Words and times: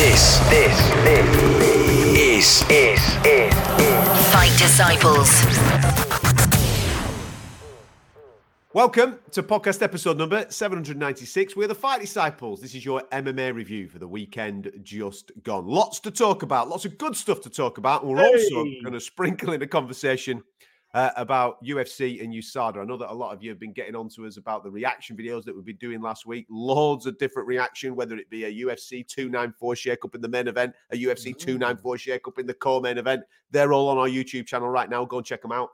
This, 0.00 0.38
this, 0.48 0.78
this 1.04 1.28
is, 2.16 2.62
is, 2.70 2.70
is, 2.70 3.26
is 3.26 3.54
Fight 4.32 4.50
Disciples. 4.56 5.44
Welcome 8.72 9.18
to 9.32 9.42
podcast 9.42 9.82
episode 9.82 10.16
number 10.16 10.46
796. 10.48 11.54
We're 11.54 11.68
the 11.68 11.74
Fight 11.74 12.00
Disciples. 12.00 12.62
This 12.62 12.74
is 12.74 12.82
your 12.82 13.02
MMA 13.12 13.52
review 13.54 13.88
for 13.88 13.98
the 13.98 14.08
weekend 14.08 14.72
just 14.82 15.32
gone. 15.42 15.66
Lots 15.66 16.00
to 16.00 16.10
talk 16.10 16.44
about, 16.44 16.70
lots 16.70 16.86
of 16.86 16.96
good 16.96 17.14
stuff 17.14 17.42
to 17.42 17.50
talk 17.50 17.76
about. 17.76 18.02
And 18.02 18.10
we're 18.10 18.22
hey. 18.22 18.32
also 18.32 18.64
going 18.82 18.94
to 18.94 19.00
sprinkle 19.00 19.52
in 19.52 19.60
a 19.60 19.66
conversation 19.66 20.42
uh, 20.94 21.10
about 21.16 21.62
UFC 21.64 22.22
and 22.22 22.32
USADA. 22.32 22.78
I 22.78 22.84
know 22.84 22.96
that 22.96 23.10
a 23.10 23.14
lot 23.14 23.32
of 23.32 23.42
you 23.42 23.50
have 23.50 23.60
been 23.60 23.72
getting 23.72 23.94
on 23.94 24.08
to 24.10 24.26
us 24.26 24.36
about 24.36 24.64
the 24.64 24.70
reaction 24.70 25.16
videos 25.16 25.44
that 25.44 25.54
we've 25.54 25.64
been 25.64 25.76
doing 25.76 26.00
last 26.00 26.26
week. 26.26 26.46
Loads 26.50 27.06
of 27.06 27.16
different 27.18 27.46
reaction, 27.46 27.94
whether 27.94 28.16
it 28.16 28.28
be 28.28 28.44
a 28.44 28.66
UFC 28.66 29.06
294 29.06 29.76
shake-up 29.76 30.14
in 30.14 30.20
the 30.20 30.28
main 30.28 30.48
event, 30.48 30.74
a 30.90 30.96
UFC 30.96 31.36
294 31.36 31.98
shake-up 31.98 32.38
in 32.38 32.46
the 32.46 32.54
co-main 32.54 32.98
event. 32.98 33.22
They're 33.50 33.72
all 33.72 33.88
on 33.88 33.98
our 33.98 34.08
YouTube 34.08 34.46
channel 34.46 34.68
right 34.68 34.90
now. 34.90 35.04
Go 35.04 35.18
and 35.18 35.26
check 35.26 35.42
them 35.42 35.52
out. 35.52 35.70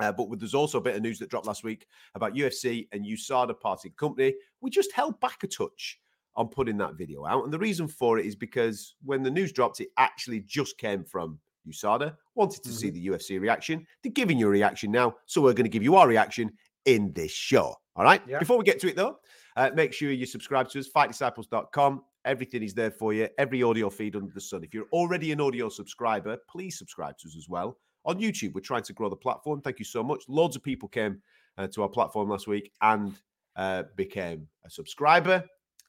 Uh, 0.00 0.12
but 0.12 0.38
there's 0.38 0.54
also 0.54 0.78
a 0.78 0.80
bit 0.80 0.96
of 0.96 1.02
news 1.02 1.18
that 1.18 1.28
dropped 1.28 1.46
last 1.46 1.64
week 1.64 1.86
about 2.14 2.34
UFC 2.34 2.88
and 2.92 3.04
USADA 3.04 3.58
parting 3.58 3.92
company. 3.98 4.34
We 4.60 4.70
just 4.70 4.92
held 4.92 5.18
back 5.20 5.42
a 5.42 5.46
touch 5.46 5.98
on 6.36 6.48
putting 6.48 6.78
that 6.78 6.94
video 6.94 7.26
out. 7.26 7.44
And 7.44 7.52
the 7.52 7.58
reason 7.58 7.88
for 7.88 8.18
it 8.18 8.24
is 8.24 8.36
because 8.36 8.94
when 9.04 9.22
the 9.22 9.30
news 9.30 9.52
dropped, 9.52 9.80
it 9.80 9.88
actually 9.98 10.40
just 10.40 10.78
came 10.78 11.04
from 11.04 11.38
USADA 11.68 12.14
wanted 12.34 12.62
to 12.62 12.68
mm-hmm. 12.68 12.78
see 12.78 12.90
the 12.90 13.06
UFC 13.06 13.40
reaction. 13.40 13.86
They're 14.02 14.12
giving 14.12 14.38
you 14.38 14.46
a 14.46 14.50
reaction 14.50 14.90
now. 14.90 15.14
So 15.26 15.40
we're 15.40 15.52
going 15.52 15.64
to 15.64 15.70
give 15.70 15.82
you 15.82 15.96
our 15.96 16.08
reaction 16.08 16.52
in 16.84 17.12
this 17.12 17.32
show. 17.32 17.74
All 17.96 18.04
right. 18.04 18.22
Yeah. 18.26 18.38
Before 18.38 18.58
we 18.58 18.64
get 18.64 18.80
to 18.80 18.88
it, 18.88 18.96
though, 18.96 19.18
uh, 19.56 19.70
make 19.74 19.92
sure 19.92 20.10
you 20.10 20.26
subscribe 20.26 20.68
to 20.70 20.78
us, 20.78 20.88
fightdisciples.com. 20.88 22.02
Everything 22.24 22.62
is 22.62 22.74
there 22.74 22.90
for 22.90 23.12
you, 23.12 23.28
every 23.38 23.62
audio 23.62 23.88
feed 23.88 24.14
under 24.14 24.32
the 24.32 24.40
sun. 24.40 24.62
If 24.62 24.74
you're 24.74 24.88
already 24.92 25.32
an 25.32 25.40
audio 25.40 25.68
subscriber, 25.68 26.36
please 26.48 26.78
subscribe 26.78 27.16
to 27.18 27.28
us 27.28 27.36
as 27.36 27.48
well. 27.48 27.78
On 28.04 28.18
YouTube, 28.18 28.54
we're 28.54 28.60
trying 28.60 28.82
to 28.82 28.92
grow 28.92 29.08
the 29.08 29.16
platform. 29.16 29.60
Thank 29.60 29.78
you 29.78 29.84
so 29.84 30.02
much. 30.02 30.24
Loads 30.28 30.56
of 30.56 30.62
people 30.62 30.88
came 30.88 31.20
uh, 31.58 31.66
to 31.68 31.82
our 31.82 31.88
platform 31.88 32.28
last 32.28 32.46
week 32.46 32.72
and 32.82 33.14
uh, 33.56 33.84
became 33.96 34.48
a 34.64 34.70
subscriber. 34.70 35.44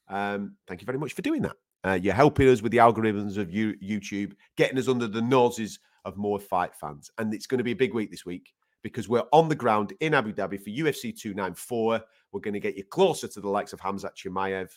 Um, 0.08 0.56
thank 0.68 0.82
you 0.82 0.86
very 0.86 0.98
much 0.98 1.14
for 1.14 1.22
doing 1.22 1.42
that. 1.44 1.56
Uh, 1.86 1.98
you're 2.02 2.14
helping 2.14 2.48
us 2.48 2.62
with 2.62 2.72
the 2.72 2.78
algorithms 2.78 3.38
of 3.38 3.50
YouTube, 3.50 4.34
getting 4.56 4.78
us 4.78 4.88
under 4.88 5.08
the 5.08 5.22
noses 5.22 5.80
of 6.06 6.18
more 6.18 6.40
fight 6.40 6.76
fans. 6.76 7.10
And 7.18 7.34
it's 7.34 7.48
going 7.48 7.58
to 7.58 7.64
be 7.64 7.72
a 7.72 7.76
big 7.76 7.94
week 7.94 8.12
this 8.12 8.26
week 8.26 8.54
because 8.84 9.08
we're 9.08 9.24
on 9.32 9.50
the 9.50 9.56
ground 9.56 9.94
in 10.00 10.14
Abu 10.14 10.34
Dhabi 10.34 10.62
for 10.62 10.70
UFC 10.70 11.18
294. 11.18 12.02
We're 12.32 12.40
going 12.40 12.54
to 12.54 12.60
get 12.60 12.78
you 12.78 12.84
closer 12.84 13.28
to 13.28 13.42
the 13.42 13.50
likes 13.50 13.74
of 13.74 13.80
Hamzat 13.80 14.16
Chimaev. 14.16 14.70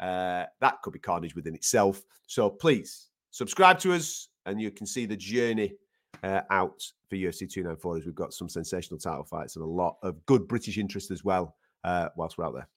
Uh, 0.00 0.46
that 0.60 0.82
could 0.82 0.92
be 0.92 0.98
carnage 0.98 1.34
within 1.34 1.54
itself. 1.54 2.02
So 2.26 2.50
please 2.50 3.08
subscribe 3.30 3.78
to 3.80 3.92
us 3.92 4.28
and 4.46 4.60
you 4.60 4.70
can 4.70 4.86
see 4.86 5.06
the 5.06 5.16
journey 5.16 5.74
uh, 6.22 6.42
out 6.50 6.82
for 7.08 7.16
UFC 7.16 7.50
294 7.50 7.98
as 7.98 8.06
we've 8.06 8.14
got 8.14 8.32
some 8.32 8.48
sensational 8.48 8.98
title 8.98 9.24
fights 9.24 9.56
and 9.56 9.64
a 9.64 9.68
lot 9.68 9.96
of 10.02 10.24
good 10.26 10.48
British 10.48 10.78
interest 10.78 11.10
as 11.10 11.24
well 11.24 11.56
uh, 11.84 12.08
whilst 12.16 12.38
we're 12.38 12.46
out 12.46 12.54
there. 12.54 12.68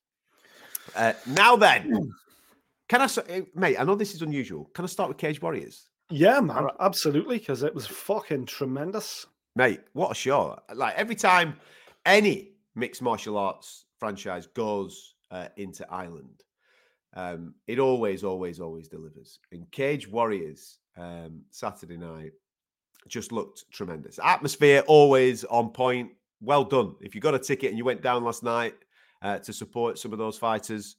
Uh, 0.95 1.13
now 1.27 1.55
then, 1.55 2.11
can 2.89 3.01
I, 3.01 3.09
eh, 3.27 3.41
mate? 3.55 3.77
I 3.77 3.83
know 3.83 3.95
this 3.95 4.13
is 4.13 4.21
unusual. 4.21 4.69
Can 4.73 4.85
I 4.85 4.87
start 4.87 5.09
with 5.09 5.17
Cage 5.17 5.41
Warriors? 5.41 5.89
Yeah, 6.09 6.39
man, 6.39 6.67
absolutely, 6.79 7.37
because 7.37 7.63
it 7.63 7.75
was 7.75 7.85
fucking 7.85 8.45
tremendous, 8.45 9.25
mate. 9.55 9.81
What 9.93 10.11
a 10.11 10.15
show! 10.15 10.57
Like 10.73 10.95
every 10.95 11.15
time 11.15 11.59
any 12.05 12.51
mixed 12.75 13.01
martial 13.01 13.37
arts 13.37 13.85
franchise 13.99 14.47
goes 14.47 15.15
uh, 15.31 15.49
into 15.57 15.85
Ireland, 15.91 16.43
um, 17.13 17.55
it 17.67 17.79
always, 17.79 18.23
always, 18.23 18.61
always 18.61 18.87
delivers. 18.87 19.39
And 19.51 19.69
Cage 19.71 20.07
Warriors 20.07 20.79
um, 20.97 21.41
Saturday 21.51 21.97
night 21.97 22.31
just 23.07 23.31
looked 23.31 23.65
tremendous. 23.71 24.19
Atmosphere 24.23 24.83
always 24.87 25.43
on 25.45 25.71
point. 25.71 26.11
Well 26.39 26.63
done. 26.63 26.95
If 27.01 27.15
you 27.15 27.21
got 27.21 27.35
a 27.35 27.39
ticket 27.39 27.69
and 27.69 27.77
you 27.77 27.83
went 27.83 28.01
down 28.01 28.23
last 28.23 28.43
night 28.43 28.75
uh, 29.21 29.39
to 29.39 29.51
support 29.51 29.97
some 29.97 30.13
of 30.13 30.19
those 30.19 30.37
fighters, 30.37 30.95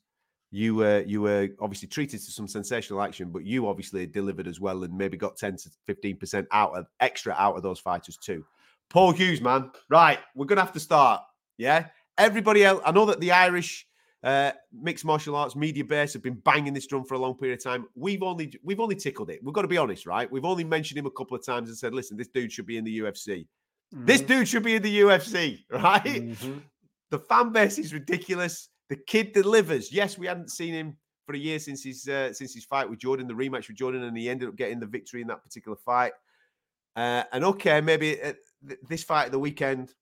you 0.50 0.75
were 0.75 1.03
you 1.06 1.20
were 1.20 1.48
obviously 1.60 1.88
treated 1.88 2.20
to 2.20 2.31
some 2.31 2.48
sensational 2.48 3.03
action, 3.03 3.31
but 3.31 3.44
you 3.44 3.69
obviously 3.69 4.06
delivered 4.06 4.47
as 4.47 4.60
well 4.60 4.82
and 4.84 4.97
maybe 4.97 5.16
got 5.16 5.36
10 5.36 5.56
to 5.56 5.70
15 5.86 6.16
percent 6.16 6.48
out 6.53 6.76
of 6.76 6.86
extra 7.00 7.34
out 7.38 7.56
of 7.56 7.62
those 7.62 7.78
fighters 7.78 8.16
too. 8.16 8.44
Paul 8.91 9.12
Hughes, 9.12 9.41
man. 9.41 9.70
Right, 9.91 10.19
we're 10.34 10.47
gonna 10.47 10.62
have 10.62 10.72
to 10.72 10.81
start. 10.81 11.22
Yeah. 11.58 11.87
Everybody 12.16 12.64
else, 12.64 12.82
I 12.84 12.91
know 12.91 13.04
that 13.04 13.20
the 13.20 13.31
Irish 13.31 13.87
uh, 14.25 14.53
mixed 14.72 15.04
martial 15.04 15.37
arts 15.37 15.54
media 15.54 15.84
base 15.84 16.12
have 16.12 16.22
been 16.22 16.34
banging 16.34 16.75
this 16.75 16.87
drum 16.87 17.04
for 17.04 17.14
a 17.14 17.19
long 17.19 17.34
period 17.34 17.58
of 17.58 17.64
time. 17.64 17.87
We've 17.94 18.22
only 18.22 18.53
we've 18.62 18.81
only 18.81 18.97
tickled 18.97 19.31
it. 19.31 19.41
We've 19.42 19.54
got 19.54 19.62
to 19.62 19.69
be 19.69 19.78
honest, 19.78 20.06
right? 20.06 20.31
We've 20.31 20.44
only 20.44 20.64
mentioned 20.64 20.98
him 20.98 21.06
a 21.06 21.10
couple 21.10 21.37
of 21.37 21.44
times 21.44 21.69
and 21.69 21.78
said, 21.78 21.94
listen, 21.94 22.16
this 22.16 22.28
dude 22.28 22.53
should 22.53 22.66
be 22.66 22.78
in 22.78 22.84
the 22.84 22.98
UFC. 23.00 23.47
Mm-hmm. 23.94 24.06
This 24.06 24.20
dude 24.20 24.48
should 24.48 24.64
be 24.64 24.75
in 24.75 24.82
the 24.82 25.00
UFC, 25.00 25.60
right? 25.70 26.04
Mm-hmm. 26.04 26.58
The 27.10 27.19
fan 27.19 27.53
base 27.53 27.78
is 27.78 27.94
ridiculous. 27.94 28.69
The 28.88 28.97
kid 28.97 29.32
delivers. 29.32 29.93
Yes, 29.93 30.16
we 30.16 30.26
hadn't 30.26 30.50
seen 30.50 30.72
him 30.72 30.97
for 31.26 31.34
a 31.34 31.38
year 31.38 31.59
since 31.59 31.84
his 31.84 32.09
uh, 32.09 32.32
since 32.32 32.54
his 32.54 32.65
fight 32.65 32.88
with 32.88 32.99
Jordan, 32.99 33.26
the 33.26 33.34
rematch 33.34 33.69
with 33.69 33.76
Jordan, 33.76 34.04
and 34.04 34.16
he 34.16 34.31
ended 34.31 34.49
up 34.49 34.56
getting 34.56 34.81
the 34.81 34.87
victory 34.87 35.21
in 35.21 35.28
that 35.28 35.43
particular 35.43 35.76
fight. 35.76 36.12
Uh, 36.97 37.22
and 37.32 37.44
okay, 37.44 37.81
maybe 37.81 38.21
uh, 38.22 38.32
th- 38.66 38.81
this 38.88 39.04
fight 39.04 39.26
of 39.26 39.32
the 39.32 39.38
weekend 39.38 39.94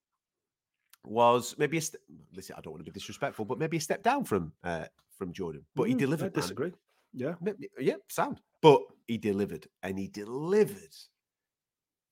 was 1.05 1.57
maybe 1.59 1.79
a 1.79 1.81
st- 1.81 2.01
listen. 2.35 2.55
I 2.57 2.61
don't 2.61 2.73
want 2.73 2.85
to 2.85 2.91
be 2.91 2.95
disrespectful, 2.95 3.45
but 3.45 3.59
maybe 3.59 3.77
a 3.77 3.81
step 3.81 4.03
down 4.03 4.25
from 4.25 4.53
uh, 4.63 4.87
from 5.19 5.33
Jordan. 5.33 5.65
But 5.75 5.85
mm, 5.85 5.89
he 5.89 5.95
delivered. 5.95 6.33
I 6.37 6.41
disagree. 6.41 6.73
Yeah, 7.13 7.35
yeah, 7.79 7.95
sound. 8.09 8.41
But 8.63 8.83
he 9.07 9.19
delivered, 9.19 9.67
and 9.83 9.99
he 9.99 10.07
delivered 10.07 10.95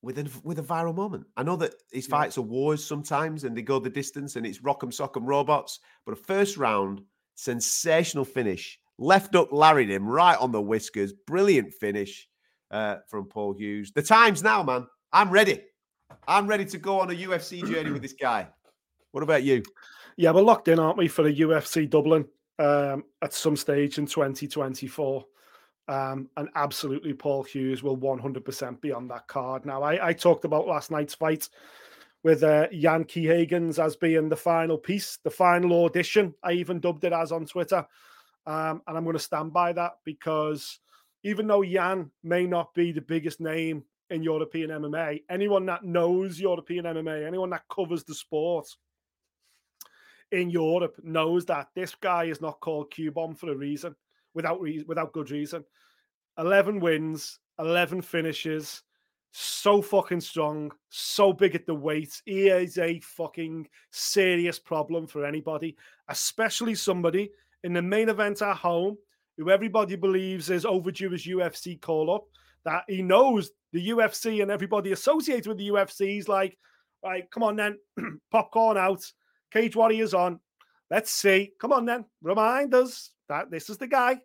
with 0.05 0.19
a 0.19 0.31
with 0.45 0.59
a 0.59 0.63
viral 0.63 0.95
moment. 0.95 1.27
I 1.37 1.43
know 1.43 1.57
that 1.57 1.75
his 1.91 2.07
fights 2.07 2.39
are 2.39 2.43
wars 2.43 2.85
sometimes 2.85 3.45
and 3.45 3.57
they 3.57 3.63
go 3.63 3.79
the 3.79 3.91
distance 3.91 4.37
and 4.37 4.47
it's 4.47 4.61
rock'em 4.61 4.93
sock'em 4.93 5.27
robots, 5.27 5.81
but 6.05 6.13
a 6.13 6.17
first 6.17 6.57
round 6.57 7.03
sensational 7.35 8.25
finish, 8.25 8.79
left 8.99 9.35
up 9.35 9.53
Larry 9.53 9.87
him 9.87 10.07
right 10.07 10.39
on 10.39 10.53
the 10.53 10.61
whiskers, 10.61 11.13
brilliant 11.13 11.73
finish 11.73 12.29
uh, 12.71 12.97
from 13.09 13.27
Paul 13.27 13.55
Hughes. 13.55 13.93
The 13.93 14.03
time's 14.03 14.43
now, 14.43 14.63
man. 14.63 14.87
I'm 15.13 15.31
ready. 15.31 15.63
I'm 16.29 16.47
ready 16.47 16.65
to 16.67 16.79
go 16.79 17.01
on 17.01 17.11
a 17.11 17.15
UFC 17.15 17.67
journey 17.69 17.91
with 17.91 18.03
this 18.03 18.13
guy. 18.13 18.49
What 19.13 19.23
about 19.23 19.43
you? 19.43 19.63
Yeah, 20.17 20.31
we're 20.31 20.43
locked 20.43 20.69
in, 20.69 20.79
aren't 20.79 20.99
we, 20.99 21.09
for 21.09 21.23
the 21.23 21.35
UFC 21.35 21.89
Dublin 21.89 22.27
um, 22.59 23.05
at 23.23 23.33
some 23.33 23.57
stage 23.57 23.99
in 23.99 24.07
2024. 24.07 25.25
Um, 25.87 26.29
and 26.37 26.49
absolutely, 26.55 27.13
Paul 27.13 27.43
Hughes 27.43 27.83
will 27.83 27.97
100% 27.97 28.81
be 28.81 28.93
on 28.93 29.09
that 29.09 29.29
card. 29.29 29.67
Now, 29.67 29.83
I, 29.83 30.09
I 30.09 30.13
talked 30.13 30.45
about 30.45 30.67
last 30.67 30.91
night's 30.91 31.15
fight 31.15 31.49
with 32.23 32.43
uh, 32.43 32.69
Jan 32.73 33.05
Hagens 33.05 33.79
as 33.79 33.97
being 33.97 34.29
the 34.29 34.37
final 34.37 34.79
piece, 34.79 35.19
the 35.23 35.31
final 35.31 35.85
audition. 35.85 36.35
I 36.43 36.53
even 36.53 36.81
dubbed 36.81 37.05
it 37.05 37.13
as 37.13 37.33
on 37.33 37.45
Twitter. 37.45 37.87
Um, 38.47 38.83
and 38.87 38.97
I'm 38.97 39.05
going 39.05 39.17
to 39.17 39.23
stand 39.23 39.53
by 39.53 39.73
that 39.75 39.93
because 40.05 40.79
even 41.23 41.47
though 41.47 41.63
Jan 41.63 42.11
may 42.23 42.47
not 42.47 42.75
be 42.75 42.93
the 42.93 43.01
biggest 43.01 43.41
name 43.41 43.85
in 44.11 44.23
European 44.23 44.71
MMA, 44.71 45.23
anyone 45.31 45.67
that 45.67 45.85
knows 45.85 46.41
European 46.41 46.87
MMA, 46.87 47.27
anyone 47.27 47.51
that 47.51 47.65
covers 47.71 48.05
the 48.05 48.15
sport, 48.15 48.69
in 50.33 50.51
Europe 50.51 50.97
knows 51.03 51.45
that 51.47 51.69
this 51.75 51.95
guy 51.95 52.25
is 52.25 52.41
not 52.41 52.61
called 52.61 52.91
Q 52.91 53.13
Bomb 53.13 53.35
for 53.35 53.53
a 53.53 53.57
reason, 53.57 53.95
without 54.35 54.61
re- 54.61 54.85
without 54.87 55.13
good 55.13 55.31
reason. 55.31 55.65
Eleven 56.39 56.81
wins, 56.81 57.39
eleven 57.59 58.03
finishes, 58.03 58.83
so 59.33 59.83
fucking 59.83 60.21
strong, 60.21 60.73
so 60.91 61.33
big 61.33 61.55
at 61.55 61.67
the 61.67 61.75
weight. 61.75 62.23
He 62.25 62.49
is 62.49 62.79
a 62.79 63.01
fucking 63.01 63.69
serious 63.91 64.59
problem 64.59 65.07
for 65.07 65.25
anybody, 65.25 65.77
especially 66.09 66.75
somebody 66.75 67.31
in 67.65 67.73
the 67.73 67.83
main 67.83 68.09
event 68.09 68.43
at 68.43 68.57
home 68.57 68.97
who 69.37 69.51
everybody 69.51 69.97
believes 69.97 70.51
is 70.51 70.65
overdue 70.65 71.13
as 71.13 71.25
UFC 71.25 71.81
call 71.81 72.15
up. 72.15 72.25
That 72.65 72.85
he 72.89 73.03
knows 73.03 73.51
the 73.73 73.89
UFC 73.91 74.41
and 74.41 74.51
everybody 74.51 74.93
associated 74.93 75.49
with 75.49 75.59
the 75.59 75.69
UFC. 75.69 76.09
He's 76.09 76.29
like, 76.29 76.57
right, 77.05 77.29
come 77.31 77.43
on 77.43 77.57
then, 77.57 77.79
popcorn 78.31 78.79
out, 78.79 79.05
Cage 79.53 79.77
Warriors 79.77 80.15
on. 80.15 80.41
Let's 80.91 81.11
see. 81.11 81.53
Come 81.61 81.73
on 81.73 81.87
then, 81.87 82.05
remind 82.23 82.75
us 82.75 83.11
that 83.29 83.51
this 83.51 83.71
is 83.71 83.79
the 83.79 83.87
guy. 83.87 84.21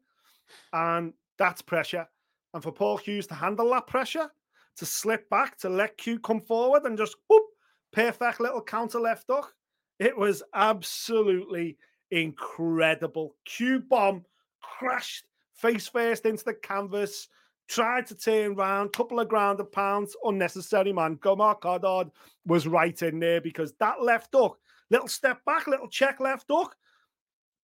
And 0.73 1.13
that's 1.37 1.61
pressure. 1.61 2.07
And 2.53 2.63
for 2.63 2.71
Paul 2.71 2.97
Hughes 2.97 3.27
to 3.27 3.35
handle 3.35 3.69
that 3.71 3.87
pressure, 3.87 4.29
to 4.77 4.85
slip 4.85 5.29
back, 5.29 5.57
to 5.59 5.69
let 5.69 5.97
Q 5.97 6.19
come 6.19 6.41
forward 6.41 6.83
and 6.83 6.97
just 6.97 7.15
whoop, 7.27 7.43
perfect 7.91 8.39
little 8.39 8.61
counter 8.61 8.99
left 8.99 9.25
hook. 9.29 9.53
It 9.99 10.17
was 10.17 10.41
absolutely 10.53 11.77
incredible. 12.11 13.35
Q 13.45 13.79
bomb 13.79 14.25
crashed 14.61 15.25
face 15.53 15.87
first 15.87 16.25
into 16.25 16.45
the 16.45 16.53
canvas, 16.53 17.27
tried 17.67 18.07
to 18.07 18.15
turn 18.15 18.55
round, 18.55 18.93
couple 18.93 19.19
of 19.19 19.27
ground 19.27 19.59
of 19.59 19.71
pounds, 19.71 20.15
unnecessary, 20.23 20.93
man. 20.93 21.17
Gomar 21.17 21.59
Goddard 21.59 22.09
was 22.45 22.67
right 22.67 22.99
in 23.01 23.19
there 23.19 23.41
because 23.41 23.73
that 23.79 24.01
left 24.01 24.29
hook, 24.33 24.57
little 24.89 25.07
step 25.07 25.43
back, 25.45 25.67
little 25.67 25.87
check 25.87 26.19
left 26.19 26.45
hook. 26.49 26.75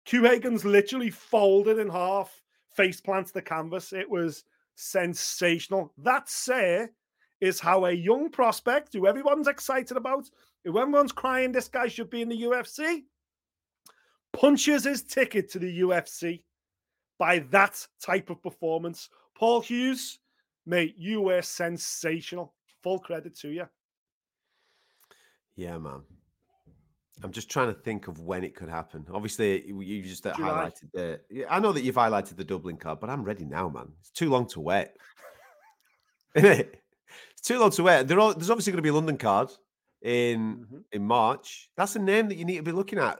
Q 0.05 0.23
Hagen's 0.23 0.65
literally 0.65 1.09
folded 1.09 1.79
in 1.79 1.89
half, 1.89 2.41
face 2.75 3.01
plants 3.01 3.31
the 3.31 3.41
canvas. 3.41 3.93
It 3.93 4.09
was 4.09 4.43
sensational. 4.75 5.93
That 5.97 6.29
say 6.29 6.89
is 7.41 7.59
how 7.59 7.85
a 7.85 7.91
young 7.91 8.29
prospect 8.29 8.93
who 8.93 9.07
everyone's 9.07 9.47
excited 9.47 9.97
about, 9.97 10.29
who 10.63 10.77
everyone's 10.79 11.11
crying 11.11 11.51
this 11.51 11.67
guy 11.67 11.87
should 11.87 12.09
be 12.09 12.21
in 12.21 12.29
the 12.29 12.43
UFC, 12.43 13.03
punches 14.33 14.83
his 14.83 15.03
ticket 15.03 15.49
to 15.51 15.59
the 15.59 15.79
UFC 15.81 16.43
by 17.17 17.39
that 17.49 17.85
type 18.01 18.29
of 18.29 18.41
performance. 18.41 19.09
Paul 19.35 19.61
Hughes, 19.61 20.19
mate, 20.65 20.95
you 20.97 21.21
were 21.21 21.41
sensational. 21.41 22.53
Full 22.83 22.99
credit 22.99 23.35
to 23.39 23.49
you. 23.49 23.65
Yeah, 25.55 25.77
man. 25.77 26.01
I'm 27.23 27.31
just 27.31 27.49
trying 27.49 27.67
to 27.73 27.79
think 27.79 28.07
of 28.07 28.19
when 28.19 28.43
it 28.43 28.55
could 28.55 28.67
happen. 28.69 29.05
Obviously, 29.13 29.65
you 29.67 30.01
just 30.03 30.25
uh, 30.27 30.33
July. 30.35 30.49
highlighted 30.71 30.91
the. 31.29 31.45
I 31.49 31.59
know 31.59 31.71
that 31.71 31.83
you've 31.83 31.95
highlighted 31.95 32.35
the 32.35 32.43
Dublin 32.43 32.77
card, 32.77 32.99
but 32.99 33.09
I'm 33.09 33.23
ready 33.23 33.45
now, 33.45 33.69
man. 33.69 33.87
It's 34.01 34.11
too 34.11 34.29
long 34.29 34.47
to 34.49 34.59
wait. 34.59 34.89
Isn't 36.35 36.51
it? 36.51 36.81
It's 37.31 37.47
too 37.47 37.59
long 37.59 37.71
to 37.71 37.83
wait. 37.83 38.07
There 38.07 38.19
are, 38.19 38.33
there's 38.33 38.49
obviously 38.49 38.71
going 38.73 38.77
to 38.79 38.83
be 38.83 38.89
a 38.89 38.93
London 38.93 39.17
card 39.17 39.49
in 40.01 40.65
Mhm. 40.71 40.83
in 40.91 41.03
March. 41.05 41.69
That's 41.77 41.93
the 41.93 41.99
name 41.99 42.27
that 42.29 42.35
you 42.35 42.45
need 42.45 42.57
to 42.57 42.63
be 42.63 42.71
looking 42.71 42.99
at. 42.99 43.19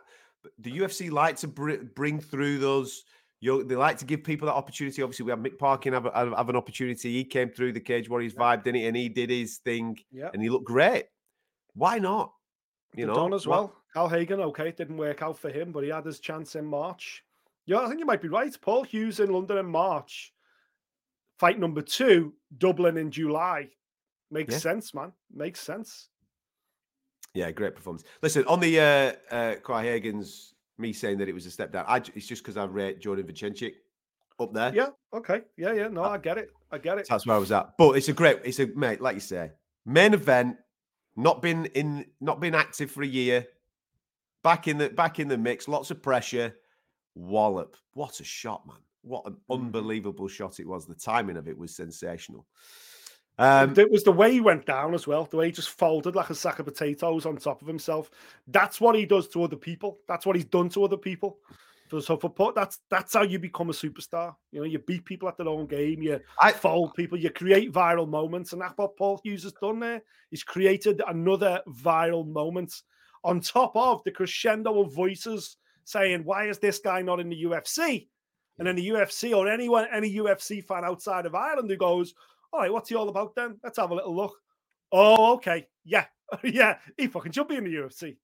The 0.60 0.72
UFC 0.80 1.10
like 1.12 1.38
to 1.38 1.48
br- 1.48 1.84
bring 1.96 2.20
through 2.20 2.60
those. 2.60 3.04
They 3.42 3.76
like 3.76 3.98
to 4.00 4.06
give 4.06 4.24
people 4.24 4.48
that 4.48 4.56
opportunity. 4.56 5.02
Obviously, 5.04 5.26
we 5.26 5.32
have 5.32 5.40
Mick 5.40 5.58
Parkin 5.60 5.94
have, 5.94 6.06
have, 6.16 6.34
have 6.34 6.50
an 6.50 6.56
opportunity. 6.56 7.14
He 7.14 7.24
came 7.24 7.50
through 7.50 7.74
the 7.74 7.80
Cage 7.80 8.10
Warriors 8.10 8.34
vibe, 8.34 8.64
didn't 8.64 8.82
he? 8.82 8.88
And 8.88 8.98
he 8.98 9.08
did 9.08 9.30
his 9.30 9.58
thing, 9.58 9.98
Yeah. 10.12 10.30
and 10.34 10.42
he 10.42 10.50
looked 10.50 10.66
great. 10.66 11.06
Why 11.74 12.00
not? 12.00 12.34
You 12.96 13.06
They've 13.06 13.08
know, 13.16 13.22
done 13.22 13.34
as 13.34 13.46
why- 13.46 13.58
well. 13.58 13.76
Cal 13.96 14.10
Hagen, 14.10 14.42
okay, 14.42 14.68
it 14.68 14.76
didn't 14.76 14.98
work 14.98 15.22
out 15.22 15.40
for 15.40 15.50
him, 15.50 15.72
but 15.72 15.86
he 15.86 15.90
had 15.90 16.04
his 16.06 16.20
chance 16.20 16.58
in 16.58 16.66
March. 16.66 17.24
Yeah, 17.66 17.80
I 17.80 17.88
think 17.88 18.00
you 18.00 18.06
might 18.06 18.22
be 18.22 18.28
right. 18.28 18.54
Paul 18.60 18.84
Hughes 18.84 19.22
in 19.22 19.32
London 19.32 19.58
in 19.58 19.66
March. 19.66 20.34
Fight 21.40 21.58
number 21.58 21.82
two, 21.82 22.34
Dublin 22.58 22.98
in 22.98 23.10
July. 23.10 23.70
Makes 24.30 24.56
Yeah. 24.56 24.60
sense, 24.60 24.94
man. 24.94 25.14
Makes 25.34 25.62
sense. 25.62 26.10
Yeah, 27.34 27.52
great 27.52 27.74
performance. 27.74 28.04
Listen, 28.22 28.46
on 28.48 28.60
the 28.60 28.80
uh, 28.82 29.34
uh, 29.34 29.56
Kai 29.64 29.84
Hagen's, 29.84 30.56
me 30.78 30.92
saying 30.92 31.18
that 31.20 31.30
it 31.30 31.34
was 31.34 31.46
a 31.46 31.52
step 31.52 31.72
down, 31.72 31.86
I, 31.88 31.98
it's 32.16 32.28
just 32.28 32.44
because 32.44 32.58
I 32.58 32.66
rate 32.66 33.00
Jordan 33.00 33.26
Vucenic 33.26 33.76
up 34.42 34.54
there. 34.54 34.76
Yeah, 34.76 34.90
okay. 35.14 35.44
Yeah, 35.56 35.72
yeah. 35.72 35.88
No, 35.88 36.04
I 36.04 36.18
get 36.18 36.38
it. 36.38 36.52
I 36.70 36.80
get 36.80 36.98
it. 36.98 37.08
That's 37.10 37.26
where 37.26 37.38
I 37.38 37.40
was 37.40 37.54
at. 37.54 37.78
But 37.78 37.94
it's 37.96 38.10
a 38.10 38.14
great, 38.14 38.40
it's 38.44 38.60
a 38.60 38.68
mate, 38.68 39.00
like 39.00 39.16
you 39.16 39.22
say, 39.22 39.52
main 39.86 40.14
event, 40.14 40.58
not 41.16 41.42
been 41.42 41.68
in, 41.68 42.08
not 42.20 42.42
been 42.42 42.56
active 42.56 42.92
for 42.92 43.02
a 43.02 43.08
year, 43.08 43.48
back 44.46 44.68
in 44.68 44.78
the 44.78 44.90
back 44.90 45.20
in 45.20 45.28
the 45.28 45.38
mix, 45.38 45.68
lots 45.68 45.92
of 45.92 46.02
pressure, 46.02 46.56
wallop. 47.16 47.76
What 47.94 48.20
a 48.20 48.24
shot, 48.24 48.66
man! 48.66 48.78
What 49.02 49.26
an 49.26 49.34
Mm-hmm. 49.34 49.54
unbelievable 49.54 50.28
shot 50.28 50.60
it 50.60 50.68
was. 50.68 50.86
The 50.86 50.96
timing 50.96 51.36
of 51.36 51.48
it 51.48 51.58
was 51.58 51.76
sensational. 51.76 52.46
Um, 53.38 53.74
it 53.78 53.92
was 53.92 54.04
the 54.06 54.14
way 54.14 54.32
he 54.32 54.40
went 54.40 54.66
down 54.66 54.94
as 54.94 55.08
well, 55.08 55.26
the 55.26 55.36
way 55.36 55.48
he 55.48 55.52
just 55.52 55.72
folded 55.72 56.16
like 56.16 56.30
a 56.30 56.36
sack 56.36 56.60
of 56.60 56.66
potatoes 56.66 57.26
on 57.26 57.36
top 57.36 57.62
of 57.62 57.68
himself. 57.68 58.10
That's 58.48 58.80
what 58.80 58.96
he 58.96 59.06
does 59.06 59.28
to 59.30 59.44
other 59.44 59.58
people. 59.58 59.98
That's 60.08 60.26
what 60.26 60.38
he's 60.38 60.46
done 60.46 60.70
to 60.70 60.86
other 60.86 60.96
people. 60.96 61.40
So, 61.92 62.00
so 62.00 62.16
for 62.18 62.30
Paul, 62.30 62.54
that's 62.54 62.80
that's 62.90 63.14
how 63.14 63.24
you 63.24 63.38
become 63.40 63.70
a 63.70 63.74
superstar. 63.74 64.36
You 64.52 64.60
know, 64.60 64.66
you 64.66 64.80
beat 64.80 65.06
people 65.06 65.28
at 65.28 65.38
their 65.38 65.50
own 65.50 65.66
game, 65.68 66.02
you 66.02 66.20
I- 66.40 66.52
fold 66.52 66.94
people, 66.94 67.18
you 67.18 67.30
create 67.30 67.74
viral 67.74 68.08
moments, 68.08 68.54
and 68.54 68.62
that's 68.62 68.78
what 68.78 68.96
Paul 68.96 69.20
Hughes 69.24 69.44
has 69.44 69.54
done 69.54 69.80
there. 69.80 70.02
He's 70.30 70.44
created 70.44 71.02
another 71.08 71.62
viral 71.68 72.26
moment 72.28 72.74
on 73.26 73.42
top 73.42 73.76
of 73.76 74.02
the 74.06 74.12
crescendo 74.12 74.80
of 74.82 74.94
voices 74.94 75.58
saying, 75.84 76.24
"Why 76.24 76.48
is 76.48 76.60
this 76.60 76.80
guy 76.80 77.02
not 77.02 77.20
in 77.20 77.28
the 77.30 77.44
UFC?" 77.44 78.08
And 78.58 78.66
then 78.68 78.76
the 78.78 78.88
UFC 78.90 79.36
or 79.36 79.50
anyone, 79.50 79.86
any 79.92 80.10
UFC 80.16 80.64
fan 80.64 80.86
outside 80.86 81.26
of 81.26 81.36
Ireland 81.36 81.70
who 81.70 81.76
goes, 81.76 82.14
all 82.54 82.62
right, 82.62 82.72
what's 82.72 82.88
he 82.88 82.96
all 82.96 83.10
about 83.10 83.36
then? 83.36 83.60
Let's 83.62 83.78
have 83.78 83.92
a 83.92 83.96
little 83.96 84.16
look. 84.16 84.34
Oh, 84.94 85.34
okay. 85.34 85.68
Yeah. 85.84 86.06
yeah. 86.44 86.78
He 86.98 87.08
fucking 87.08 87.34
should 87.34 87.50
be 87.50 87.58
in 87.58 87.66
the 87.66 87.74
UFC. 87.76 88.16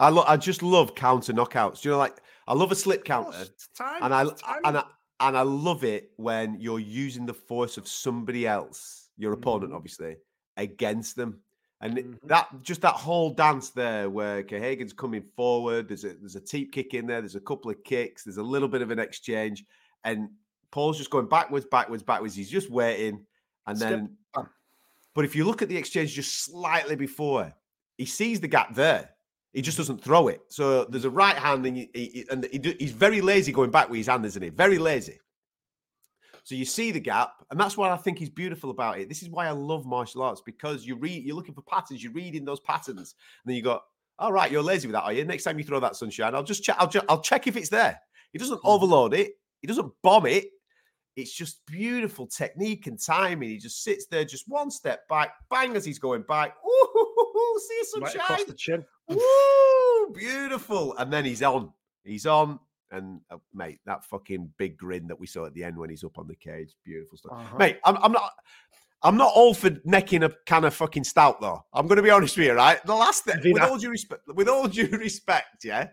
I 0.00 0.08
lo- 0.08 0.24
I 0.26 0.38
just 0.38 0.62
love 0.62 0.94
counter 0.94 1.34
knockouts. 1.34 1.84
You 1.84 1.90
know, 1.90 1.98
like 1.98 2.16
I 2.48 2.54
love 2.54 2.72
a 2.72 2.74
slip 2.74 3.04
counter. 3.04 3.44
time. 3.76 4.02
and 4.02 4.14
I 4.14 4.22
and 4.64 4.78
I 4.78 4.84
and 5.20 5.36
I 5.36 5.42
love 5.42 5.84
it 5.84 6.12
when 6.16 6.58
you're 6.58 6.80
using 6.80 7.26
the 7.26 7.34
force 7.34 7.76
of 7.76 7.86
somebody 7.86 8.46
else, 8.46 9.10
your 9.18 9.34
opponent, 9.34 9.72
Mhm. 9.72 9.76
obviously, 9.76 10.16
against 10.56 11.16
them. 11.16 11.40
And 11.84 11.96
Mhm. 11.98 12.18
that 12.28 12.48
just 12.62 12.80
that 12.80 12.94
whole 12.94 13.30
dance 13.30 13.68
there, 13.70 14.08
where 14.08 14.42
Kahagan's 14.42 14.94
coming 14.94 15.22
forward, 15.36 15.86
there's 15.88 16.04
a 16.04 16.14
there's 16.14 16.34
a 16.34 16.40
teep 16.40 16.72
kick 16.72 16.94
in 16.94 17.06
there, 17.06 17.20
there's 17.20 17.34
a 17.36 17.40
couple 17.40 17.70
of 17.70 17.84
kicks, 17.84 18.24
there's 18.24 18.38
a 18.38 18.42
little 18.42 18.68
bit 18.68 18.80
of 18.82 18.90
an 18.90 18.98
exchange, 18.98 19.64
and 20.02 20.30
Paul's 20.70 20.96
just 20.98 21.10
going 21.10 21.26
backwards, 21.28 21.66
backwards, 21.66 22.02
backwards. 22.02 22.34
He's 22.34 22.50
just 22.50 22.70
waiting, 22.70 23.26
and 23.66 23.78
then. 23.78 24.16
But 25.14 25.24
if 25.24 25.36
you 25.36 25.44
look 25.44 25.62
at 25.62 25.68
the 25.68 25.76
exchange 25.76 26.12
just 26.14 26.42
slightly 26.44 26.96
before, 26.96 27.54
he 27.98 28.04
sees 28.06 28.40
the 28.40 28.48
gap 28.48 28.74
there. 28.74 29.10
He 29.52 29.62
just 29.62 29.76
doesn't 29.78 30.02
throw 30.02 30.26
it. 30.26 30.40
So 30.48 30.86
there's 30.86 31.04
a 31.04 31.10
right 31.10 31.36
hand, 31.36 31.64
and, 31.66 31.76
he, 31.76 31.88
he- 31.94 32.26
and 32.30 32.44
he, 32.50 32.58
do- 32.58 32.74
he's 32.80 32.90
very 32.90 33.20
lazy 33.20 33.52
going 33.52 33.70
back 33.70 33.88
with 33.88 33.98
his 33.98 34.08
hand, 34.08 34.24
isn't 34.26 34.42
he? 34.42 34.48
Very 34.48 34.78
lazy. 34.78 35.20
So 36.44 36.54
you 36.54 36.66
see 36.66 36.90
the 36.90 37.00
gap, 37.00 37.32
and 37.50 37.58
that's 37.58 37.76
what 37.76 37.90
I 37.90 37.96
think 37.96 38.20
is 38.20 38.28
beautiful 38.28 38.70
about 38.70 39.00
it. 39.00 39.08
This 39.08 39.22
is 39.22 39.30
why 39.30 39.46
I 39.46 39.52
love 39.52 39.86
martial 39.86 40.22
arts 40.22 40.42
because 40.44 40.84
you 40.84 40.94
read, 40.94 41.24
you're 41.24 41.34
looking 41.34 41.54
for 41.54 41.62
patterns, 41.62 42.02
you're 42.02 42.12
reading 42.12 42.44
those 42.44 42.60
patterns, 42.60 42.98
and 42.98 43.50
then 43.50 43.56
you 43.56 43.62
go, 43.62 43.80
"All 44.18 44.30
right, 44.30 44.52
you're 44.52 44.62
lazy 44.62 44.86
with 44.86 44.92
that, 44.92 45.04
are 45.04 45.12
you?" 45.12 45.24
Next 45.24 45.44
time 45.44 45.58
you 45.58 45.64
throw 45.64 45.80
that 45.80 45.96
sunshine, 45.96 46.34
I'll 46.34 46.42
just 46.42 46.62
check. 46.62 46.76
I'll, 46.78 46.88
ju- 46.88 47.00
I'll 47.08 47.22
check 47.22 47.46
if 47.46 47.56
it's 47.56 47.70
there. 47.70 47.98
He 48.32 48.38
doesn't 48.38 48.60
hmm. 48.62 48.68
overload 48.68 49.14
it. 49.14 49.38
He 49.62 49.66
doesn't 49.66 49.90
bomb 50.02 50.26
it. 50.26 50.50
It's 51.16 51.32
just 51.32 51.64
beautiful 51.64 52.26
technique 52.26 52.88
and 52.88 53.00
timing. 53.00 53.48
He 53.48 53.58
just 53.58 53.82
sits 53.82 54.06
there, 54.06 54.24
just 54.24 54.44
one 54.46 54.70
step 54.70 55.08
back, 55.08 55.30
bang 55.48 55.76
as 55.76 55.84
he's 55.84 55.98
going 55.98 56.22
back. 56.22 56.56
Ooh, 56.66 57.60
see 57.60 57.74
you, 57.74 58.02
right 58.02 58.12
sunshine. 58.12 58.20
across 58.20 58.44
the 58.44 58.54
chin. 58.54 58.84
Woo, 59.08 60.12
beautiful. 60.12 60.94
And 60.98 61.10
then 61.10 61.24
he's 61.24 61.42
on. 61.42 61.72
He's 62.02 62.26
on. 62.26 62.58
And 62.94 63.20
uh, 63.30 63.38
mate, 63.52 63.80
that 63.86 64.04
fucking 64.04 64.52
big 64.56 64.76
grin 64.76 65.06
that 65.08 65.18
we 65.18 65.26
saw 65.26 65.46
at 65.46 65.54
the 65.54 65.64
end 65.64 65.76
when 65.76 65.90
he's 65.90 66.04
up 66.04 66.18
on 66.18 66.28
the 66.28 66.36
cage, 66.36 66.74
beautiful 66.84 67.18
stuff. 67.18 67.32
Uh-huh. 67.32 67.56
Mate, 67.58 67.78
I'm, 67.84 67.96
I'm 68.02 68.12
not. 68.12 68.32
I'm 69.02 69.18
not 69.18 69.32
all 69.34 69.52
for 69.52 69.70
necking 69.84 70.22
a 70.22 70.30
can 70.46 70.64
of 70.64 70.72
fucking 70.72 71.04
stout 71.04 71.38
though. 71.38 71.62
I'm 71.74 71.86
going 71.86 71.96
to 71.96 72.02
be 72.02 72.08
honest 72.08 72.38
with 72.38 72.46
you, 72.46 72.54
right? 72.54 72.82
The 72.86 72.94
last 72.94 73.24
thing, 73.24 73.52
with 73.52 73.62
all 73.62 73.76
due 73.76 73.90
respect, 73.90 74.22
with 74.28 74.48
all 74.48 74.66
due 74.66 74.88
respect, 74.88 75.62
yeah, 75.62 75.88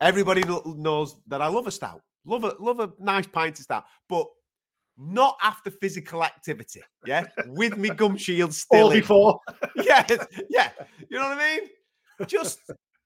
everybody 0.00 0.44
knows 0.64 1.16
that 1.26 1.42
I 1.42 1.48
love 1.48 1.66
a 1.66 1.72
stout, 1.72 2.02
love 2.24 2.44
a 2.44 2.54
love 2.60 2.78
a 2.78 2.92
nice 3.00 3.26
pint 3.26 3.58
of 3.58 3.64
stout, 3.64 3.84
but 4.08 4.26
not 4.96 5.36
after 5.42 5.72
physical 5.72 6.22
activity, 6.22 6.80
yeah, 7.04 7.26
with 7.46 7.76
me 7.76 7.90
gum 7.90 8.16
shield 8.16 8.54
still 8.54 8.90
before. 8.90 9.40
yeah, 9.82 10.06
yeah. 10.48 10.70
You 11.08 11.18
know 11.18 11.30
what 11.30 11.38
I 11.38 11.56
mean? 11.56 11.68
Just 12.28 12.60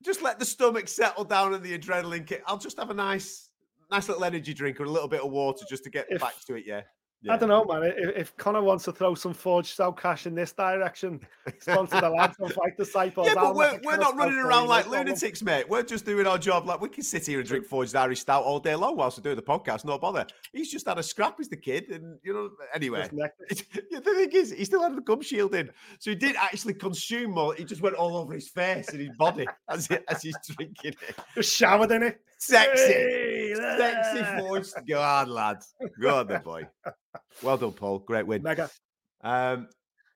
just 0.05 0.23
let 0.23 0.39
the 0.39 0.45
stomach 0.45 0.89
settle 0.89 1.25
down 1.25 1.55
and 1.55 1.63
the 1.63 1.77
adrenaline 1.79 2.27
kick. 2.27 2.43
I'll 2.47 2.59
just 2.59 2.79
have 2.79 2.91
a 2.91 2.95
nice 2.95 3.51
nice 3.91 4.09
little 4.09 4.25
energy 4.25 4.53
drink 4.53 4.79
or 4.81 4.85
a 4.85 4.91
little 4.91 5.09
bit 5.09 5.23
of 5.23 5.31
water 5.31 5.65
just 5.69 5.83
to 5.85 5.91
get 5.91 6.07
If- 6.11 6.21
back 6.21 6.35
to 6.47 6.55
it. 6.57 6.65
Yeah. 6.67 6.83
Yeah. 7.21 7.35
I 7.35 7.37
don't 7.37 7.49
know, 7.49 7.65
man. 7.65 7.83
If, 7.97 8.17
if 8.17 8.37
Conor 8.37 8.63
wants 8.63 8.85
to 8.85 8.93
throw 8.93 9.15
some 9.17 9.35
forged 9.35 9.81
out 9.81 10.01
cash 10.01 10.27
in 10.27 10.37
this 10.37 10.53
direction, 10.53 11.21
sponsor 11.59 12.01
the 12.01 12.11
lads 12.11 12.37
and 12.39 12.53
fight 12.53 12.77
disciples. 12.77 13.27
Yeah, 13.27 13.35
but 13.35 13.57
we're, 13.57 13.81
we're 13.83 13.97
not 13.97 14.17
running 14.17 14.39
around 14.39 14.69
like 14.69 14.87
lunatics, 14.89 15.43
mate. 15.43 15.69
We're 15.69 15.83
just 15.83 16.05
doing 16.05 16.29
our 16.29 16.39
job. 16.39 16.67
Like 16.67 16.81
we 16.81 16.89
can 16.89 17.03
sit 17.03 17.27
here 17.27 17.41
and 17.41 17.49
drink 17.49 17.67
forged 17.67 17.97
Irish 17.97 18.21
stout 18.21 18.45
all 18.45 18.61
day 18.61 18.77
long 18.77 18.97
whilst 18.97 19.19
we're 19.19 19.25
doing 19.25 19.35
the 19.35 19.43
podcast. 19.43 19.85
No 19.85 19.99
bother. 19.99 20.27
He's 20.53 20.71
just 20.71 20.87
had 20.87 20.99
a 20.99 21.03
scrap 21.03 21.41
as 21.41 21.49
the 21.49 21.57
kid, 21.57 21.91
and 21.91 22.19
you 22.23 22.33
know. 22.33 22.51
Anyway, 22.73 23.09
the 23.49 24.01
thing 24.01 24.31
is, 24.33 24.53
he 24.53 24.65
still 24.65 24.83
had 24.83 24.95
the 24.95 25.01
gum 25.01 25.21
shield 25.21 25.57
in, 25.57 25.71
so 25.99 26.11
he 26.11 26.17
did 26.17 26.37
actually 26.37 26.75
consume 26.75 27.33
more. 27.33 27.53
He 27.55 27.65
just 27.65 27.83
went 27.83 27.97
all 27.97 28.17
over 28.17 28.33
his 28.33 28.49
face 28.49 28.91
and 28.91 29.01
his 29.01 29.17
body 29.19 29.47
as 29.69 29.89
he, 29.89 29.99
as 30.07 30.23
he's 30.23 30.37
drinking 30.51 30.93
it. 30.93 31.17
Just 31.35 31.53
showered 31.53 31.91
in 31.91 32.05
it. 32.05 32.21
Sexy, 32.39 32.93
hey, 32.93 33.55
sexy 33.57 34.25
forged. 34.39 34.73
Go 34.89 35.03
on, 35.03 35.29
lads. 35.29 35.75
Go 36.01 36.21
on, 36.21 36.29
the 36.29 36.39
boy. 36.39 36.69
Well 37.43 37.59
done, 37.59 37.73
Paul. 37.73 37.99
Great 37.99 38.27
win. 38.27 38.43
Mega. 38.43 38.71
Um, 39.23 39.69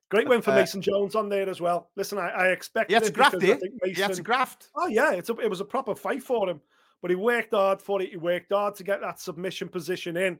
Great 0.08 0.28
win 0.28 0.42
for 0.42 0.52
uh, 0.52 0.56
Mason 0.56 0.82
Jones 0.82 1.14
on 1.14 1.28
there 1.28 1.48
as 1.48 1.60
well. 1.60 1.90
Listen, 1.96 2.18
I, 2.18 2.28
I 2.28 2.48
expected. 2.48 2.90
He 2.90 2.94
had 2.94 3.04
to 3.04 3.12
graft 3.12 3.34
it. 3.36 3.60
Mason, 3.62 3.78
he 3.84 4.00
had 4.00 4.12
to 4.12 4.22
graft. 4.22 4.68
Oh 4.76 4.86
yeah, 4.86 5.12
it's 5.12 5.30
a, 5.30 5.38
it 5.38 5.50
was 5.50 5.60
a 5.60 5.64
proper 5.64 5.94
fight 5.94 6.22
for 6.22 6.48
him, 6.48 6.60
but 7.00 7.10
he 7.10 7.16
worked 7.16 7.54
hard 7.54 7.80
for 7.80 8.00
it. 8.00 8.10
He 8.10 8.16
worked 8.16 8.52
hard 8.52 8.76
to 8.76 8.84
get 8.84 9.00
that 9.00 9.18
submission 9.18 9.68
position 9.68 10.16
in. 10.16 10.38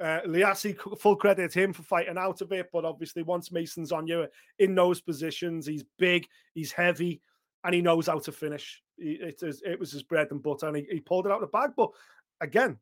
Uh, 0.00 0.20
Liassi, 0.26 0.76
full 0.98 1.14
credit 1.14 1.52
to 1.52 1.60
him 1.60 1.72
for 1.72 1.82
fighting 1.82 2.16
out 2.16 2.40
of 2.40 2.50
it, 2.50 2.70
but 2.72 2.84
obviously 2.84 3.22
once 3.22 3.52
Mason's 3.52 3.92
on 3.92 4.06
you 4.06 4.26
in 4.58 4.74
those 4.74 5.00
positions, 5.00 5.66
he's 5.66 5.84
big, 5.98 6.26
he's 6.54 6.72
heavy, 6.72 7.20
and 7.64 7.74
he 7.74 7.82
knows 7.82 8.06
how 8.06 8.18
to 8.18 8.32
finish. 8.32 8.82
He, 8.98 9.12
it, 9.12 9.42
is, 9.42 9.62
it 9.64 9.78
was 9.78 9.92
his 9.92 10.02
bread 10.02 10.28
and 10.30 10.42
butter, 10.42 10.66
and 10.66 10.76
he, 10.76 10.86
he 10.90 11.00
pulled 11.00 11.26
it 11.26 11.32
out 11.32 11.42
of 11.42 11.50
the 11.50 11.58
bag. 11.58 11.70
But 11.76 11.90
again, 12.40 12.78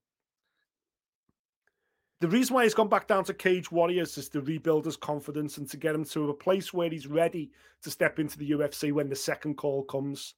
the 2.20 2.28
reason 2.28 2.54
why 2.54 2.64
he's 2.64 2.74
gone 2.74 2.88
back 2.88 3.06
down 3.06 3.24
to 3.24 3.34
Cage 3.34 3.72
Warriors 3.72 4.18
is 4.18 4.28
to 4.30 4.42
rebuild 4.42 4.84
his 4.84 4.96
confidence 4.96 5.56
and 5.56 5.68
to 5.70 5.76
get 5.76 5.94
him 5.94 6.04
to 6.06 6.30
a 6.30 6.34
place 6.34 6.72
where 6.72 6.90
he's 6.90 7.06
ready 7.06 7.50
to 7.82 7.90
step 7.90 8.18
into 8.18 8.38
the 8.38 8.50
UFC 8.50 8.92
when 8.92 9.08
the 9.08 9.16
second 9.16 9.56
call 9.56 9.84
comes. 9.84 10.34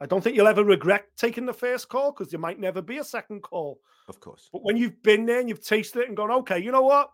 I 0.00 0.06
don't 0.06 0.22
think 0.22 0.36
you'll 0.36 0.48
ever 0.48 0.64
regret 0.64 1.06
taking 1.16 1.46
the 1.46 1.54
first 1.54 1.88
call 1.88 2.12
because 2.12 2.30
there 2.30 2.40
might 2.40 2.58
never 2.58 2.82
be 2.82 2.98
a 2.98 3.04
second 3.04 3.40
call. 3.40 3.80
Of 4.08 4.20
course. 4.20 4.50
But 4.52 4.62
when 4.62 4.76
you've 4.76 5.02
been 5.02 5.24
there 5.24 5.40
and 5.40 5.48
you've 5.48 5.64
tasted 5.64 6.00
it 6.00 6.08
and 6.08 6.16
gone, 6.16 6.30
okay, 6.30 6.58
you 6.58 6.72
know 6.72 6.82
what? 6.82 7.10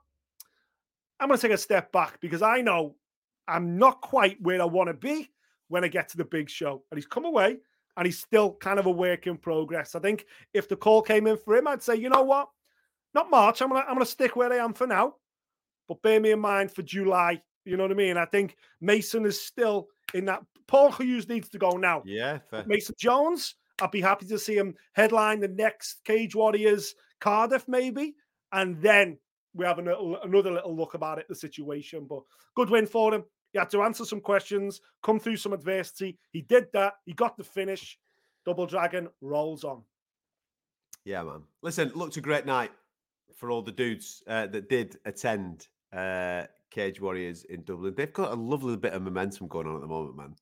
I'm 1.20 1.28
going 1.28 1.38
to 1.38 1.46
take 1.46 1.54
a 1.54 1.58
step 1.58 1.92
back 1.92 2.20
because 2.20 2.42
I 2.42 2.60
know 2.60 2.96
I'm 3.46 3.78
not 3.78 4.00
quite 4.00 4.40
where 4.40 4.60
I 4.60 4.64
want 4.64 4.88
to 4.88 4.94
be 4.94 5.30
when 5.68 5.84
I 5.84 5.88
get 5.88 6.08
to 6.10 6.16
the 6.16 6.24
big 6.24 6.50
show. 6.50 6.82
And 6.90 6.98
he's 6.98 7.06
come 7.06 7.24
away 7.24 7.58
and 7.96 8.06
he's 8.06 8.18
still 8.18 8.54
kind 8.54 8.78
of 8.78 8.86
a 8.86 8.90
work 8.90 9.26
in 9.26 9.36
progress. 9.36 9.94
I 9.94 10.00
think 10.00 10.26
if 10.54 10.68
the 10.68 10.76
call 10.76 11.02
came 11.02 11.26
in 11.26 11.36
for 11.36 11.56
him, 11.56 11.66
I'd 11.66 11.82
say, 11.82 11.96
you 11.96 12.08
know 12.08 12.22
what? 12.22 12.48
not 13.14 13.30
March. 13.30 13.60
I'm 13.60 13.68
gonna 13.68 13.84
I'm 13.86 13.94
gonna 13.94 14.06
stick 14.06 14.36
where 14.36 14.52
I 14.52 14.56
am 14.56 14.72
for 14.72 14.86
now, 14.86 15.14
but 15.88 16.02
bear 16.02 16.20
me 16.20 16.32
in 16.32 16.40
mind 16.40 16.70
for 16.70 16.82
July. 16.82 17.40
You 17.64 17.76
know 17.76 17.84
what 17.84 17.92
I 17.92 17.96
mean? 17.96 18.16
I 18.16 18.24
think 18.24 18.56
Mason 18.80 19.26
is 19.26 19.40
still 19.40 19.88
in 20.14 20.24
that. 20.26 20.42
Paul 20.66 20.92
Hughes 20.92 21.28
needs 21.28 21.48
to 21.50 21.58
go 21.58 21.70
now. 21.72 22.02
Yeah, 22.04 22.38
fair. 22.50 22.64
Mason 22.66 22.94
Jones. 22.98 23.54
I'd 23.80 23.92
be 23.92 24.00
happy 24.00 24.26
to 24.26 24.38
see 24.40 24.56
him 24.56 24.74
headline 24.94 25.38
the 25.38 25.48
next 25.48 26.04
Cage 26.04 26.34
Warriors 26.34 26.94
Cardiff, 27.20 27.64
maybe, 27.68 28.16
and 28.52 28.80
then 28.82 29.16
we 29.54 29.64
have 29.64 29.78
a 29.78 29.82
little, 29.82 30.20
another 30.22 30.50
little 30.50 30.76
look 30.76 30.94
about 30.94 31.18
it, 31.18 31.26
the 31.28 31.34
situation. 31.34 32.04
But 32.08 32.22
good 32.56 32.70
win 32.70 32.86
for 32.86 33.14
him. 33.14 33.22
He 33.52 33.58
had 33.58 33.70
to 33.70 33.82
answer 33.82 34.04
some 34.04 34.20
questions, 34.20 34.80
come 35.02 35.18
through 35.18 35.36
some 35.36 35.52
adversity. 35.52 36.18
He 36.32 36.42
did 36.42 36.66
that. 36.72 36.94
He 37.06 37.14
got 37.14 37.36
the 37.36 37.44
finish. 37.44 37.98
Double 38.44 38.66
Dragon 38.66 39.08
rolls 39.20 39.64
on. 39.64 39.82
Yeah, 41.04 41.22
man. 41.22 41.42
Listen, 41.62 41.90
looked 41.94 42.16
a 42.16 42.20
great 42.20 42.46
night 42.46 42.70
for 43.34 43.50
all 43.50 43.62
the 43.62 43.72
dudes 43.72 44.22
uh, 44.26 44.46
that 44.48 44.68
did 44.68 44.98
attend 45.04 45.68
uh, 45.92 46.44
Cage 46.70 47.00
Warriors 47.00 47.44
in 47.44 47.62
Dublin. 47.62 47.94
They've 47.96 48.12
got 48.12 48.32
a 48.32 48.34
lovely 48.34 48.76
bit 48.76 48.92
of 48.92 49.02
momentum 49.02 49.48
going 49.48 49.66
on 49.66 49.76
at 49.76 49.80
the 49.80 49.86
moment, 49.86 50.16
man. 50.16 50.34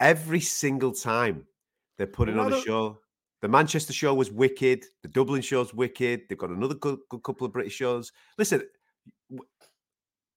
Every 0.00 0.40
single 0.40 0.92
time 0.92 1.46
they're 1.96 2.06
putting 2.06 2.38
on 2.38 2.52
a 2.52 2.60
show. 2.60 2.98
The 3.40 3.48
Manchester 3.48 3.92
show 3.92 4.14
was 4.14 4.30
wicked. 4.30 4.84
The 5.02 5.08
Dublin 5.08 5.42
show's 5.42 5.74
wicked. 5.74 6.22
They've 6.28 6.38
got 6.38 6.50
another 6.50 6.74
good, 6.74 7.00
good 7.08 7.22
couple 7.22 7.46
of 7.46 7.52
British 7.52 7.74
shows. 7.74 8.12
Listen, 8.36 8.62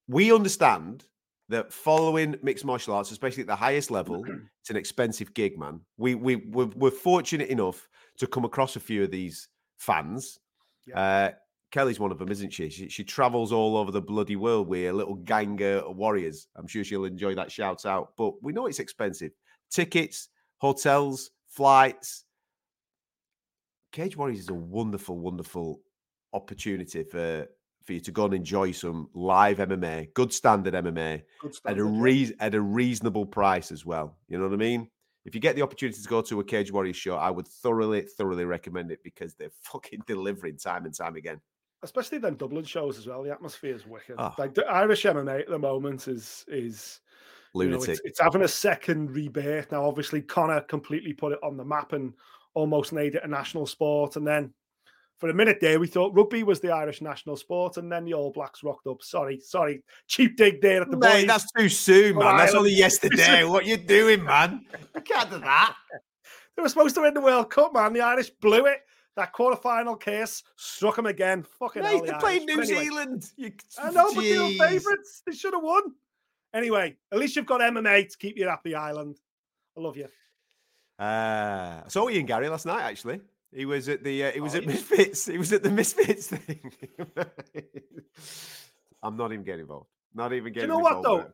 we 0.08 0.34
understand 0.34 1.05
that 1.51 1.72
following 1.72 2.36
mixed 2.41 2.65
martial 2.65 2.93
arts, 2.93 3.12
especially 3.12 3.41
at 3.41 3.48
the 3.48 3.55
highest 3.55 3.91
level, 3.91 4.25
it's 4.62 4.70
an 4.70 4.75
expensive 4.75 5.34
gig, 5.34 5.58
man. 5.58 5.81
We 5.98 6.15
we 6.15 6.38
we're, 6.38 6.72
we're, 6.75 6.91
fortunate 6.91 7.50
enough 7.50 7.88
to 8.17 8.27
come 8.27 8.46
across 8.46 8.75
a 8.75 8.79
few 8.79 9.03
of 9.03 9.12
these 9.12 9.48
fans. 9.77 10.39
Yeah. 10.88 11.00
Uh, 11.00 11.31
Kelly's 11.72 12.00
one 12.00 12.12
of 12.12 12.20
them, 12.20 12.29
isn't 12.29 12.51
she? 12.51 12.70
She, 12.70 12.89
she 12.89 13.03
travels 13.03 13.53
all 13.53 13.77
over 13.77 13.91
the 13.91 14.01
bloody 14.01 14.36
world 14.36 14.67
with 14.67 14.89
a 14.89 14.93
little 14.93 15.15
gang 15.15 15.62
of 15.63 15.96
warriors. 15.96 16.48
I'm 16.55 16.67
sure 16.67 16.84
she'll 16.84 17.05
enjoy 17.05 17.34
that 17.36 17.51
shout 17.51 17.86
out. 17.86 18.12
But 18.17 18.43
we 18.43 18.51
know 18.51 18.65
it's 18.65 18.79
expensive. 18.79 19.31
Tickets, 19.70 20.27
hotels, 20.58 21.31
flights. 21.48 22.25
Cage 23.93 24.17
Warriors 24.17 24.39
is 24.39 24.50
a 24.50 24.53
wonderful, 24.53 25.17
wonderful 25.17 25.81
opportunity 26.34 27.03
for 27.03 27.48
for 27.84 27.94
you 27.94 28.00
to 28.02 28.12
go 28.12 28.26
and 28.26 28.34
enjoy 28.34 28.72
some 28.72 29.10
live 29.14 29.58
MMA, 29.58 30.14
good 30.14 30.34
standard 30.34 30.74
MMA, 30.74 31.24
good 31.42 31.56
standard, 31.56 31.82
at 31.82 31.88
a 31.88 31.90
re- 31.90 32.36
at 32.40 32.56
a 32.56 32.62
reasonable 32.62 33.26
price 33.26 33.72
as 33.72 33.86
well. 33.86 34.18
You 34.28 34.38
know 34.38 34.46
what 34.46 34.54
I 34.54 34.58
mean? 34.58 34.90
If 35.26 35.36
you 35.36 35.42
get 35.42 35.56
the 35.56 35.62
opportunity 35.62 36.02
to 36.02 36.08
go 36.08 36.22
to 36.22 36.40
a 36.40 36.44
Cage 36.44 36.72
Warriors 36.72 36.96
show, 36.96 37.16
I 37.16 37.30
would 37.30 37.48
thoroughly, 37.48 38.02
thoroughly 38.02 38.46
recommend 38.46 38.92
it 38.92 39.04
because 39.04 39.36
they're 39.36 39.52
fucking 39.64 40.02
delivering 40.08 40.58
time 40.58 40.86
and 40.86 40.94
time 40.94 41.16
again 41.16 41.40
especially 41.84 42.18
then 42.18 42.36
Dublin 42.36 42.64
shows 42.64 42.98
as 42.98 43.08
well. 43.08 43.24
The 43.24 43.32
atmosphere 43.32 43.76
is 43.76 43.86
wicked. 43.86 44.16
Oh. 44.18 44.34
Like 44.38 44.54
the 44.54 44.66
Irish 44.66 45.04
MMA 45.04 45.42
at 45.42 45.50
the 45.50 45.60
moment 45.60 46.08
is 46.08 46.46
is 46.48 47.00
lunatic. 47.54 47.82
You 47.82 47.88
know, 47.88 47.92
it's, 47.92 48.02
it's, 48.06 48.20
having 48.20 48.44
a 48.44 48.48
second 48.48 49.12
rebirth 49.12 49.72
now. 49.72 49.86
Obviously, 49.86 50.22
Conor 50.22 50.62
completely 50.62 51.14
put 51.14 51.34
it 51.34 51.40
on 51.44 51.58
the 51.58 51.66
map 51.66 51.94
and 51.94 52.14
almost 52.54 52.94
made 52.94 53.16
it 53.16 53.24
a 53.24 53.28
national 53.28 53.66
sport. 53.66 54.16
And 54.16 54.26
then 54.28 54.54
for 55.22 55.30
a 55.30 55.34
minute 55.36 55.60
there, 55.62 55.80
we 55.80 55.86
thought 55.86 56.16
rugby 56.16 56.42
was 56.42 56.60
the 56.60 56.72
Irish 56.72 57.00
national 57.00 57.38
sport, 57.38 57.78
and 57.78 57.92
then 57.92 58.06
the 58.06 58.16
All 58.16 58.32
Blacks 58.32 58.63
rocked 58.63 58.88
up. 58.88 59.04
Sorry, 59.04 59.40
sorry, 59.40 59.84
cheap 60.08 60.36
dig 60.36 60.62
there 60.62 60.82
at 60.82 60.90
the 60.90 60.98
Mate, 60.98 61.12
boys. 61.12 61.28
That's 61.28 61.51
too 61.51 61.70
soon, 61.70 62.18
man. 62.18 62.38
That's 62.38 62.56
only 62.56 62.74
yesterday. 62.74 63.44
what 63.46 63.68
you 63.68 63.78
doing, 63.78 64.24
man? 64.24 64.66
You 64.96 65.01
can't 65.01 65.30
do 65.30 65.38
that. 65.38 65.75
They 66.58 66.63
were 66.63 66.70
supposed 66.70 66.96
to 66.96 67.01
win 67.01 67.13
the 67.13 67.22
World 67.22 67.51
Cup, 67.51 67.72
man. 67.72 67.94
The 67.94 68.01
Irish 68.01 68.32
blew 68.32 68.66
it. 68.66 68.80
That 69.16 69.32
quarterfinal 69.32 70.01
case 70.01 70.42
struck 70.56 70.98
him 70.98 71.06
again. 71.06 71.46
Fucking 71.60 71.84
Mate, 71.84 72.04
they 72.04 72.13
played 72.13 72.46
New 72.46 72.60
anyway, 72.60 72.86
Zealand. 72.86 73.30
You, 73.38 73.51
I 73.78 73.92
know, 73.92 74.12
but 74.16 74.22
they 74.22 74.40
were 74.40 74.50
favourites. 74.68 75.22
They 75.28 75.34
should 75.34 75.54
have 75.54 75.62
won. 75.62 75.84
Anyway, 76.51 76.98
at 77.12 77.20
least 77.20 77.36
you've 77.36 77.46
got 77.46 77.62
MMA 77.62 78.10
to 78.10 78.18
keep 78.18 78.40
you 78.40 78.48
happy, 78.48 78.74
Island. 78.74 79.18
I 79.78 79.82
love 79.82 79.98
you. 79.98 80.08
Uh, 80.98 81.84
I 81.86 81.90
saw 81.90 82.10
Ian 82.10 82.25
Garry 82.25 82.50
last 82.50 82.66
night. 82.66 82.82
Actually, 82.82 83.22
he 83.53 83.65
was 83.65 83.89
at 83.89 84.03
the 84.03 84.25
uh, 84.25 84.31
he 84.31 84.39
was 84.39 84.55
oh, 84.55 84.60
at. 84.60 84.65
Misfits. 84.65 85.25
He 85.25 85.38
was 85.38 85.51
at 85.53 85.63
the 85.63 85.72
Misfits 85.72 86.27
thing. 86.27 86.72
I'm 89.03 89.17
not 89.17 89.31
even 89.31 89.43
getting 89.43 89.62
involved. 89.62 89.88
Not 90.13 90.34
even 90.34 90.53
getting. 90.53 90.70
Do 90.70 90.75
you 90.75 90.79
know 90.79 90.84
what 90.84 91.03
though? 91.03 91.25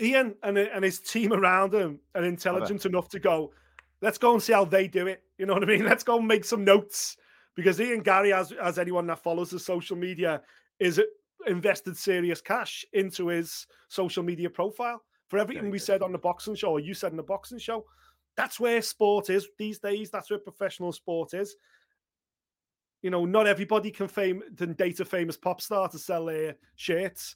Ian 0.00 0.34
and 0.42 0.58
and 0.58 0.84
his 0.84 1.00
team 1.00 1.32
around 1.32 1.74
him 1.74 1.98
are 2.14 2.24
intelligent 2.24 2.86
enough 2.86 3.08
to 3.10 3.18
go 3.18 3.52
let's 4.00 4.18
go 4.18 4.32
and 4.32 4.42
see 4.42 4.52
how 4.52 4.64
they 4.64 4.88
do 4.88 5.06
it. 5.06 5.22
You 5.38 5.46
know 5.46 5.54
what 5.54 5.62
I 5.62 5.66
mean? 5.66 5.84
Let's 5.86 6.04
go 6.04 6.18
and 6.18 6.26
make 6.26 6.44
some 6.44 6.64
notes 6.64 7.16
because 7.54 7.80
Ian 7.80 8.00
Garry, 8.00 8.32
as 8.32 8.52
as 8.52 8.78
anyone 8.78 9.06
that 9.08 9.22
follows 9.22 9.50
the 9.50 9.58
social 9.58 9.96
media, 9.96 10.42
is 10.78 11.00
invested 11.46 11.96
serious 11.96 12.40
cash 12.40 12.84
into 12.92 13.28
his 13.28 13.66
social 13.88 14.22
media 14.22 14.50
profile 14.50 15.02
for 15.28 15.38
everything 15.38 15.70
we 15.70 15.78
said 15.78 16.02
on 16.02 16.12
the 16.12 16.18
boxing 16.18 16.54
show, 16.54 16.70
or 16.70 16.80
you 16.80 16.94
said 16.94 17.10
in 17.10 17.16
the 17.16 17.22
boxing 17.22 17.58
show. 17.58 17.84
That's 18.38 18.60
where 18.60 18.80
sport 18.82 19.30
is 19.30 19.48
these 19.58 19.80
days. 19.80 20.10
That's 20.10 20.30
where 20.30 20.38
professional 20.38 20.92
sport 20.92 21.34
is. 21.34 21.56
You 23.02 23.10
know, 23.10 23.24
not 23.24 23.48
everybody 23.48 23.90
can 23.90 24.06
fame 24.06 24.42
can 24.56 24.74
date 24.74 25.00
a 25.00 25.04
famous 25.04 25.36
pop 25.36 25.60
star 25.60 25.88
to 25.88 25.98
sell 25.98 26.26
their 26.26 26.54
shirts. 26.76 27.34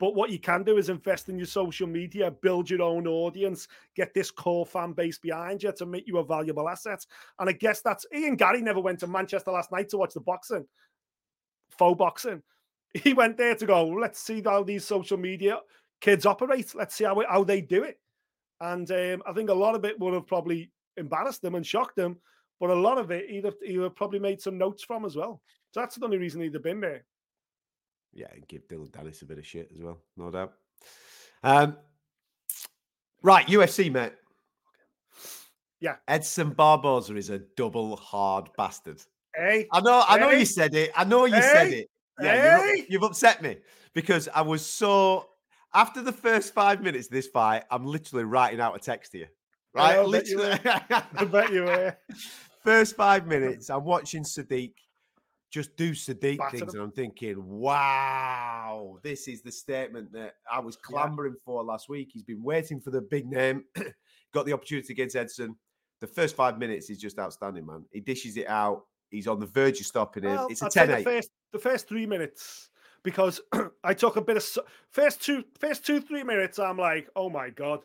But 0.00 0.16
what 0.16 0.30
you 0.30 0.40
can 0.40 0.64
do 0.64 0.76
is 0.76 0.88
invest 0.88 1.28
in 1.28 1.38
your 1.38 1.46
social 1.46 1.86
media, 1.86 2.32
build 2.32 2.68
your 2.68 2.82
own 2.82 3.06
audience, 3.06 3.68
get 3.94 4.12
this 4.12 4.32
core 4.32 4.66
fan 4.66 4.92
base 4.92 5.18
behind 5.18 5.62
you 5.62 5.70
to 5.72 5.86
make 5.86 6.08
you 6.08 6.18
a 6.18 6.24
valuable 6.24 6.68
asset. 6.68 7.06
And 7.38 7.48
I 7.48 7.52
guess 7.52 7.80
that's 7.80 8.06
Ian 8.12 8.34
Garry 8.34 8.60
never 8.60 8.80
went 8.80 8.98
to 9.00 9.06
Manchester 9.06 9.52
last 9.52 9.70
night 9.70 9.88
to 9.90 9.98
watch 9.98 10.14
the 10.14 10.20
boxing, 10.20 10.66
faux 11.78 11.96
boxing. 11.96 12.42
He 12.92 13.12
went 13.12 13.36
there 13.36 13.54
to 13.54 13.66
go, 13.66 13.86
let's 13.86 14.18
see 14.18 14.42
how 14.44 14.64
these 14.64 14.84
social 14.84 15.16
media 15.16 15.60
kids 16.00 16.26
operate. 16.26 16.74
Let's 16.74 16.96
see 16.96 17.04
how, 17.04 17.22
how 17.28 17.44
they 17.44 17.60
do 17.60 17.84
it. 17.84 18.00
And 18.60 18.90
um, 18.90 19.22
I 19.26 19.32
think 19.32 19.50
a 19.50 19.54
lot 19.54 19.74
of 19.74 19.84
it 19.84 19.98
would 19.98 20.14
have 20.14 20.26
probably 20.26 20.70
embarrassed 20.96 21.42
them 21.42 21.54
and 21.54 21.66
shocked 21.66 21.96
them. 21.96 22.18
But 22.58 22.70
a 22.70 22.74
lot 22.74 22.98
of 22.98 23.10
it 23.10 23.30
he'd 23.30 23.46
have, 23.46 23.54
he'd 23.64 23.80
have 23.80 23.96
probably 23.96 24.18
made 24.18 24.40
some 24.40 24.58
notes 24.58 24.84
from 24.84 25.04
as 25.04 25.16
well. 25.16 25.40
So 25.72 25.80
that's 25.80 25.96
the 25.96 26.04
only 26.04 26.18
reason 26.18 26.42
he'd 26.42 26.54
have 26.54 26.62
been 26.62 26.80
there 26.80 27.04
yeah, 28.12 28.26
and 28.32 28.46
give 28.48 28.66
Dillon 28.68 28.88
Danis 28.88 29.22
a 29.22 29.24
bit 29.24 29.38
of 29.38 29.46
shit 29.46 29.70
as 29.74 29.82
well, 29.82 29.98
no 30.16 30.30
doubt. 30.30 30.52
Um, 31.42 31.76
right, 33.22 33.46
UFC, 33.46 33.90
mate. 33.90 34.12
Yeah, 35.80 35.96
Edson 36.08 36.50
Barboza 36.50 37.16
is 37.16 37.30
a 37.30 37.38
double 37.56 37.96
hard 37.96 38.50
bastard. 38.56 39.00
Hey, 39.34 39.66
I 39.72 39.80
know, 39.80 40.04
I 40.06 40.18
know 40.18 40.30
hey. 40.30 40.40
you 40.40 40.44
said 40.44 40.74
it. 40.74 40.90
I 40.94 41.04
know 41.04 41.24
you 41.24 41.34
hey. 41.34 41.40
said 41.40 41.68
it. 41.68 41.90
yeah, 42.20 42.58
Hey! 42.58 42.76
you've, 42.78 42.86
you've 42.90 43.02
upset 43.04 43.42
me 43.42 43.58
because 43.94 44.28
I 44.34 44.42
was 44.42 44.64
so. 44.64 45.26
After 45.72 46.02
the 46.02 46.12
first 46.12 46.52
five 46.52 46.82
minutes 46.82 47.06
of 47.06 47.12
this 47.12 47.28
fight, 47.28 47.64
I'm 47.70 47.86
literally 47.86 48.24
writing 48.24 48.60
out 48.60 48.74
a 48.74 48.78
text 48.78 49.12
to 49.12 49.18
you. 49.18 49.26
Oh, 49.76 49.80
right, 49.80 49.96
know, 49.96 50.08
I 50.08 50.10
bet 50.10 50.26
you 50.26 50.38
literally. 50.38 50.60
I 51.14 51.24
bet 51.24 51.52
you 51.52 51.62
were. 51.64 51.96
First 52.64 52.96
five 52.96 53.26
minutes, 53.26 53.70
I'm 53.70 53.84
watching 53.84 54.22
Sodiq 54.22 54.72
just 55.50 55.76
do 55.76 55.92
Sodiq 55.92 56.38
Batter 56.38 56.58
things, 56.58 56.74
and 56.74 56.82
I'm 56.82 56.92
thinking, 56.92 57.44
wow, 57.44 58.98
this 59.02 59.28
is 59.28 59.42
the 59.42 59.50
statement 59.50 60.12
that 60.12 60.34
I 60.50 60.60
was 60.60 60.76
clambering 60.76 61.36
for 61.44 61.64
last 61.64 61.88
week. 61.88 62.10
He's 62.12 62.22
been 62.22 62.42
waiting 62.42 62.80
for 62.80 62.90
the 62.90 63.00
big 63.00 63.26
name, 63.26 63.64
got 64.34 64.46
the 64.46 64.52
opportunity 64.52 64.92
against 64.92 65.16
Edson. 65.16 65.56
The 66.00 66.06
first 66.06 66.36
five 66.36 66.58
minutes 66.58 66.88
is 66.88 66.98
just 66.98 67.18
outstanding, 67.18 67.66
man. 67.66 67.84
He 67.90 68.00
dishes 68.00 68.36
it 68.36 68.48
out. 68.48 68.84
He's 69.10 69.26
on 69.26 69.40
the 69.40 69.46
verge 69.46 69.80
of 69.80 69.86
stopping 69.86 70.22
him. 70.22 70.30
Well, 70.30 70.46
it's 70.48 70.62
a 70.62 70.66
I'd 70.66 70.72
say 70.72 70.86
10 70.86 70.98
the 70.98 71.04
first 71.04 71.30
the 71.52 71.58
first 71.58 71.88
three 71.88 72.06
minutes 72.06 72.69
because 73.02 73.40
I 73.84 73.94
took 73.94 74.16
a 74.16 74.20
bit 74.20 74.36
of 74.36 74.46
first 74.90 75.22
two 75.22 75.44
first 75.58 75.84
two 75.84 76.00
three 76.00 76.22
minutes. 76.22 76.58
I'm 76.58 76.78
like, 76.78 77.08
oh 77.16 77.30
my 77.30 77.50
god, 77.50 77.80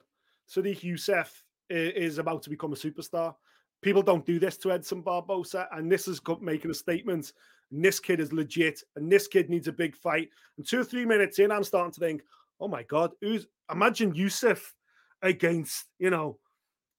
Sodiq 0.50 0.84
Yusuf 0.84 1.44
is 1.70 2.18
about 2.18 2.44
to 2.44 2.50
become 2.50 2.74
a 2.74 2.76
superstar. 2.76 3.36
People 3.82 4.02
don't 4.02 4.26
do 4.26 4.40
this 4.40 4.58
to 4.58 4.72
Edson 4.72 5.02
Barboza, 5.02 5.68
and 5.72 5.92
this 5.92 6.08
is 6.08 6.22
making 6.42 6.72
a 6.72 6.76
statement. 6.76 7.34
And 7.72 7.84
this 7.84 8.00
kid 8.00 8.20
is 8.20 8.32
legit, 8.32 8.82
and 8.96 9.12
this 9.12 9.28
kid 9.28 9.50
needs 9.50 9.68
a 9.68 9.74
big 9.74 9.96
fight. 9.96 10.30
And 10.58 10.68
two 10.68 10.82
or 10.82 10.84
three 10.84 11.06
minutes 11.06 11.40
in, 11.40 11.52
I'm 11.52 11.64
starting 11.64 11.92
to 11.94 12.00
think, 12.00 12.22
oh 12.60 12.68
my 12.68 12.84
god, 12.84 13.12
who's 13.22 13.48
imagine 13.72 14.14
Yusuf 14.14 14.74
against 15.22 15.86
you 15.98 16.10
know 16.10 16.38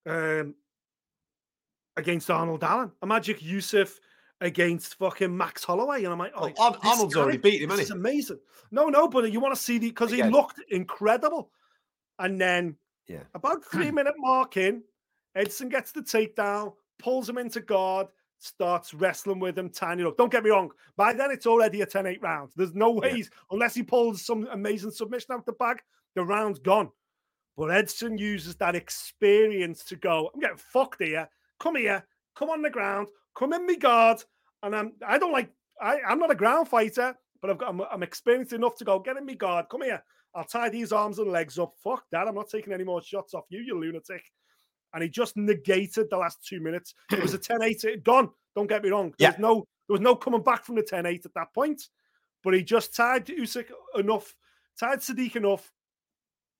um 0.06 0.54
against 1.96 2.30
Arnold 2.30 2.62
Allen. 2.62 2.92
Imagine 3.02 3.36
Yusuf 3.40 3.98
against 4.40 4.96
fucking 4.98 5.34
Max 5.36 5.64
Holloway. 5.64 6.04
And 6.04 6.12
I'm 6.12 6.18
like, 6.18 6.32
oh, 6.36 6.50
oh 6.58 6.62
Ar- 6.64 6.72
this 6.72 6.80
Arnold's 6.84 7.14
guy- 7.14 7.20
already 7.20 7.38
beat 7.38 7.62
him, 7.62 7.70
is 7.72 7.90
amazing. 7.90 8.38
No, 8.70 8.86
no, 8.88 9.08
but 9.08 9.30
you 9.32 9.40
want 9.40 9.54
to 9.54 9.60
see 9.60 9.78
the 9.78 9.88
because 9.88 10.10
he 10.10 10.22
looked 10.22 10.60
incredible. 10.70 11.50
And 12.18 12.40
then 12.40 12.76
Yeah. 13.06 13.22
about 13.34 13.64
three 13.64 13.90
minute 13.90 14.14
mark 14.18 14.56
in, 14.56 14.82
Edson 15.34 15.68
gets 15.68 15.92
the 15.92 16.02
takedown, 16.02 16.74
pulls 16.98 17.28
him 17.28 17.38
into 17.38 17.60
guard, 17.60 18.08
starts 18.38 18.92
wrestling 18.94 19.38
with 19.38 19.58
him, 19.58 19.70
tiny 19.70 20.02
look. 20.02 20.16
Don't 20.16 20.32
get 20.32 20.44
me 20.44 20.50
wrong. 20.50 20.70
By 20.96 21.12
then, 21.12 21.30
it's 21.30 21.46
already 21.46 21.80
a 21.82 21.86
10 21.86 22.06
8 22.06 22.22
round. 22.22 22.52
There's 22.56 22.74
no 22.74 22.90
ways, 22.90 23.30
unless 23.50 23.74
he 23.74 23.82
pulls 23.82 24.24
some 24.24 24.46
amazing 24.50 24.90
submission 24.90 25.32
out 25.34 25.46
the 25.46 25.52
bag, 25.52 25.78
the 26.14 26.24
round's 26.24 26.58
gone. 26.58 26.90
But 27.56 27.70
Edson 27.70 28.18
uses 28.18 28.56
that 28.56 28.74
experience 28.74 29.82
to 29.86 29.96
go, 29.96 30.30
I'm 30.34 30.40
getting 30.40 30.58
fucked 30.58 31.02
here. 31.02 31.28
Come 31.58 31.76
here, 31.76 32.06
come 32.34 32.50
on 32.50 32.60
the 32.60 32.68
ground, 32.68 33.08
come 33.36 33.52
in 33.52 33.66
me 33.66 33.76
guard. 33.76 34.22
And 34.62 34.74
I'm 34.74 34.92
I 35.06 35.18
don't 35.18 35.32
like 35.32 35.50
I, 35.80 35.98
I'm 36.08 36.18
not 36.18 36.30
a 36.30 36.34
ground 36.34 36.68
fighter, 36.68 37.14
but 37.40 37.50
I've 37.50 37.58
got 37.58 37.68
I'm, 37.70 37.80
I'm 37.82 38.02
experienced 38.02 38.52
enough 38.52 38.76
to 38.76 38.84
go, 38.84 38.98
get 38.98 39.16
in 39.16 39.24
me 39.26 39.34
guard, 39.34 39.66
come 39.70 39.82
here. 39.82 40.02
I'll 40.34 40.44
tie 40.44 40.68
these 40.68 40.92
arms 40.92 41.18
and 41.18 41.30
legs 41.30 41.58
up. 41.58 41.74
Fuck 41.82 42.04
that. 42.12 42.28
I'm 42.28 42.34
not 42.34 42.50
taking 42.50 42.72
any 42.72 42.84
more 42.84 43.00
shots 43.02 43.32
off 43.32 43.44
you, 43.48 43.60
you 43.60 43.78
lunatic. 43.80 44.22
And 44.92 45.02
he 45.02 45.08
just 45.08 45.36
negated 45.36 46.08
the 46.10 46.16
last 46.18 46.44
two 46.46 46.60
minutes. 46.60 46.94
It 47.10 47.22
was 47.22 47.32
a 47.34 47.38
10-8. 47.38 47.84
It 47.84 48.04
gone. 48.04 48.30
Don't 48.54 48.66
get 48.66 48.82
me 48.82 48.90
wrong. 48.90 49.14
There 49.18 49.28
was 49.30 49.36
Yeah. 49.38 49.40
no 49.40 49.54
there 49.88 49.94
was 49.94 50.00
no 50.00 50.16
coming 50.16 50.42
back 50.42 50.64
from 50.64 50.74
the 50.74 50.82
10-8 50.82 51.24
at 51.24 51.34
that 51.34 51.54
point. 51.54 51.88
But 52.42 52.54
he 52.54 52.62
just 52.62 52.94
tied 52.94 53.28
Yusuf 53.28 53.64
enough, 53.96 54.34
tied 54.78 54.98
Sodiq 55.00 55.36
enough, 55.36 55.72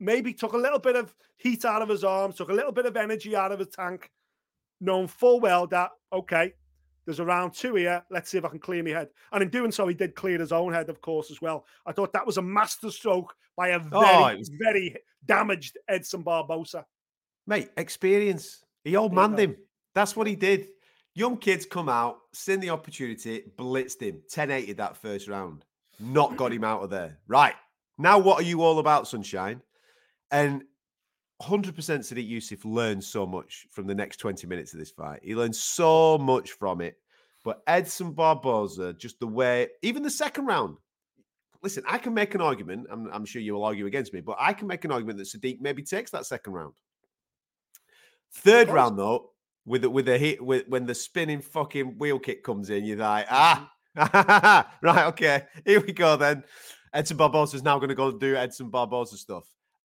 maybe 0.00 0.32
took 0.32 0.52
a 0.52 0.58
little 0.58 0.78
bit 0.78 0.96
of 0.96 1.14
heat 1.36 1.64
out 1.64 1.82
of 1.82 1.88
his 1.88 2.02
arms, 2.04 2.36
took 2.36 2.48
a 2.50 2.54
little 2.54 2.72
bit 2.72 2.86
of 2.86 2.96
energy 2.96 3.36
out 3.36 3.52
of 3.52 3.58
his 3.58 3.68
tank, 3.68 4.10
knowing 4.80 5.06
full 5.06 5.38
well 5.40 5.66
that, 5.68 5.90
okay, 6.12 6.54
there's 7.06 7.20
a 7.20 7.24
round 7.24 7.54
two 7.54 7.76
here. 7.76 8.04
Let's 8.10 8.30
see 8.30 8.38
if 8.38 8.44
I 8.44 8.48
can 8.48 8.58
clear 8.58 8.82
my 8.82 8.90
head. 8.90 9.08
And 9.32 9.42
in 9.42 9.48
doing 9.48 9.70
so, 9.70 9.86
he 9.86 9.94
did 9.94 10.16
clear 10.16 10.38
his 10.38 10.52
own 10.52 10.72
head, 10.72 10.90
of 10.90 11.00
course, 11.00 11.30
as 11.30 11.40
well. 11.40 11.64
I 11.86 11.92
thought 11.92 12.12
that 12.12 12.26
was 12.26 12.36
a 12.36 12.42
master 12.42 12.90
stroke 12.90 13.34
by 13.56 13.68
a 13.68 13.80
oh, 13.92 14.00
very, 14.00 14.40
Oh, 14.40 14.42
very 14.60 14.96
damaged 15.24 15.78
Edson 15.88 16.22
Barboza. 16.22 16.84
Mate, 17.46 17.70
experience. 17.76 18.64
He 18.82 18.96
old 18.96 19.14
manned 19.14 19.38
him. 19.38 19.56
That's 19.94 20.16
what 20.16 20.26
he 20.26 20.34
did. 20.34 20.68
Young 21.14 21.38
kids 21.38 21.64
come 21.64 21.88
out, 21.88 22.18
seen 22.34 22.60
the 22.60 22.70
opportunity, 22.70 23.44
blitzed 23.56 24.02
him, 24.02 24.20
10 24.28 24.74
that 24.76 24.96
first 24.96 25.28
round, 25.28 25.64
not 25.98 26.36
got 26.36 26.52
him 26.52 26.64
out 26.64 26.82
of 26.82 26.90
there. 26.90 27.18
Right. 27.26 27.54
Now, 27.96 28.18
what 28.18 28.38
are 28.38 28.46
you 28.46 28.62
all 28.62 28.78
about, 28.80 29.08
Sunshine? 29.08 29.62
And 30.30 30.64
100% 31.42 31.74
Sodiq 31.74 32.26
Yusuf 32.26 32.64
learned 32.64 33.04
so 33.04 33.26
much 33.26 33.66
from 33.70 33.86
the 33.86 33.94
next 33.94 34.16
20 34.18 34.46
minutes 34.46 34.72
of 34.72 34.78
this 34.78 34.90
fight. 34.90 35.20
He 35.22 35.34
learned 35.34 35.54
so 35.54 36.18
much 36.18 36.52
from 36.52 36.80
it. 36.80 36.96
But 37.44 37.62
Edson 37.66 38.12
Barboza, 38.12 38.94
just 38.94 39.20
the 39.20 39.26
way, 39.26 39.68
even 39.82 40.02
the 40.02 40.10
second 40.10 40.46
round, 40.46 40.76
listen, 41.62 41.84
I 41.86 41.98
can 41.98 42.14
make 42.14 42.34
an 42.34 42.40
argument. 42.40 42.86
I'm, 42.90 43.08
I'm 43.12 43.24
sure 43.24 43.42
you 43.42 43.54
will 43.54 43.64
argue 43.64 43.86
against 43.86 44.12
me, 44.12 44.20
but 44.20 44.36
I 44.40 44.52
can 44.52 44.66
make 44.66 44.84
an 44.84 44.90
argument 44.90 45.18
that 45.18 45.28
Sodiq 45.28 45.60
maybe 45.60 45.82
takes 45.82 46.10
that 46.10 46.26
second 46.26 46.54
round. 46.54 46.72
Third 48.32 48.68
round 48.68 48.98
though, 48.98 49.30
with 49.64 49.82
the, 49.82 49.90
with 49.90 50.06
the 50.06 50.18
hit 50.18 50.44
with 50.44 50.66
when 50.68 50.86
the 50.86 50.94
spinning 50.94 51.40
fucking 51.40 51.98
wheel 51.98 52.18
kick 52.18 52.42
comes 52.42 52.70
in, 52.70 52.84
you're 52.84 52.96
like, 52.96 53.26
ah, 53.30 53.70
right, 54.82 55.06
okay, 55.06 55.44
here 55.64 55.80
we 55.80 55.92
go 55.92 56.16
then. 56.16 56.42
Edson 56.92 57.16
Barboza 57.16 57.56
is 57.56 57.62
now 57.62 57.78
going 57.78 57.90
to 57.90 57.94
go 57.94 58.08
and 58.08 58.20
do 58.20 58.36
Edson 58.36 58.70
Barboza 58.70 59.16
stuff. 59.16 59.44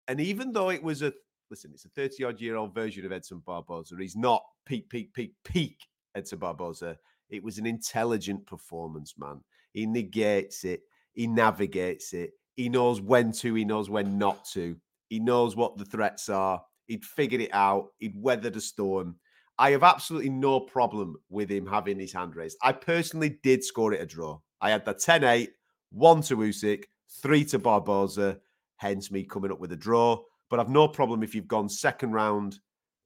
And 0.09 0.21
even 0.21 0.53
though 0.53 0.71
it 0.71 0.83
was 0.83 1.03
a 1.03 1.13
listen, 1.51 1.73
it's 1.75 1.85
a 1.85 1.89
30 1.89 2.25
odd 2.25 2.41
year 2.41 2.57
old 2.57 2.75
version 2.75 3.05
of 3.05 3.13
Edson 3.13 3.43
Barboza. 3.45 3.97
he's 3.99 4.17
not 4.17 4.43
peak, 4.65 4.89
peak, 4.89 5.13
peak, 5.13 5.35
peak 5.45 5.79
Edson 6.15 6.39
Barboza. 6.39 6.97
It 7.29 7.43
was 7.43 7.59
an 7.59 7.67
intelligent 7.67 8.47
performance, 8.47 9.15
man. 9.19 9.41
He 9.73 9.87
negates 9.87 10.65
it, 10.65 10.83
he 11.13 11.27
navigates 11.27 12.13
it, 12.13 12.31
he 12.57 12.69
knows 12.69 13.01
when 13.01 13.33
to, 13.33 13.55
he 13.55 13.65
knows 13.65 13.91
when 13.91 14.19
not 14.19 14.45
to, 14.53 14.77
he 15.09 15.19
knows 15.19 15.57
what 15.57 15.77
the 15.77 15.85
threats 15.85 16.29
are. 16.29 16.63
He'd 16.87 17.05
figured 17.05 17.41
it 17.41 17.53
out, 17.53 17.89
he'd 17.99 18.15
weathered 18.17 18.57
a 18.57 18.61
storm. 18.61 19.17
I 19.59 19.73
have 19.73 19.83
absolutely 19.83 20.31
no 20.31 20.59
problem 20.59 21.17
with 21.29 21.51
him 21.51 21.67
having 21.67 21.99
his 21.99 22.13
hand 22.13 22.35
raised. 22.35 22.57
I 22.63 22.73
personally 22.73 23.39
did 23.43 23.63
score 23.63 23.93
it 23.93 24.01
a 24.01 24.07
draw. 24.07 24.41
I 24.61 24.71
had 24.71 24.85
the 24.85 24.95
10 24.95 25.23
8, 25.23 25.51
1 25.91 26.23
to 26.23 26.43
Yusuf, 26.43 26.81
3 27.23 27.45
to 27.45 27.59
Barboza, 27.59 28.39
hence 28.77 29.11
me 29.11 29.23
coming 29.25 29.53
up 29.53 29.61
with 29.61 29.73
a 29.73 29.77
draw. 29.77 30.19
But 30.51 30.61
I've 30.61 30.69
no 30.69 30.89
problem 30.89 31.23
if 31.23 31.35
you've 31.35 31.49
gone 31.49 31.69
second 31.69 32.13
round, 32.13 32.59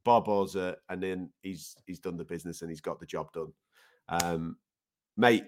Barboza, 0.04 0.76
and 0.88 1.02
then 1.02 1.30
he's 1.42 1.76
he's 1.86 2.00
done 2.00 2.16
the 2.16 2.24
business 2.24 2.62
and 2.62 2.70
he's 2.70 2.80
got 2.80 2.98
the 2.98 3.06
job 3.06 3.32
done. 3.32 3.52
Um, 4.08 4.56
mate, 5.16 5.44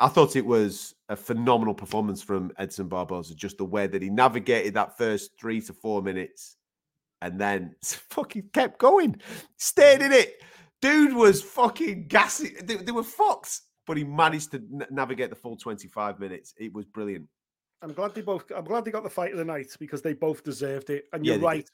I 0.00 0.08
thought 0.08 0.36
it 0.36 0.46
was 0.46 0.94
a 1.08 1.16
phenomenal 1.16 1.74
performance 1.74 2.22
from 2.22 2.52
Edson 2.58 2.88
Barboza, 2.88 3.34
just 3.34 3.58
the 3.58 3.64
way 3.64 3.86
that 3.86 4.02
he 4.02 4.10
navigated 4.10 4.74
that 4.74 4.96
first 4.96 5.32
three 5.38 5.60
to 5.62 5.72
four 5.72 6.02
minutes 6.02 6.56
and 7.22 7.40
then 7.40 7.74
fucking 7.82 8.50
kept 8.52 8.78
going, 8.78 9.16
stayed 9.56 10.02
in 10.02 10.12
it. 10.12 10.42
Dude 10.82 11.14
was 11.14 11.40
fucking 11.42 12.08
gassy. 12.08 12.54
They, 12.62 12.76
they 12.76 12.92
were 12.92 13.02
fucked, 13.02 13.60
but 13.86 13.96
he 13.96 14.04
managed 14.04 14.50
to 14.50 14.58
n- 14.58 14.86
navigate 14.90 15.30
the 15.30 15.36
full 15.36 15.56
25 15.56 16.20
minutes. 16.20 16.52
It 16.58 16.74
was 16.74 16.84
brilliant. 16.84 17.26
I'm 17.84 17.92
glad 17.92 18.14
they 18.14 18.22
both. 18.22 18.50
I'm 18.56 18.64
glad 18.64 18.84
they 18.84 18.90
got 18.90 19.04
the 19.04 19.10
fight 19.10 19.32
of 19.32 19.38
the 19.38 19.44
night 19.44 19.76
because 19.78 20.00
they 20.00 20.14
both 20.14 20.42
deserved 20.42 20.88
it. 20.88 21.04
And 21.12 21.24
you're 21.24 21.38
right. 21.38 21.68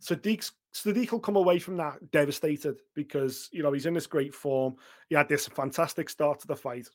Sodiq's 0.00 0.52
Sodiq 0.72 1.12
will 1.12 1.20
come 1.20 1.36
away 1.36 1.58
from 1.58 1.76
that 1.76 2.10
devastated 2.10 2.80
because 2.94 3.48
you 3.52 3.62
know 3.62 3.72
he's 3.72 3.86
in 3.86 3.94
this 3.94 4.06
great 4.06 4.34
form. 4.34 4.76
He 5.08 5.14
had 5.14 5.28
this 5.28 5.46
fantastic 5.48 6.08
start 6.08 6.40
to 6.40 6.46
the 6.46 6.56
fight, 6.56 6.88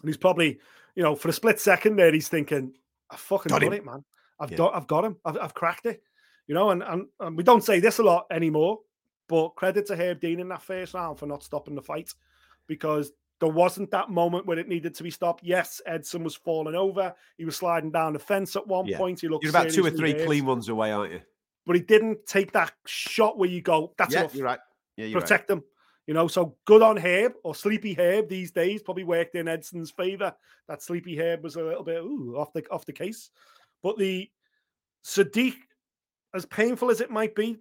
and 0.00 0.08
he's 0.08 0.16
probably 0.16 0.58
you 0.96 1.02
know 1.02 1.14
for 1.14 1.28
a 1.28 1.32
split 1.32 1.60
second 1.60 1.96
there 1.96 2.12
he's 2.12 2.28
thinking, 2.28 2.74
"I 3.10 3.16
fucking 3.16 3.50
Got 3.50 3.60
done 3.60 3.72
it, 3.72 3.84
man. 3.84 4.04
I've 4.40 4.50
Yeah. 4.50 4.56
got 4.58 4.74
I've 4.74 4.86
got 4.88 5.04
him. 5.04 5.16
I've, 5.24 5.38
I've 5.38 5.54
cracked 5.54 5.86
it." 5.86 6.02
You 6.48 6.54
know, 6.54 6.70
and, 6.70 6.82
and 6.82 7.06
and 7.20 7.36
we 7.36 7.44
don't 7.44 7.64
say 7.64 7.78
this 7.78 7.98
a 7.98 8.02
lot 8.02 8.26
anymore, 8.30 8.80
but 9.28 9.50
credit 9.50 9.86
to 9.86 9.96
Herb 9.96 10.20
Dean 10.20 10.40
in 10.40 10.48
that 10.48 10.62
first 10.62 10.94
round 10.94 11.18
for 11.18 11.26
not 11.26 11.44
stopping 11.44 11.74
the 11.74 11.82
fight 11.82 12.12
because 12.66 13.12
there 13.44 13.52
wasn't 13.52 13.90
that 13.90 14.08
moment 14.08 14.46
where 14.46 14.58
it 14.58 14.68
needed 14.68 14.94
to 14.94 15.02
be 15.02 15.10
stopped. 15.10 15.44
Yes, 15.44 15.82
Edson 15.84 16.24
was 16.24 16.34
falling 16.34 16.74
over. 16.74 17.14
He 17.36 17.44
was 17.44 17.56
sliding 17.56 17.90
down 17.90 18.14
the 18.14 18.18
fence 18.18 18.56
at 18.56 18.66
one 18.66 18.86
Yeah. 18.86 18.96
point. 18.96 19.20
He 19.20 19.28
looked 19.28 19.44
You're 19.44 19.50
about 19.50 19.68
two 19.68 19.84
or 19.84 19.90
three 19.90 20.14
clean 20.14 20.46
ones 20.46 20.70
away, 20.70 20.90
aren't 20.92 21.12
you? 21.12 21.20
but 21.66 21.76
he 21.76 21.82
didn't 21.82 22.26
take 22.26 22.52
that 22.52 22.72
shot 22.86 23.38
where 23.38 23.48
you 23.48 23.60
go, 23.62 23.92
that's 23.96 24.12
yeah, 24.12 24.20
enough. 24.20 24.34
you're 24.34 24.44
right. 24.46 24.58
Yeah, 24.96 25.06
you're 25.06 25.20
right. 25.20 25.28
Protect 25.28 25.50
him. 25.50 25.62
You 26.06 26.14
know, 26.14 26.26
so 26.28 26.56
good 26.66 26.82
on 26.82 26.96
Herb 26.98 27.34
or 27.42 27.54
Sleepy 27.54 27.94
Herb 27.94 28.28
these 28.28 28.50
days. 28.50 28.82
Probably 28.82 29.04
worked 29.04 29.34
in 29.34 29.48
Edson's 29.48 29.90
favor. 29.90 30.34
That 30.68 30.82
Sleepy 30.82 31.16
Herb 31.18 31.42
was 31.42 31.56
a 31.56 31.62
little 31.62 31.82
bit 31.82 32.02
ooh, 32.02 32.36
off 32.38 32.52
the 32.52 32.66
off 32.70 32.84
the 32.84 32.92
case. 32.92 33.30
But 33.82 33.98
the 33.98 34.30
Sodiq, 35.04 35.54
as 36.34 36.44
painful 36.46 36.90
as 36.90 37.00
it 37.00 37.10
might 37.10 37.34
be 37.34 37.58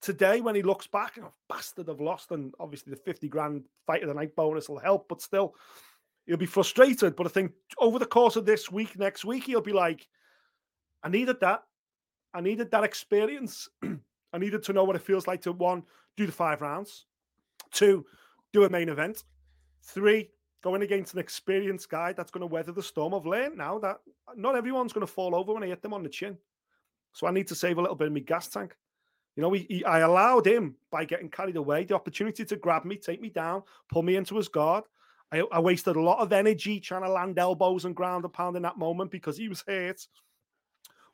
today 0.00 0.40
when 0.40 0.54
he 0.54 0.62
looks 0.62 0.86
back, 0.86 1.18
oh, 1.22 1.32
bastard, 1.48 1.88
I've 1.88 2.00
lost, 2.00 2.30
and 2.30 2.54
obviously 2.60 2.92
the 2.92 3.00
50 3.00 3.28
grand 3.28 3.64
fight 3.86 4.02
of 4.02 4.08
the 4.08 4.14
night 4.14 4.34
bonus 4.36 4.68
will 4.68 4.78
help, 4.78 5.08
but 5.08 5.22
still, 5.22 5.54
he'll 6.26 6.36
be 6.36 6.46
frustrated. 6.46 7.16
But 7.16 7.26
I 7.26 7.30
think 7.30 7.52
over 7.78 7.98
the 7.98 8.06
course 8.06 8.36
of 8.36 8.46
this 8.46 8.70
week, 8.70 8.98
next 8.98 9.24
week, 9.24 9.44
he'll 9.44 9.60
be 9.60 9.72
like, 9.72 10.06
I 11.02 11.08
needed 11.08 11.40
that. 11.40 11.62
I 12.34 12.40
needed 12.40 12.70
that 12.70 12.84
experience. 12.84 13.68
I 14.32 14.38
needed 14.38 14.62
to 14.64 14.72
know 14.72 14.84
what 14.84 14.96
it 14.96 15.02
feels 15.02 15.26
like 15.26 15.42
to 15.42 15.52
one, 15.52 15.82
do 16.16 16.26
the 16.26 16.32
five 16.32 16.60
rounds, 16.60 17.06
two, 17.72 18.04
do 18.52 18.64
a 18.64 18.70
main 18.70 18.90
event, 18.90 19.24
three, 19.82 20.30
going 20.62 20.82
against 20.82 21.14
an 21.14 21.20
experienced 21.20 21.88
guy 21.88 22.12
that's 22.12 22.30
going 22.30 22.42
to 22.42 22.46
weather 22.46 22.72
the 22.72 22.82
storm. 22.82 23.14
I've 23.14 23.26
learned 23.26 23.56
now 23.56 23.78
that 23.78 23.98
not 24.36 24.56
everyone's 24.56 24.92
going 24.92 25.06
to 25.06 25.12
fall 25.12 25.34
over 25.34 25.54
when 25.54 25.62
I 25.62 25.68
hit 25.68 25.82
them 25.82 25.94
on 25.94 26.02
the 26.02 26.08
chin. 26.08 26.36
So 27.12 27.26
I 27.26 27.30
need 27.30 27.48
to 27.48 27.54
save 27.54 27.78
a 27.78 27.80
little 27.80 27.96
bit 27.96 28.08
of 28.08 28.12
my 28.12 28.20
gas 28.20 28.48
tank. 28.48 28.76
You 29.38 29.42
know, 29.42 29.52
he, 29.52 29.66
he, 29.68 29.84
I 29.84 30.00
allowed 30.00 30.48
him 30.48 30.74
by 30.90 31.04
getting 31.04 31.30
carried 31.30 31.54
away 31.54 31.84
the 31.84 31.94
opportunity 31.94 32.44
to 32.44 32.56
grab 32.56 32.84
me, 32.84 32.96
take 32.96 33.20
me 33.20 33.28
down, 33.28 33.62
pull 33.88 34.02
me 34.02 34.16
into 34.16 34.34
his 34.34 34.48
guard. 34.48 34.82
I, 35.30 35.44
I 35.52 35.60
wasted 35.60 35.94
a 35.94 36.00
lot 36.00 36.18
of 36.18 36.32
energy 36.32 36.80
trying 36.80 37.04
to 37.04 37.08
land 37.08 37.38
elbows 37.38 37.84
and 37.84 37.94
ground 37.94 38.24
a 38.24 38.28
pound 38.28 38.56
in 38.56 38.62
that 38.62 38.78
moment 38.78 39.12
because 39.12 39.36
he 39.36 39.48
was 39.48 39.62
hurt. 39.68 40.04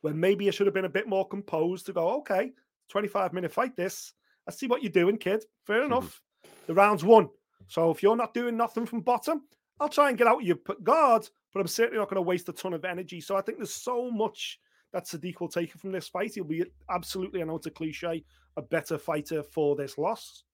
When 0.01 0.19
maybe 0.19 0.49
I 0.49 0.53
should 0.53 0.67
have 0.67 0.73
been 0.73 0.87
a 0.87 0.89
bit 0.89 1.07
more 1.07 1.29
composed 1.29 1.85
to 1.85 1.93
go, 1.93 2.17
okay, 2.21 2.53
25 2.89 3.35
minute 3.35 3.53
fight 3.53 3.77
this. 3.77 4.15
I 4.49 4.53
see 4.53 4.69
what 4.69 4.83
you're 4.83 4.91
doing, 4.91 5.19
kid. 5.19 5.45
Fair 5.67 5.83
enough. 5.85 6.23
The 6.67 6.73
round's 6.73 7.05
won. 7.05 7.29
So 7.67 7.91
if 7.91 8.03
you're 8.03 8.17
not 8.17 8.33
doing 8.33 8.57
nothing 8.57 8.87
from 8.87 9.03
bottom, 9.03 9.43
I'll 9.81 9.91
try 9.91 10.09
and 10.09 10.17
get 10.17 10.29
out 10.29 10.45
your 10.45 10.57
guard, 10.83 11.29
but 11.53 11.61
I'm 11.61 11.67
certainly 11.67 11.99
not 11.99 12.09
going 12.09 12.17
to 12.17 12.23
waste 12.23 12.49
a 12.49 12.55
ton 12.55 12.73
of 12.73 12.87
energy. 12.87 13.21
So 13.21 13.37
I 13.37 13.43
think 13.43 13.59
there's 13.59 13.75
so 13.75 14.11
much 14.11 14.61
that 14.95 15.07
Sodiq 15.07 15.41
will 15.41 15.49
take 15.49 15.73
from 15.73 15.91
this 15.91 16.07
fight. 16.07 16.35
He'll 16.35 16.45
be 16.45 16.65
absolutely, 16.89 17.43
I 17.43 17.45
know 17.45 17.57
it's 17.57 17.67
a 17.67 17.71
cliche, 17.71 18.25
a 18.57 18.63
better 18.63 18.97
fighter 18.97 19.43
for 19.43 19.75
this 19.75 19.99
loss. 19.99 20.45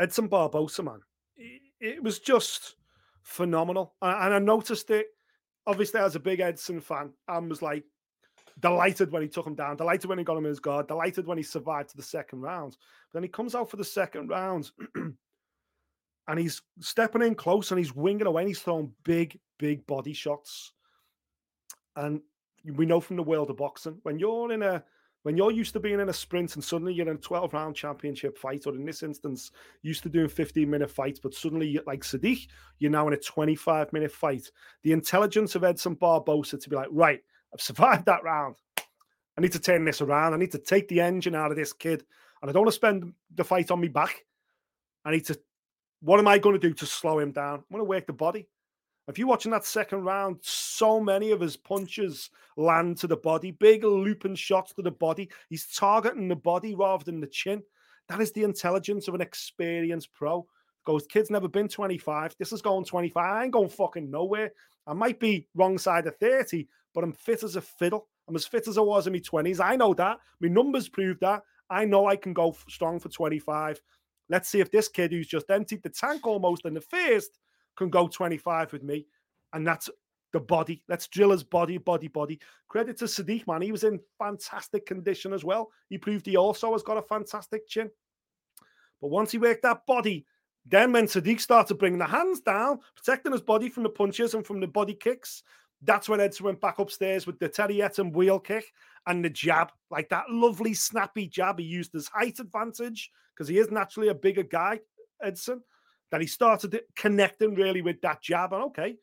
Edson 0.00 0.26
Barboza, 0.26 0.82
man, 0.82 0.98
it 1.80 2.02
was 2.02 2.18
just 2.18 2.74
phenomenal. 3.22 3.94
And 4.02 4.34
I 4.34 4.38
noticed 4.40 4.90
it, 4.90 5.06
obviously, 5.64 6.00
as 6.00 6.16
a 6.16 6.20
big 6.20 6.40
Edson 6.40 6.80
fan, 6.80 7.12
and 7.28 7.48
was 7.48 7.62
like 7.62 7.84
delighted 8.58 9.12
when 9.12 9.22
he 9.22 9.28
took 9.28 9.46
him 9.46 9.54
down, 9.54 9.76
delighted 9.76 10.06
when 10.08 10.18
he 10.18 10.24
got 10.24 10.36
him 10.36 10.44
in 10.44 10.50
his 10.50 10.58
guard, 10.58 10.88
delighted 10.88 11.24
when 11.24 11.38
he 11.38 11.44
survived 11.44 11.90
to 11.90 11.96
the 11.96 12.02
second 12.02 12.40
round. 12.40 12.76
But 13.12 13.18
then 13.18 13.22
he 13.22 13.28
comes 13.28 13.54
out 13.54 13.70
for 13.70 13.76
the 13.76 13.84
second 13.84 14.28
round 14.28 14.72
and 14.96 16.38
he's 16.38 16.62
stepping 16.80 17.22
in 17.22 17.36
close 17.36 17.70
and 17.70 17.78
he's 17.78 17.94
winging 17.94 18.26
away 18.26 18.42
and 18.42 18.48
he's 18.48 18.58
throwing 18.58 18.92
big, 19.04 19.38
big 19.56 19.86
body 19.86 20.12
shots. 20.12 20.72
And 21.94 22.22
we 22.64 22.86
know 22.86 23.00
from 23.00 23.16
the 23.16 23.22
world 23.22 23.50
of 23.50 23.56
boxing, 23.56 23.98
when 24.02 24.18
you're 24.18 24.52
in 24.52 24.62
a 24.62 24.82
when 25.22 25.36
you're 25.36 25.50
used 25.50 25.72
to 25.72 25.80
being 25.80 26.00
in 26.00 26.08
a 26.08 26.12
sprint 26.12 26.54
and 26.54 26.62
suddenly 26.62 26.94
you're 26.94 27.08
in 27.08 27.16
a 27.16 27.18
12 27.18 27.52
round 27.52 27.74
championship 27.74 28.38
fight, 28.38 28.66
or 28.66 28.74
in 28.74 28.84
this 28.84 29.02
instance, 29.02 29.50
used 29.82 30.02
to 30.04 30.08
doing 30.08 30.28
15 30.28 30.70
minute 30.70 30.90
fights, 30.90 31.18
but 31.18 31.34
suddenly, 31.34 31.78
like 31.86 32.02
Sodiq, 32.02 32.46
you're 32.78 32.90
now 32.90 33.08
in 33.08 33.14
a 33.14 33.18
25 33.18 33.92
minute 33.92 34.12
fight. 34.12 34.50
The 34.82 34.92
intelligence 34.92 35.54
of 35.54 35.64
Edson 35.64 35.94
Barboza 35.94 36.58
to 36.58 36.70
be 36.70 36.76
like, 36.76 36.88
right, 36.92 37.20
I've 37.52 37.60
survived 37.60 38.06
that 38.06 38.22
round. 38.22 38.56
I 39.36 39.40
need 39.40 39.52
to 39.52 39.60
turn 39.60 39.84
this 39.84 40.00
around. 40.00 40.34
I 40.34 40.36
need 40.36 40.52
to 40.52 40.58
take 40.58 40.88
the 40.88 41.00
engine 41.00 41.34
out 41.34 41.50
of 41.50 41.56
this 41.56 41.72
kid. 41.72 42.04
And 42.40 42.50
I 42.50 42.52
don't 42.52 42.62
want 42.62 42.72
to 42.72 42.76
spend 42.76 43.12
the 43.34 43.44
fight 43.44 43.70
on 43.70 43.80
me 43.80 43.88
back. 43.88 44.24
I 45.04 45.10
need 45.10 45.26
to, 45.26 45.38
what 46.00 46.18
am 46.18 46.28
I 46.28 46.38
going 46.38 46.58
to 46.58 46.68
do 46.68 46.74
to 46.74 46.86
slow 46.86 47.18
him 47.18 47.32
down? 47.32 47.54
I'm 47.54 47.64
going 47.70 47.80
to 47.80 47.88
work 47.88 48.06
the 48.06 48.12
body. 48.12 48.48
If 49.08 49.18
you're 49.18 49.26
watching 49.26 49.52
that 49.52 49.64
second 49.64 50.04
round, 50.04 50.36
so 50.42 51.00
many 51.00 51.30
of 51.30 51.40
his 51.40 51.56
punches 51.56 52.28
land 52.58 52.98
to 52.98 53.06
the 53.06 53.16
body, 53.16 53.52
big 53.52 53.82
looping 53.82 54.34
shots 54.34 54.74
to 54.74 54.82
the 54.82 54.90
body. 54.90 55.30
He's 55.48 55.66
targeting 55.74 56.28
the 56.28 56.36
body 56.36 56.74
rather 56.74 57.04
than 57.04 57.18
the 57.18 57.26
chin. 57.26 57.62
That 58.10 58.20
is 58.20 58.32
the 58.32 58.44
intelligence 58.44 59.08
of 59.08 59.14
an 59.14 59.22
experienced 59.22 60.12
pro. 60.12 60.46
Goes, 60.84 61.06
kid's 61.06 61.30
never 61.30 61.48
been 61.48 61.68
25. 61.68 62.36
This 62.38 62.52
is 62.52 62.60
going 62.60 62.84
25. 62.84 63.24
I 63.24 63.44
ain't 63.44 63.52
going 63.52 63.70
fucking 63.70 64.10
nowhere. 64.10 64.52
I 64.86 64.92
might 64.92 65.18
be 65.18 65.46
wrong 65.54 65.78
side 65.78 66.06
of 66.06 66.16
30, 66.18 66.68
but 66.94 67.02
I'm 67.02 67.12
fit 67.12 67.42
as 67.42 67.56
a 67.56 67.62
fiddle. 67.62 68.08
I'm 68.28 68.36
as 68.36 68.46
fit 68.46 68.68
as 68.68 68.76
I 68.76 68.82
was 68.82 69.06
in 69.06 69.14
my 69.14 69.20
20s. 69.20 69.58
I 69.58 69.76
know 69.76 69.94
that. 69.94 70.18
My 70.40 70.48
numbers 70.48 70.88
prove 70.88 71.18
that. 71.20 71.42
I 71.70 71.86
know 71.86 72.06
I 72.06 72.16
can 72.16 72.34
go 72.34 72.54
strong 72.68 73.00
for 73.00 73.08
25. 73.08 73.80
Let's 74.28 74.50
see 74.50 74.60
if 74.60 74.70
this 74.70 74.88
kid 74.88 75.12
who's 75.12 75.26
just 75.26 75.50
emptied 75.50 75.82
the 75.82 75.88
tank 75.88 76.26
almost 76.26 76.66
in 76.66 76.74
the 76.74 76.82
first 76.82 77.38
can 77.78 77.88
go 77.88 78.08
25 78.08 78.72
with 78.72 78.82
me. 78.82 79.06
And 79.54 79.66
that's 79.66 79.88
the 80.32 80.40
body. 80.40 80.82
Let's 80.88 81.08
drill 81.08 81.30
his 81.30 81.44
body, 81.44 81.78
body, 81.78 82.08
body. 82.08 82.38
Credit 82.68 82.98
to 82.98 83.06
Sodiq, 83.06 83.46
man. 83.46 83.62
He 83.62 83.72
was 83.72 83.84
in 83.84 84.00
fantastic 84.18 84.84
condition 84.84 85.32
as 85.32 85.44
well. 85.44 85.70
He 85.88 85.96
proved 85.96 86.26
he 86.26 86.36
also 86.36 86.72
has 86.72 86.82
got 86.82 86.98
a 86.98 87.02
fantastic 87.02 87.66
chin. 87.66 87.90
But 89.00 89.08
once 89.08 89.32
he 89.32 89.38
worked 89.38 89.62
that 89.62 89.86
body, 89.86 90.26
then 90.66 90.92
when 90.92 91.06
Sodiq 91.06 91.40
started 91.40 91.78
bringing 91.78 92.00
the 92.00 92.04
hands 92.04 92.40
down, 92.40 92.80
protecting 92.96 93.32
his 93.32 93.40
body 93.40 93.70
from 93.70 93.84
the 93.84 93.88
punches 93.88 94.34
and 94.34 94.46
from 94.46 94.60
the 94.60 94.66
body 94.66 94.92
kicks, 94.92 95.42
that's 95.82 96.08
when 96.08 96.20
Edson 96.20 96.44
went 96.44 96.60
back 96.60 96.80
upstairs 96.80 97.26
with 97.26 97.38
the 97.38 97.48
Teddy 97.48 97.78
Etten 97.78 98.12
wheel 98.12 98.40
kick 98.40 98.64
and 99.06 99.24
the 99.24 99.30
jab, 99.30 99.70
like 99.90 100.08
that 100.08 100.28
lovely 100.28 100.74
snappy 100.74 101.28
jab. 101.28 101.60
He 101.60 101.64
used 101.64 101.92
his 101.92 102.08
height 102.08 102.40
advantage 102.40 103.10
because 103.32 103.48
he 103.48 103.58
is 103.58 103.70
naturally 103.70 104.08
a 104.08 104.14
bigger 104.14 104.42
guy, 104.42 104.80
Edson 105.22 105.62
that 106.10 106.20
he 106.20 106.26
started 106.26 106.80
connecting 106.96 107.54
really 107.54 107.82
with 107.82 108.00
that 108.02 108.22
jab. 108.22 108.52
And 108.52 108.64
okay, 108.64 108.96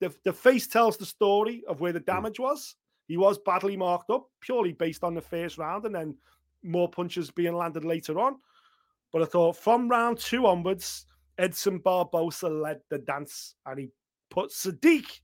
the, 0.00 0.14
the 0.24 0.32
face 0.32 0.66
tells 0.66 0.96
the 0.96 1.06
story 1.06 1.64
of 1.68 1.80
where 1.80 1.92
the 1.92 2.00
hmm. 2.00 2.06
damage 2.06 2.38
was. 2.38 2.76
He 3.08 3.16
was 3.16 3.38
badly 3.38 3.76
marked 3.76 4.10
up 4.10 4.28
purely 4.40 4.72
based 4.72 5.04
on 5.04 5.14
the 5.14 5.20
first 5.20 5.58
round 5.58 5.84
and 5.84 5.94
then 5.94 6.16
more 6.62 6.88
punches 6.88 7.30
being 7.30 7.54
landed 7.54 7.84
later 7.84 8.18
on. 8.18 8.36
But 9.12 9.22
I 9.22 9.26
thought 9.26 9.56
from 9.56 9.88
round 9.88 10.18
two 10.18 10.46
onwards, 10.46 11.06
Edson 11.38 11.78
Barboza 11.78 12.48
led 12.48 12.80
the 12.90 12.98
dance 12.98 13.54
and 13.64 13.78
he 13.78 13.88
put 14.30 14.50
Sodiq 14.50 15.20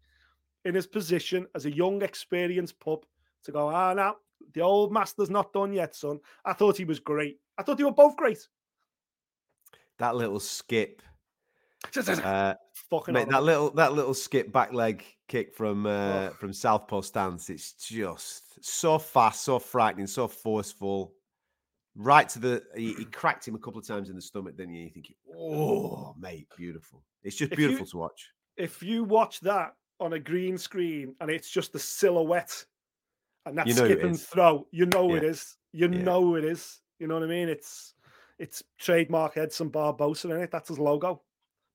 in 0.65 0.75
his 0.75 0.87
position 0.87 1.47
as 1.55 1.67
a 1.67 1.75
young, 1.75 2.03
experienced 2.03 2.79
pup 2.79 3.05
to 3.45 3.53
go, 3.53 3.69
ah, 3.69 3.93
now 3.95 4.17
the 4.55 4.61
old 4.61 4.93
master's 4.93 5.31
not 5.31 5.53
done 5.53 5.73
yet, 5.73 5.95
son. 5.95 6.21
I 6.45 6.53
thought 6.53 6.77
he 6.77 6.85
was 6.85 7.01
great. 7.01 7.41
I 7.59 7.63
thought 7.63 7.79
they 7.79 7.85
were 7.85 7.93
both 7.93 8.17
great. 8.17 8.47
That 9.99 10.17
little 10.17 10.41
skip 10.41 11.03
uh, 12.25 12.55
mate, 13.09 13.29
that 13.29 13.43
little 13.43 13.71
that 13.71 13.93
little 13.93 14.15
skip 14.15 14.53
back 14.53 14.73
leg 14.73 15.05
kick 15.29 15.55
from 15.55 15.87
uh, 15.87 15.91
oh. 15.91 16.31
from 16.39 16.53
southpaw 16.53 17.01
stance. 17.01 17.51
It's 17.51 17.73
just 17.73 18.65
so 18.65 18.99
fast, 18.99 19.43
so 19.43 19.59
frightening, 19.59 20.07
so 20.07 20.29
forceful. 20.29 21.15
Right 21.95 22.29
to 22.31 22.39
the 22.39 22.63
he, 22.77 22.95
he 22.95 23.05
cracked 23.13 23.47
him 23.47 23.55
a 23.55 23.59
couple 23.59 23.81
of 23.81 23.87
times 23.87 24.09
in 24.09 24.17
the 24.17 24.23
stomach. 24.23 24.57
Then 24.57 24.71
you 24.71 24.89
think, 24.91 25.13
oh, 25.37 26.15
mate, 26.19 26.49
beautiful. 26.57 27.03
It's 27.23 27.37
just 27.37 27.53
beautiful 27.53 27.87
you, 27.87 27.91
to 27.91 27.97
watch. 27.97 28.31
If 28.57 28.83
you 28.83 29.05
watch 29.05 29.41
that 29.41 29.75
on 30.01 30.15
a 30.15 30.19
green 30.19 30.59
screen 30.59 31.15
and 31.21 31.31
it's 31.31 31.51
just 31.51 31.73
the 31.73 31.79
silhouette 31.79 32.65
and 33.47 33.57
that 33.59 33.67
you 33.67 33.75
know 33.75 33.85
skip 33.85 34.03
and 34.03 34.21
throw, 34.21 34.67
you 34.71 34.87
know 34.87 35.11
yeah. 35.11 35.17
it 35.19 35.25
is. 35.25 35.57
You 35.73 35.89
yeah. 35.91 36.03
know 36.03 36.37
it 36.37 36.45
is. 36.45 36.81
You 36.99 37.07
know 37.07 37.15
what 37.15 37.25
I 37.25 37.27
mean? 37.27 37.49
It's 37.49 37.95
it's 38.39 38.63
trademark 38.79 39.37
Edson 39.37 39.69
Barboza 39.69 40.31
in 40.31 40.41
it. 40.43 40.51
That's 40.51 40.69
his 40.69 40.79
logo. 40.79 41.23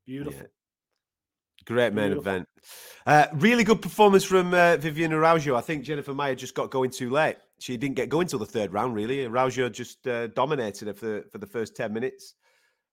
Beautiful. 0.08 0.41
Yeah. 0.41 0.48
Great 1.65 1.93
main 1.93 2.12
Beautiful. 2.12 2.32
event. 2.32 2.48
Uh, 3.06 3.28
really 3.34 3.65
good 3.65 3.82
performance 3.82 4.24
from 4.24 4.54
uh, 4.54 4.78
Viviane 4.78 5.12
Araujo. 5.12 5.56
I 5.56 5.62
think 5.62 5.84
Jennifer 5.84 6.13
Maia 6.13 6.36
just 6.36 6.56
got 6.56 6.72
going 6.72 6.91
too 6.91 7.10
late. 7.10 7.36
She 7.60 7.76
didn't 7.76 7.96
get 7.96 8.08
going 8.08 8.28
till 8.28 8.39
the 8.39 8.46
third 8.46 8.72
round, 8.72 8.96
really. 8.96 9.26
Araujo 9.26 9.67
just 9.67 10.08
uh, 10.08 10.28
dominated 10.28 10.88
her 10.88 10.93
for, 10.93 11.24
for 11.30 11.39
the 11.39 11.46
first 11.46 11.76
10 11.76 11.91
minutes. 11.91 12.36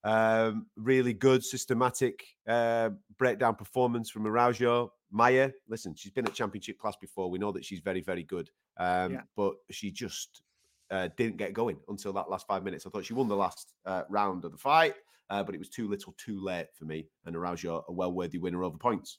Um, 0.03 0.66
really 0.77 1.14
good, 1.14 1.44
systematic 1.44 2.24
uh, 2.48 2.90
breakdown 3.16 3.55
performance 3.55 4.11
from 4.11 4.27
Araujo. 4.27 4.92
Maia, 5.12 5.50
listen, 5.68 5.94
she's 5.94 6.12
been 6.12 6.27
at 6.27 6.35
championship 6.35 6.79
class 6.79 6.96
before. 7.00 7.31
We 7.31 7.38
know 7.38 7.53
that 7.53 7.64
she's 7.64 7.81
very, 7.81 8.00
very 8.00 8.24
good. 8.24 8.50
Um, 8.77 9.12
yeah. 9.12 9.20
But 9.37 9.55
she 9.70 9.92
just 9.92 10.42
uh, 10.90 11.09
didn't 11.16 11.37
get 11.37 11.53
going 11.53 11.79
until 11.88 12.12
that 12.12 12.31
last 12.31 12.47
five 12.47 12.64
minutes. 12.64 12.87
I 12.87 12.90
thought 12.90 13.05
she 13.05 13.14
won 13.14 13.29
the 13.29 13.37
last 13.37 13.73
uh, 13.87 14.03
round 14.09 14.44
of 14.44 14.53
the 14.53 14.59
fight 14.59 14.94
uh, 15.31 15.42
but 15.42 15.55
it 15.55 15.59
was 15.59 15.68
too 15.68 15.88
little, 15.88 16.14
too 16.18 16.42
late 16.42 16.68
for 16.75 16.85
me. 16.85 17.09
And 17.25 17.35
Araujo, 17.37 17.85
a 17.88 17.92
well-worthy 17.92 18.38
winner 18.38 18.62
over 18.62 18.79
points. 18.79 19.18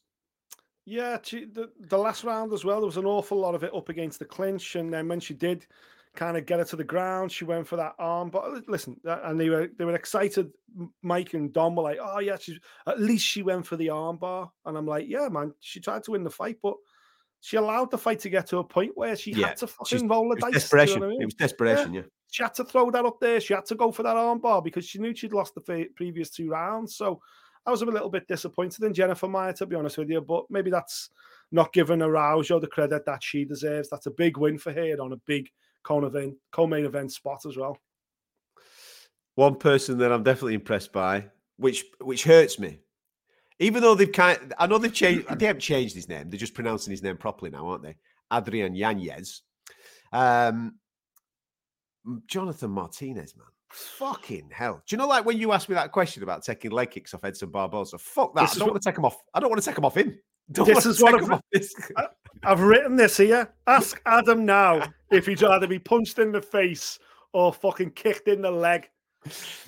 Yeah, 0.86 1.18
she, 1.24 1.46
the 1.46 1.72
the 1.80 1.98
last 1.98 2.24
round 2.24 2.54
as 2.54 2.64
well. 2.64 2.80
There 2.80 2.86
was 2.86 2.98
an 2.98 3.08
awful 3.08 3.40
lot 3.40 3.56
of 3.56 3.64
it 3.64 3.74
up 3.74 3.90
against 3.90 4.20
the 4.20 4.26
clinch, 4.26 4.76
and 4.76 4.94
then 4.94 5.08
when 5.08 5.20
she 5.20 5.34
did 5.34 5.66
kind 6.16 6.38
of 6.38 6.46
get 6.46 6.60
her 6.60 6.66
to 6.66 6.76
the 6.76 6.84
ground, 6.84 7.32
she 7.32 7.44
went 7.44 7.68
for 7.68 7.76
that 7.78 7.96
arm. 7.98 8.30
But 8.30 8.44
uh, 8.44 8.62
listen, 8.68 8.96
and 9.04 9.40
they 9.40 9.50
were 9.50 9.68
they 9.80 9.86
were 9.86 9.96
excited. 9.96 10.52
Mike 11.02 11.34
and 11.34 11.52
Dom 11.52 11.76
were 11.76 11.82
like, 11.82 11.98
"Oh 12.00 12.20
yeah, 12.20 12.38
she's 12.40 12.60
at 12.86 13.00
least 13.00 13.26
she 13.26 13.42
went 13.42 13.66
for 13.66 13.78
the 13.78 13.90
arm 13.90 14.18
bar." 14.18 14.52
And 14.64 14.78
I'm 14.78 14.86
like, 14.86 15.06
"Yeah, 15.08 15.28
man, 15.28 15.56
she 15.60 15.80
tried 15.80 16.04
to 16.04 16.12
win 16.12 16.24
the 16.24 16.30
fight, 16.30 16.58
but." 16.62 16.76
She 17.46 17.58
allowed 17.58 17.92
the 17.92 17.98
fight 17.98 18.20
to 18.22 18.30
get 18.30 18.48
to 18.48 18.58
a 18.58 18.64
point 18.64 18.94
where 18.96 19.16
she 19.16 19.32
yeah, 19.32 19.50
had 19.50 19.58
to 19.58 19.68
fucking 19.68 20.08
roll 20.08 20.30
the 20.30 20.36
dice. 20.38 20.54
Desperation. 20.54 20.96
You 20.96 21.00
know 21.02 21.06
I 21.06 21.10
mean? 21.10 21.22
It 21.22 21.26
was 21.26 21.34
desperation, 21.36 21.94
yeah. 21.94 22.02
yeah 22.02 22.08
she 22.36 22.44
had 22.44 22.54
to 22.56 22.66
throw 22.66 22.92
that 22.92 23.06
up 23.06 23.20
there. 23.22 23.40
She 23.40 23.54
had 23.54 23.66
to 23.68 23.76
go 23.76 23.94
for 23.94 24.04
that 24.04 24.18
armbar 24.18 24.62
because 24.62 24.86
she 24.86 25.00
knew 25.00 25.16
she'd 25.16 25.32
lost 25.32 25.56
the 25.56 25.88
previous 25.96 26.30
two 26.30 26.50
rounds. 26.50 26.96
So 26.96 27.22
I 27.66 27.72
was 27.72 27.82
a 27.82 27.86
little 27.86 28.10
bit 28.10 28.28
disappointed 28.28 28.84
in 28.84 28.94
Jennifer 28.94 29.30
Maia, 29.30 29.54
to 29.54 29.66
be 29.66 29.78
honest 29.78 29.98
with 29.98 30.10
you. 30.10 30.20
But 30.20 30.44
maybe 30.50 30.70
that's 30.70 31.12
not 31.54 31.72
giving 31.72 32.02
Araujo 32.02 32.60
the 32.60 32.68
credit 32.68 33.06
that 33.06 33.24
she 33.24 33.46
deserves. 33.46 33.90
That's 33.90 34.08
a 34.08 34.12
big 34.12 34.38
win 34.38 34.58
for 34.58 34.74
her 34.74 34.98
on 35.00 35.14
a 35.14 35.22
big 35.26 35.50
co-main 35.84 36.36
event 36.86 37.14
spot 37.14 37.46
as 37.46 37.56
well. 37.56 37.78
One 39.36 39.56
person 39.56 39.98
that 40.00 40.12
I'm 40.12 40.24
definitely 40.24 40.56
impressed 40.56 40.92
by, 40.92 41.28
which 41.56 41.86
which 42.02 42.26
hurts 42.26 42.60
me, 42.60 42.80
even 43.60 43.82
though 43.82 43.96
they've 43.96 44.12
kind, 44.12 44.38
of, 44.42 44.54
I 44.60 44.68
know 44.68 44.78
they've 44.78 44.94
changed. 44.94 45.28
They 45.40 45.46
haven't 45.46 45.62
changed 45.62 45.96
his 45.96 46.10
name. 46.10 46.30
They're 46.30 46.40
just 46.40 46.54
pronouncing 46.54 46.92
his 46.92 47.02
name 47.04 47.18
properly 47.18 47.52
now, 47.52 47.68
aren't 47.68 47.84
they? 47.84 47.96
Adrian 48.34 48.76
Yanez. 48.76 49.42
Um, 50.12 50.76
Jonathan 52.28 52.72
Martinez, 52.72 53.36
man. 53.36 53.48
Fucking 53.72 54.50
hell. 54.52 54.82
Do 54.88 54.96
you 54.96 54.98
know, 54.98 55.08
like 55.08 55.26
when 55.26 55.38
you 55.38 55.52
asked 55.52 55.70
me 55.70 55.76
that 55.76 55.92
question 55.92 56.24
about 56.24 56.44
taking 56.44 56.72
leg 56.72 56.92
kicks 56.92 57.14
off 57.14 57.24
Edson 57.26 57.50
Barboza? 57.50 57.98
Fuck 57.98 58.36
that. 58.36 58.42
I 58.42 58.46
don't 58.54 58.60
what- 58.62 58.72
want 58.72 58.84
to 58.84 58.90
take 58.90 58.98
him 58.98 59.06
off. 59.06 59.18
I 59.34 59.40
don't 59.40 59.50
want 59.50 59.62
to 59.62 59.68
take 59.70 59.78
him 59.78 59.86
off 59.86 59.98
him. 59.98 60.18
Don't 60.52 60.68
This 60.68 60.86
is 60.86 61.02
what 61.02 61.16
I've- 61.16 61.32
off 61.34 61.42
this. 61.52 61.74
I've 62.44 62.60
written 62.62 62.96
this 62.96 63.18
here. 63.18 63.52
Ask 63.66 64.00
Adam 64.06 64.46
now 64.46 64.84
if 65.12 65.26
he'd 65.26 65.42
rather 65.42 65.66
be 65.66 65.80
punched 65.80 66.20
in 66.20 66.32
the 66.32 66.42
face 66.42 67.00
or 67.34 67.52
fucking 67.52 67.90
kicked 67.92 68.28
in 68.28 68.44
the 68.44 68.52
leg 68.52 68.88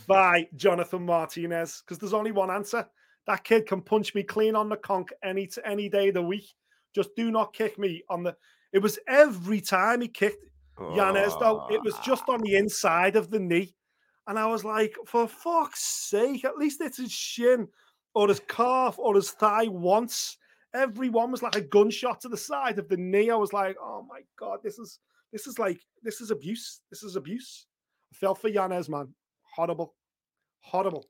by 0.06 0.48
Jonathan 0.56 1.04
Martinez. 1.04 1.82
Because 1.84 1.98
there's 1.98 2.14
only 2.14 2.32
one 2.32 2.52
answer. 2.52 2.88
That 3.28 3.44
kid 3.44 3.68
can 3.68 3.82
punch 3.82 4.16
me 4.16 4.24
clean 4.24 4.56
on 4.56 4.70
the 4.70 4.78
conch 4.78 5.10
any 5.24 5.50
any 5.66 5.90
day 5.90 6.08
of 6.08 6.16
the 6.16 6.22
week. 6.22 6.54
Just 6.96 7.16
do 7.16 7.30
not 7.30 7.54
kick 7.54 7.78
me 7.78 8.04
on 8.10 8.24
the. 8.24 8.36
It 8.74 8.80
was 8.80 8.98
every 9.08 9.62
time 9.62 10.02
he 10.02 10.08
kicked 10.08 10.44
Yanez, 10.80 11.34
though. 11.40 11.68
It 11.70 11.84
was 11.84 11.96
just 12.00 12.24
on 12.28 12.42
the 12.42 12.56
ah. 12.56 12.60
inside 12.60 13.16
of 13.16 13.30
the 13.30 13.40
knee. 13.40 13.74
And 14.28 14.38
I 14.38 14.46
was 14.46 14.66
like, 14.66 14.96
for 15.06 15.28
fuck's 15.28 15.82
sake, 15.82 16.44
at 16.44 16.58
least 16.58 16.82
it's 16.82 16.98
his 16.98 17.12
shin 17.12 17.68
or 18.14 18.28
his 18.28 18.42
calf 18.48 19.00
or 19.00 19.16
his 19.16 19.32
thigh 19.32 19.68
once. 19.68 20.38
Everyone 20.74 21.32
was 21.32 21.42
like 21.42 21.56
a 21.56 21.62
gunshot 21.62 22.20
to 22.22 22.30
the 22.30 22.38
side 22.38 22.78
of 22.78 22.90
the 22.90 22.98
knee. 22.98 23.30
I 23.30 23.36
was 23.36 23.54
like, 23.54 23.78
oh 23.82 24.06
my 24.08 24.22
god, 24.38 24.60
this 24.64 24.80
is 24.80 25.00
this 25.32 25.48
is 25.48 25.58
like 25.60 25.80
this 26.04 26.22
is 26.22 26.32
abuse. 26.32 26.82
This 26.90 27.04
is 27.04 27.16
abuse. 27.16 27.68
I 28.14 28.16
felt 28.16 28.40
for 28.40 28.50
Yanez, 28.50 28.90
man. 28.90 29.14
Horrible. 29.56 29.96
Horrible. 30.60 31.06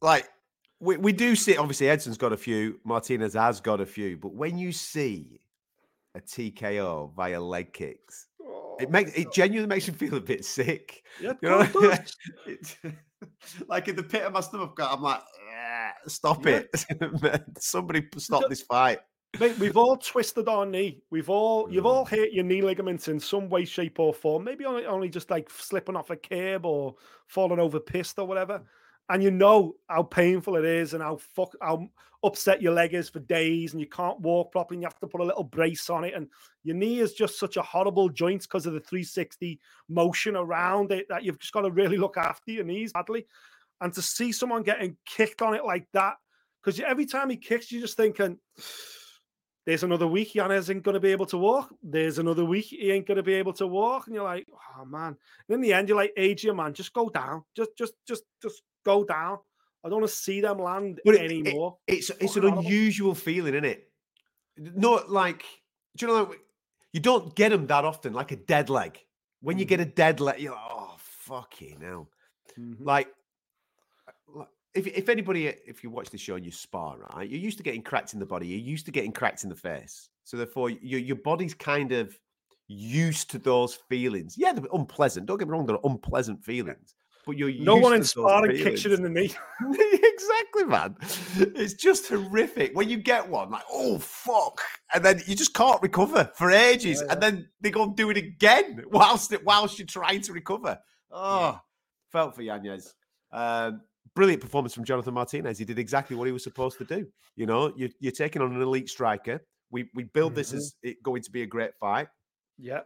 like 0.00 0.28
we, 0.80 0.96
we 0.96 1.12
do 1.12 1.34
see 1.36 1.56
obviously 1.56 1.88
Edson's 1.88 2.18
got 2.18 2.32
a 2.32 2.36
few, 2.36 2.80
Martinez 2.84 3.34
has 3.34 3.60
got 3.60 3.80
a 3.80 3.86
few, 3.86 4.16
but 4.16 4.34
when 4.34 4.58
you 4.58 4.72
see 4.72 5.40
a 6.14 6.20
TKO 6.20 7.14
via 7.14 7.40
leg 7.40 7.72
kicks, 7.72 8.26
it 8.80 8.90
makes 8.90 9.12
it 9.14 9.32
genuinely 9.32 9.68
makes 9.68 9.86
you 9.86 9.92
feel 9.94 10.14
a 10.16 10.20
bit 10.20 10.44
sick. 10.44 11.04
Yeah, 11.20 11.34
You 11.40 11.48
know, 11.48 11.60
it 12.46 12.76
like 13.68 13.88
in 13.88 13.96
the 13.96 14.02
pit 14.02 14.22
of 14.22 14.32
my 14.32 14.40
stomach, 14.40 14.76
I'm 14.80 15.00
like, 15.00 15.20
"Ah, 15.56 15.92
stop 16.08 16.44
Yeah. 16.46 16.62
it! 16.90 17.44
Somebody 17.58 18.06
stop 18.18 18.48
this 18.48 18.62
fight. 18.62 18.98
Mate, 19.40 19.58
we've 19.58 19.76
all 19.76 19.96
twisted 19.96 20.48
our 20.48 20.64
knee. 20.66 21.02
We've 21.10 21.28
all 21.30 21.68
you've 21.72 21.84
Mm. 21.84 21.88
all 21.88 22.04
hit 22.04 22.32
your 22.32 22.44
knee 22.44 22.62
ligaments 22.62 23.08
in 23.08 23.18
some 23.18 23.48
way, 23.48 23.64
shape, 23.64 23.98
or 23.98 24.12
form. 24.14 24.44
Maybe 24.44 24.64
only, 24.64 24.86
only 24.86 25.08
just 25.08 25.30
like 25.30 25.50
slipping 25.50 25.96
off 25.96 26.10
a 26.10 26.16
curb 26.16 26.64
or 26.66 26.94
falling 27.26 27.58
over 27.58 27.80
pissed 27.80 28.18
or 28.18 28.26
whatever. 28.26 28.62
And 29.08 29.22
you 29.22 29.30
know 29.30 29.74
how 29.88 30.02
painful 30.02 30.56
it 30.56 30.64
is 30.64 30.94
and 30.94 31.02
how 31.02 31.16
fuck 31.16 31.54
how 31.60 31.88
upset 32.22 32.62
your 32.62 32.72
leg 32.72 32.94
is 32.94 33.10
for 33.10 33.20
days, 33.20 33.72
and 33.72 33.80
you 33.80 33.86
can't 33.86 34.18
walk 34.20 34.50
properly, 34.50 34.76
and 34.76 34.82
you 34.82 34.86
have 34.86 34.98
to 34.98 35.06
put 35.06 35.20
a 35.20 35.24
little 35.24 35.44
brace 35.44 35.90
on 35.90 36.04
it. 36.04 36.14
And 36.14 36.28
your 36.62 36.74
knee 36.74 37.00
is 37.00 37.12
just 37.12 37.38
such 37.38 37.58
a 37.58 37.62
horrible 37.62 38.08
joint 38.08 38.42
because 38.42 38.64
of 38.64 38.72
the 38.72 38.80
360 38.80 39.60
motion 39.88 40.36
around 40.36 40.90
it 40.90 41.06
that 41.10 41.22
you've 41.22 41.38
just 41.38 41.52
got 41.52 41.62
to 41.62 41.70
really 41.70 41.98
look 41.98 42.16
after 42.16 42.50
your 42.50 42.64
knees 42.64 42.92
badly. 42.92 43.26
And 43.80 43.92
to 43.92 44.00
see 44.00 44.32
someone 44.32 44.62
getting 44.62 44.96
kicked 45.04 45.42
on 45.42 45.54
it 45.54 45.64
like 45.64 45.86
that, 45.92 46.14
because 46.62 46.80
every 46.80 47.04
time 47.04 47.28
he 47.28 47.36
kicks, 47.36 47.70
you're 47.70 47.82
just 47.82 47.98
thinking, 47.98 48.38
there's 49.66 49.82
another 49.82 50.06
week 50.06 50.34
Yanez 50.34 50.70
ain't 50.70 50.82
going 50.82 50.94
to 50.94 51.00
be 51.00 51.12
able 51.12 51.26
to 51.26 51.38
walk. 51.38 51.74
There's 51.82 52.18
another 52.18 52.44
week 52.44 52.66
he 52.66 52.90
ain't 52.90 53.06
going 53.06 53.16
to 53.16 53.22
be 53.22 53.34
able 53.34 53.52
to 53.54 53.66
walk. 53.66 54.06
And 54.06 54.14
you're 54.14 54.24
like, 54.24 54.46
oh 54.78 54.84
man. 54.84 55.16
And 55.48 55.54
in 55.54 55.60
the 55.60 55.72
end, 55.72 55.88
you're 55.88 55.96
like, 55.96 56.12
Adrian, 56.16 56.56
man, 56.56 56.74
just 56.74 56.92
go 56.92 57.08
down. 57.08 57.44
Just, 57.56 57.70
just, 57.76 57.94
just, 58.06 58.24
just 58.42 58.62
go 58.84 59.04
down. 59.04 59.38
I 59.84 59.88
don't 59.88 60.00
want 60.00 60.10
to 60.10 60.16
see 60.16 60.40
them 60.40 60.58
land 60.58 61.00
But 61.04 61.16
it- 61.16 61.22
it- 61.22 61.30
anymore. 61.46 61.78
It's 61.86 62.10
it's 62.20 62.36
an 62.36 62.44
unusual 62.46 63.14
feeling, 63.14 63.54
isn't 63.54 63.64
it? 63.64 63.90
Not 64.56 65.10
like 65.10 65.44
do 65.96 66.06
you 66.06 66.12
know 66.12 66.22
like, 66.24 66.40
you 66.92 67.00
don't 67.00 67.34
get 67.34 67.50
them 67.50 67.66
that 67.66 67.84
often, 67.84 68.12
like 68.12 68.32
a 68.32 68.36
dead 68.36 68.70
leg. 68.70 68.98
When 69.40 69.58
you 69.58 69.64
get 69.64 69.80
Mm-hmm. 69.80 69.90
a 69.90 69.94
dead 69.94 70.20
leg, 70.20 70.40
you're 70.40 70.52
like, 70.52 70.70
oh 70.70 70.94
fucking 70.98 71.80
hell. 71.80 72.08
Mhm. 72.58 72.76
Like, 72.80 73.08
like, 74.28 74.48
if 74.74 74.86
if 74.86 75.08
anybody 75.08 75.48
if 75.48 75.82
you 75.84 75.90
watch 75.90 76.10
the 76.10 76.18
show 76.18 76.36
and 76.36 76.44
you 76.44 76.50
spar, 76.52 76.96
right, 77.14 77.28
you're 77.28 77.40
used 77.40 77.58
to 77.58 77.62
getting 77.64 77.82
cracked 77.82 78.14
in 78.14 78.20
the 78.20 78.26
body, 78.26 78.46
you're 78.46 78.58
used 78.58 78.86
to 78.86 78.92
getting 78.92 79.12
cracked 79.12 79.42
in 79.42 79.48
the 79.50 79.56
face. 79.56 80.08
So 80.24 80.36
therefore, 80.36 80.70
your 80.70 81.00
your 81.00 81.16
body's 81.16 81.52
kind 81.54 81.92
of 81.92 82.18
used 82.68 83.30
to 83.32 83.38
those 83.38 83.74
feelings. 83.74 84.36
Yeah, 84.38 84.52
they're 84.54 84.64
unpleasant. 84.72 85.26
Don't 85.26 85.36
get 85.38 85.46
me 85.48 85.52
wrong, 85.52 85.66
they're 85.66 85.78
unpleasant 85.84 86.42
feelings. 86.44 86.94
But 87.26 87.38
you're 87.38 87.52
no 87.54 87.76
one 87.76 87.94
in 87.94 88.00
those 88.00 88.12
kicks 88.12 88.82
feelings. 88.82 88.84
in 88.84 89.02
the 89.02 89.08
knee. 89.08 89.32
exactly, 90.02 90.64
man. 90.64 90.96
It's 91.56 91.74
just 91.74 92.08
horrific 92.08 92.74
when 92.76 92.88
you 92.90 92.98
get 92.98 93.28
one, 93.28 93.50
like, 93.50 93.64
oh 93.70 93.98
fuck, 93.98 94.60
and 94.94 95.04
then 95.04 95.20
you 95.26 95.34
just 95.34 95.54
can't 95.54 95.80
recover 95.82 96.30
for 96.36 96.50
ages, 96.50 97.02
Yeah, 97.04 97.12
and 97.12 97.22
then 97.22 97.48
they 97.60 97.70
go 97.70 97.82
and 97.84 97.96
do 97.96 98.10
it 98.10 98.16
again 98.16 98.84
whilst 98.90 99.32
it, 99.32 99.44
whilst 99.44 99.78
you're 99.78 99.86
trying 99.86 100.20
to 100.22 100.32
recover. 100.32 100.78
Oh, 101.10 101.58
felt 102.12 102.34
for 102.34 102.42
Yanez. 102.42 102.94
Um, 103.32 103.80
brilliant 104.14 104.42
performance 104.42 104.74
from 104.74 104.84
Jonathan 104.84 105.14
Martinez. 105.14 105.58
He 105.58 105.64
did 105.64 105.78
exactly 105.78 106.16
what 106.16 106.26
he 106.26 106.32
was 106.32 106.42
supposed 106.44 106.78
to 106.78 106.84
do. 106.84 107.06
You 107.36 107.46
know, 107.46 107.72
you, 107.76 107.88
you're 108.00 108.12
taking 108.12 108.42
on 108.42 108.54
an 108.54 108.60
elite 108.62 108.88
striker. 108.88 109.40
We 109.70 109.90
we 109.94 110.04
build 110.04 110.34
this 110.34 110.52
Mhm. 110.52 110.56
as 110.56 110.74
it 110.82 111.02
going 111.02 111.22
to 111.22 111.30
be 111.30 111.42
a 111.42 111.46
great 111.46 111.72
fight. 111.80 112.08
Yeah. 112.58 112.80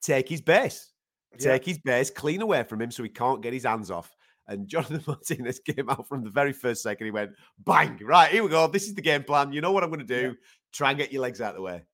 Take 0.00 0.28
his 0.28 0.40
base, 0.40 0.91
Yeah. 1.38 1.52
take 1.52 1.64
his 1.64 1.78
base, 1.78 2.10
clean 2.10 2.42
away 2.42 2.62
from 2.64 2.80
him 2.80 2.90
so 2.90 3.02
he 3.02 3.08
can't 3.08 3.42
get 3.42 3.52
his 3.52 3.64
hands 3.64 3.90
off. 3.90 4.14
And 4.48 4.68
Jonathan 4.68 5.02
Martinez 5.06 5.60
came 5.60 5.88
out 5.88 6.08
from 6.08 6.24
the 6.24 6.30
very 6.30 6.52
first 6.52 6.82
second. 6.82 7.04
He 7.04 7.10
went, 7.10 7.32
bang, 7.58 7.98
right, 8.02 8.30
here 8.30 8.42
we 8.42 8.48
go. 8.48 8.66
This 8.66 8.86
is 8.86 8.94
the 8.94 9.02
game 9.02 9.24
plan. 9.24 9.52
You 9.52 9.60
know 9.60 9.72
what 9.72 9.84
I'm 9.84 9.90
going 9.90 10.06
to 10.06 10.20
do. 10.22 10.34
Try 10.72 10.90
and 10.90 10.98
get 10.98 11.12
your 11.12 11.22
legs 11.22 11.40
out 11.40 11.50
of 11.50 11.56
the 11.56 11.62
way. 11.62 11.84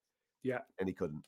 Yeah. 0.42 0.60
And 0.78 0.88
he 0.88 0.94
couldn't. 0.94 1.22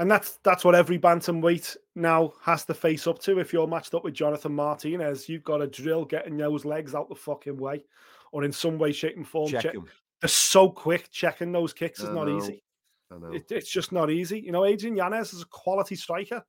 And 0.00 0.08
that's 0.08 0.38
that's 0.44 0.64
what 0.64 0.76
every 0.76 0.96
bantamweight 0.98 1.76
now 1.96 2.32
has 2.42 2.64
to 2.66 2.74
face 2.74 3.08
up 3.08 3.18
to. 3.20 3.40
If 3.40 3.52
you're 3.52 3.66
matched 3.66 3.94
up 3.94 4.04
with 4.04 4.14
Jonathan 4.14 4.54
Martinez, 4.54 5.28
you've 5.28 5.42
got 5.42 5.58
to 5.58 5.66
drill 5.66 6.04
getting 6.04 6.36
those 6.36 6.64
legs 6.64 6.94
out 6.94 7.08
the 7.08 7.16
fucking 7.16 7.56
way, 7.56 7.82
or 8.30 8.44
in 8.44 8.52
some 8.52 8.78
way, 8.78 8.92
shape, 8.92 9.16
and 9.16 9.26
form. 9.26 9.50
Check 9.50 9.62
check-. 9.62 9.74
They're 10.20 10.28
so 10.28 10.70
quick. 10.70 11.10
Checking 11.10 11.50
those 11.50 11.72
kicks 11.72 11.98
is 11.98 12.10
I 12.10 12.14
not 12.14 12.28
know. 12.28 12.38
easy. 12.38 12.62
I 13.10 13.18
know. 13.18 13.32
It, 13.32 13.50
it's 13.50 13.70
just 13.70 13.90
not 13.90 14.08
easy. 14.08 14.38
You 14.38 14.52
know, 14.52 14.64
Adrian 14.64 14.96
Yanez 14.96 15.32
is 15.32 15.42
a 15.42 15.46
quality 15.46 15.96
striker, 15.96 16.44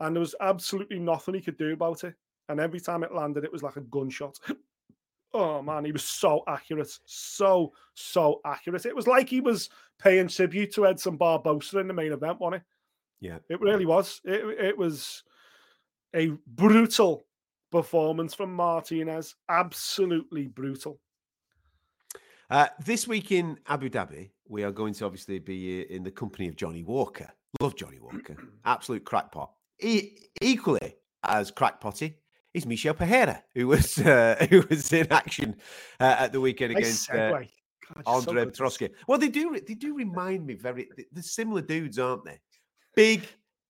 and 0.00 0.14
there 0.14 0.20
was 0.20 0.34
absolutely 0.40 0.98
nothing 0.98 1.34
he 1.34 1.40
could 1.40 1.58
do 1.58 1.72
about 1.72 2.04
it. 2.04 2.14
And 2.48 2.58
every 2.58 2.80
time 2.80 3.04
it 3.04 3.14
landed, 3.14 3.44
it 3.44 3.52
was 3.52 3.62
like 3.62 3.76
a 3.76 3.82
gunshot. 3.82 4.38
Oh 5.32 5.62
man, 5.62 5.84
he 5.84 5.92
was 5.92 6.02
so 6.02 6.42
accurate, 6.48 6.90
so 7.04 7.72
so 7.94 8.40
accurate. 8.44 8.84
It 8.84 8.96
was 8.96 9.06
like 9.06 9.28
he 9.28 9.40
was 9.40 9.70
paying 10.00 10.26
tribute 10.26 10.74
to 10.74 10.88
Edson 10.88 11.16
Barboza 11.16 11.78
in 11.78 11.86
the 11.86 11.94
main 11.94 12.12
event, 12.12 12.40
wasn't 12.40 12.62
it? 12.62 12.62
Yeah. 13.20 13.38
It 13.48 13.60
really 13.60 13.86
was. 13.86 14.20
It, 14.24 14.44
it 14.58 14.76
was 14.76 15.22
a 16.16 16.32
brutal 16.48 17.26
performance 17.70 18.34
from 18.34 18.52
Martinez. 18.52 19.36
Absolutely 19.48 20.48
brutal. 20.48 20.98
Uh, 22.50 22.66
this 22.84 23.06
week 23.06 23.30
in 23.30 23.56
Abu 23.68 23.88
Dhabi, 23.88 24.30
we 24.48 24.64
are 24.64 24.72
going 24.72 24.94
to 24.94 25.04
obviously 25.04 25.38
be 25.38 25.82
in 25.82 26.02
the 26.02 26.10
company 26.10 26.48
of 26.48 26.56
Johnny 26.56 26.82
Walker. 26.82 27.30
Love 27.60 27.76
Johnny 27.76 28.00
Walker. 28.00 28.36
Absolute 28.64 29.04
crackpot. 29.04 29.52
E- 29.82 30.18
equally 30.40 30.94
as 31.24 31.50
crackpotty 31.50 32.14
is 32.54 32.66
Michel 32.66 32.94
Pereira, 32.94 33.42
who 33.54 33.68
was 33.68 33.98
uh, 34.14 34.46
who 34.50 34.62
was 34.68 34.92
in 34.92 35.10
action 35.12 35.56
uh, 36.00 36.16
at 36.18 36.32
the 36.32 36.40
weekend 36.40 36.74
Nice 36.74 36.82
against 36.82 37.10
uh. 37.10 37.30
God, 37.30 37.48
you're 38.06 38.22
so 38.22 38.30
Andre 38.30 38.88
Well, 39.08 39.18
they 39.18 39.28
do 39.28 39.58
they 39.66 39.74
do 39.74 39.94
remind 39.94 40.46
me 40.46 40.54
very. 40.54 40.88
They're 41.12 41.22
similar 41.22 41.60
dudes, 41.62 41.98
aren't 41.98 42.24
they? 42.24 42.38
Big, 42.94 43.22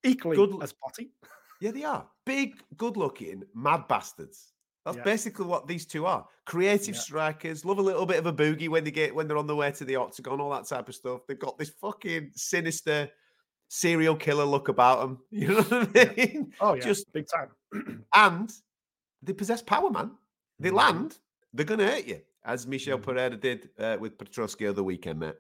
Equally 0.05 0.37
good- 0.37 0.63
as 0.63 0.73
potty. 0.73 1.11
yeah, 1.61 1.71
they 1.71 1.85
are 1.85 2.07
big, 2.27 2.63
good-looking, 2.77 3.43
mad 3.55 3.87
bastards. 3.89 4.53
That's 4.87 4.97
Yeah. 4.97 5.03
basically 5.05 5.45
what 5.45 5.67
these 5.67 5.85
two 5.85 6.07
are. 6.07 6.27
Creative 6.47 6.95
Yeah. 6.95 7.01
strikers, 7.01 7.65
love 7.67 7.79
a 7.79 7.83
little 7.83 8.07
bit 8.07 8.19
of 8.19 8.25
a 8.27 8.33
boogie 8.33 8.69
when 8.69 8.83
they 8.83 8.91
get 8.91 9.15
when 9.15 9.29
they're 9.29 9.37
on 9.37 9.47
the 9.47 9.57
way 9.57 9.71
to 9.73 9.85
the 9.85 9.97
octagon, 9.97 10.41
all 10.41 10.51
that 10.51 10.67
type 10.67 10.89
of 10.89 10.95
stuff. 10.95 11.21
They've 11.27 11.39
got 11.39 11.59
this 11.59 11.71
fucking 11.81 12.33
sinister 12.35 13.11
serial 13.75 14.17
killer 14.17 14.45
look 14.45 14.69
about 14.69 15.01
them. 15.01 15.19
You 15.31 15.49
know 15.49 15.63
what 15.63 15.97
I 15.97 16.15
mean? 16.17 16.53
Oh 16.61 16.75
yeah, 16.75 16.83
Just 16.85 17.11
big 17.13 17.27
time. 17.29 18.05
and 18.15 18.53
they 19.23 19.33
possess 19.33 19.63
power, 19.63 19.91
man. 19.91 20.11
They 20.59 20.71
Mhm. 20.71 20.75
land, 20.75 21.19
they're 21.55 21.65
gonna 21.65 21.87
hurt 21.87 22.05
you, 22.07 22.21
as 22.45 22.67
Michel 22.67 22.99
Mhm. 22.99 23.03
Pereira 23.03 23.37
did 23.37 23.71
uh, 23.79 23.97
with 24.01 24.19
Petroski 24.19 24.75
the 24.75 24.83
weekend, 24.85 25.21
mate. 25.21 25.37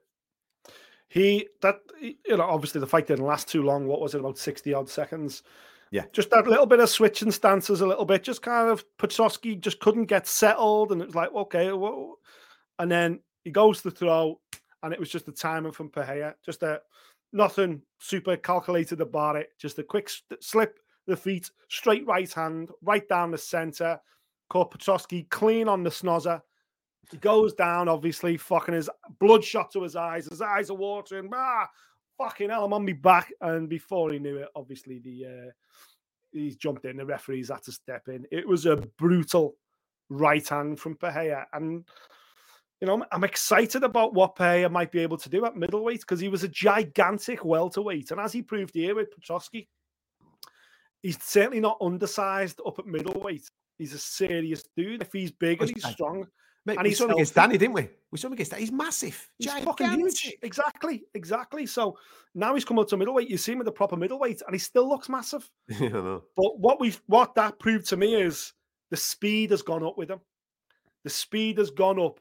He 1.08 1.48
that 1.60 1.80
you 2.00 2.36
know 2.36 2.44
obviously 2.44 2.80
the 2.80 2.86
fight 2.86 3.08
didn't 3.08 3.26
last 3.26 3.48
too 3.48 3.62
long. 3.64 3.86
What 3.88 4.00
was 4.00 4.14
it 4.14 4.20
about 4.20 4.38
sixty 4.38 4.72
odd 4.72 4.88
seconds? 4.88 5.42
Yeah. 5.92 6.04
just 6.12 6.30
that 6.30 6.46
little 6.46 6.66
bit 6.66 6.78
of 6.78 6.88
switching 6.88 7.32
stances, 7.32 7.80
a 7.80 7.86
little 7.86 8.04
bit, 8.04 8.22
just 8.22 8.42
kind 8.42 8.68
of 8.70 8.84
Petroski 8.96 9.58
just 9.58 9.80
couldn't 9.80 10.04
get 10.04 10.28
settled, 10.28 10.92
and 10.92 11.02
it 11.02 11.06
was 11.06 11.16
like 11.16 11.32
okay, 11.34 11.72
whoa. 11.72 12.16
and 12.78 12.88
then 12.88 13.18
he 13.42 13.50
goes 13.50 13.82
to 13.82 13.90
throw, 13.90 14.40
and 14.84 14.92
it 14.94 15.00
was 15.00 15.10
just 15.10 15.26
the 15.26 15.32
timing 15.32 15.72
from 15.72 15.90
Pereira, 15.90 16.36
just 16.46 16.62
a 16.62 16.80
nothing 17.32 17.82
super 17.98 18.36
calculated 18.36 19.00
about 19.00 19.36
it, 19.36 19.50
just 19.58 19.78
a 19.78 19.82
quick 19.82 20.10
slip 20.40 20.78
the 21.06 21.16
feet, 21.16 21.50
straight 21.68 22.06
right 22.06 22.32
hand, 22.32 22.70
right 22.82 23.06
down 23.08 23.30
the 23.30 23.38
center, 23.38 23.98
caught 24.48 24.74
clean 25.30 25.68
on 25.68 25.82
the 25.82 25.90
snozzer. 25.90 26.40
He 27.10 27.16
goes 27.16 27.52
down, 27.54 27.88
obviously, 27.88 28.36
fucking 28.36 28.74
his 28.74 28.88
bloodshot 29.18 29.72
to 29.72 29.82
his 29.82 29.96
eyes. 29.96 30.26
His 30.26 30.40
eyes 30.40 30.70
are 30.70 30.76
watering. 30.76 31.28
Ah, 31.34 31.68
fucking 32.16 32.50
hell, 32.50 32.64
I'm 32.64 32.72
on 32.72 32.84
me 32.84 32.92
back. 32.92 33.32
And 33.40 33.68
before 33.68 34.12
he 34.12 34.18
knew 34.18 34.36
it, 34.36 34.48
obviously, 34.54 35.00
the 35.00 35.26
uh, 35.26 35.50
he's 36.32 36.56
jumped 36.56 36.84
in. 36.84 36.96
The 36.96 37.06
referees 37.06 37.50
had 37.50 37.62
to 37.64 37.72
step 37.72 38.08
in. 38.08 38.26
It 38.30 38.46
was 38.46 38.66
a 38.66 38.76
brutal 38.76 39.56
right 40.08 40.46
hand 40.46 40.78
from 40.78 40.96
Pereira, 40.96 41.46
and 41.52 41.84
you 42.80 42.86
know 42.86 43.04
I'm 43.12 43.24
excited 43.24 43.84
about 43.84 44.14
what 44.14 44.36
Pereira 44.36 44.68
might 44.68 44.92
be 44.92 45.00
able 45.00 45.18
to 45.18 45.28
do 45.28 45.44
at 45.44 45.56
middleweight 45.56 46.00
because 46.00 46.20
he 46.20 46.28
was 46.28 46.44
a 46.44 46.48
gigantic 46.48 47.44
welterweight, 47.44 48.10
and 48.10 48.20
as 48.20 48.32
he 48.32 48.42
proved 48.42 48.74
here 48.74 48.94
with 48.94 49.08
Petroski, 49.14 49.68
he's 51.02 51.22
certainly 51.22 51.60
not 51.60 51.78
undersized 51.80 52.60
up 52.66 52.78
at 52.78 52.86
middleweight. 52.86 53.50
He's 53.78 53.94
a 53.94 53.98
serious 53.98 54.64
dude. 54.76 55.02
If 55.02 55.12
he's 55.12 55.32
big 55.32 55.58
oh, 55.60 55.64
and 55.64 55.74
he's 55.74 55.86
strong, 55.86 56.26
Mate, 56.66 56.76
and 56.76 56.82
we 56.84 56.90
he's 56.90 56.98
saw 56.98 57.04
him 57.04 57.12
against. 57.12 57.34
Danny, 57.34 57.56
didn't 57.56 57.74
we? 57.74 57.88
We 58.10 58.18
saw 58.18 58.26
him 58.26 58.34
against 58.34 58.50
Danny. 58.50 58.64
He's 58.64 58.72
massive. 58.72 59.30
He's 59.38 59.46
Gigantic. 59.46 59.78
fucking 59.78 60.00
huge. 60.00 60.34
Exactly, 60.42 61.04
exactly. 61.14 61.64
So 61.64 61.96
now 62.34 62.54
he's 62.54 62.66
come 62.66 62.78
up 62.78 62.88
to 62.88 62.96
middleweight. 62.98 63.30
You 63.30 63.38
see 63.38 63.52
him 63.52 63.60
at 63.60 63.64
the 63.64 63.72
proper 63.72 63.96
middleweight, 63.96 64.42
and 64.44 64.54
he 64.54 64.58
still 64.58 64.88
looks 64.88 65.08
massive. 65.08 65.48
Know. 65.80 66.22
But 66.36 66.58
what 66.58 66.78
we've 66.78 67.00
what 67.06 67.34
that 67.36 67.58
proved 67.58 67.88
to 67.88 67.96
me 67.96 68.14
is 68.14 68.52
the 68.90 68.96
speed 68.96 69.50
has 69.52 69.62
gone 69.62 69.82
up 69.82 69.96
with 69.96 70.10
him. 70.10 70.20
The 71.04 71.10
speed 71.10 71.56
has 71.58 71.70
gone 71.70 71.98
up 71.98 72.20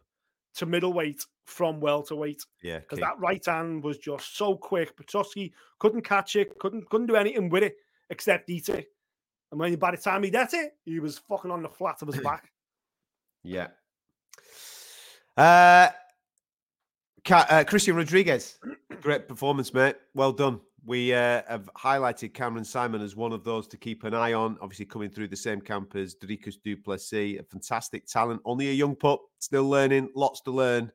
to 0.55 0.65
middleweight 0.65 1.25
from 1.45 1.79
welterweight 1.79 2.43
Yeah. 2.61 2.79
because 2.79 2.99
that 2.99 3.17
right 3.19 3.43
hand 3.45 3.83
was 3.83 3.97
just 3.97 4.35
so 4.37 4.55
quick. 4.55 4.95
Petroski 4.95 5.51
couldn't 5.79 6.01
catch 6.03 6.35
it, 6.35 6.57
couldn't 6.59 6.89
couldn't 6.89 7.07
do 7.07 7.15
anything 7.15 7.49
with 7.49 7.63
it 7.63 7.75
except 8.09 8.49
eat 8.49 8.69
it. 8.69 8.87
And 9.51 9.59
when 9.59 9.75
by 9.77 9.91
the 9.91 9.97
time 9.97 10.23
he'd 10.23 10.35
ate 10.35 10.53
it, 10.53 10.73
he 10.85 10.99
was 10.99 11.17
fucking 11.17 11.49
on 11.51 11.63
the 11.63 11.69
flat 11.69 12.01
of 12.01 12.07
his 12.09 12.21
back. 12.21 12.51
Yeah. 13.41 13.67
Uh, 15.37 15.89
Ca- 17.23 17.47
uh, 17.49 17.63
Christian 17.63 17.95
Rodriguez, 17.95 18.59
great 19.01 19.27
performance, 19.29 19.73
mate. 19.73 19.95
Well 20.13 20.33
done. 20.33 20.59
We 20.85 21.13
uh, 21.13 21.41
have 21.47 21.69
highlighted 21.77 22.33
Cameron 22.33 22.63
Saaiman 22.63 23.03
as 23.03 23.15
one 23.15 23.33
of 23.33 23.43
those 23.43 23.67
to 23.67 23.77
keep 23.77 24.03
an 24.03 24.13
eye 24.13 24.33
on. 24.33 24.57
Obviously, 24.61 24.85
coming 24.85 25.09
through 25.09 25.27
the 25.27 25.35
same 25.35 25.61
camp 25.61 25.95
as 25.95 26.15
Dricus 26.15 26.55
Du 26.63 26.77
Plessis, 26.77 27.39
a 27.39 27.43
fantastic 27.43 28.05
talent, 28.05 28.41
only 28.45 28.69
a 28.69 28.73
young 28.73 28.95
pup, 28.95 29.21
still 29.39 29.67
learning, 29.67 30.09
lots 30.15 30.41
to 30.41 30.51
learn. 30.51 30.91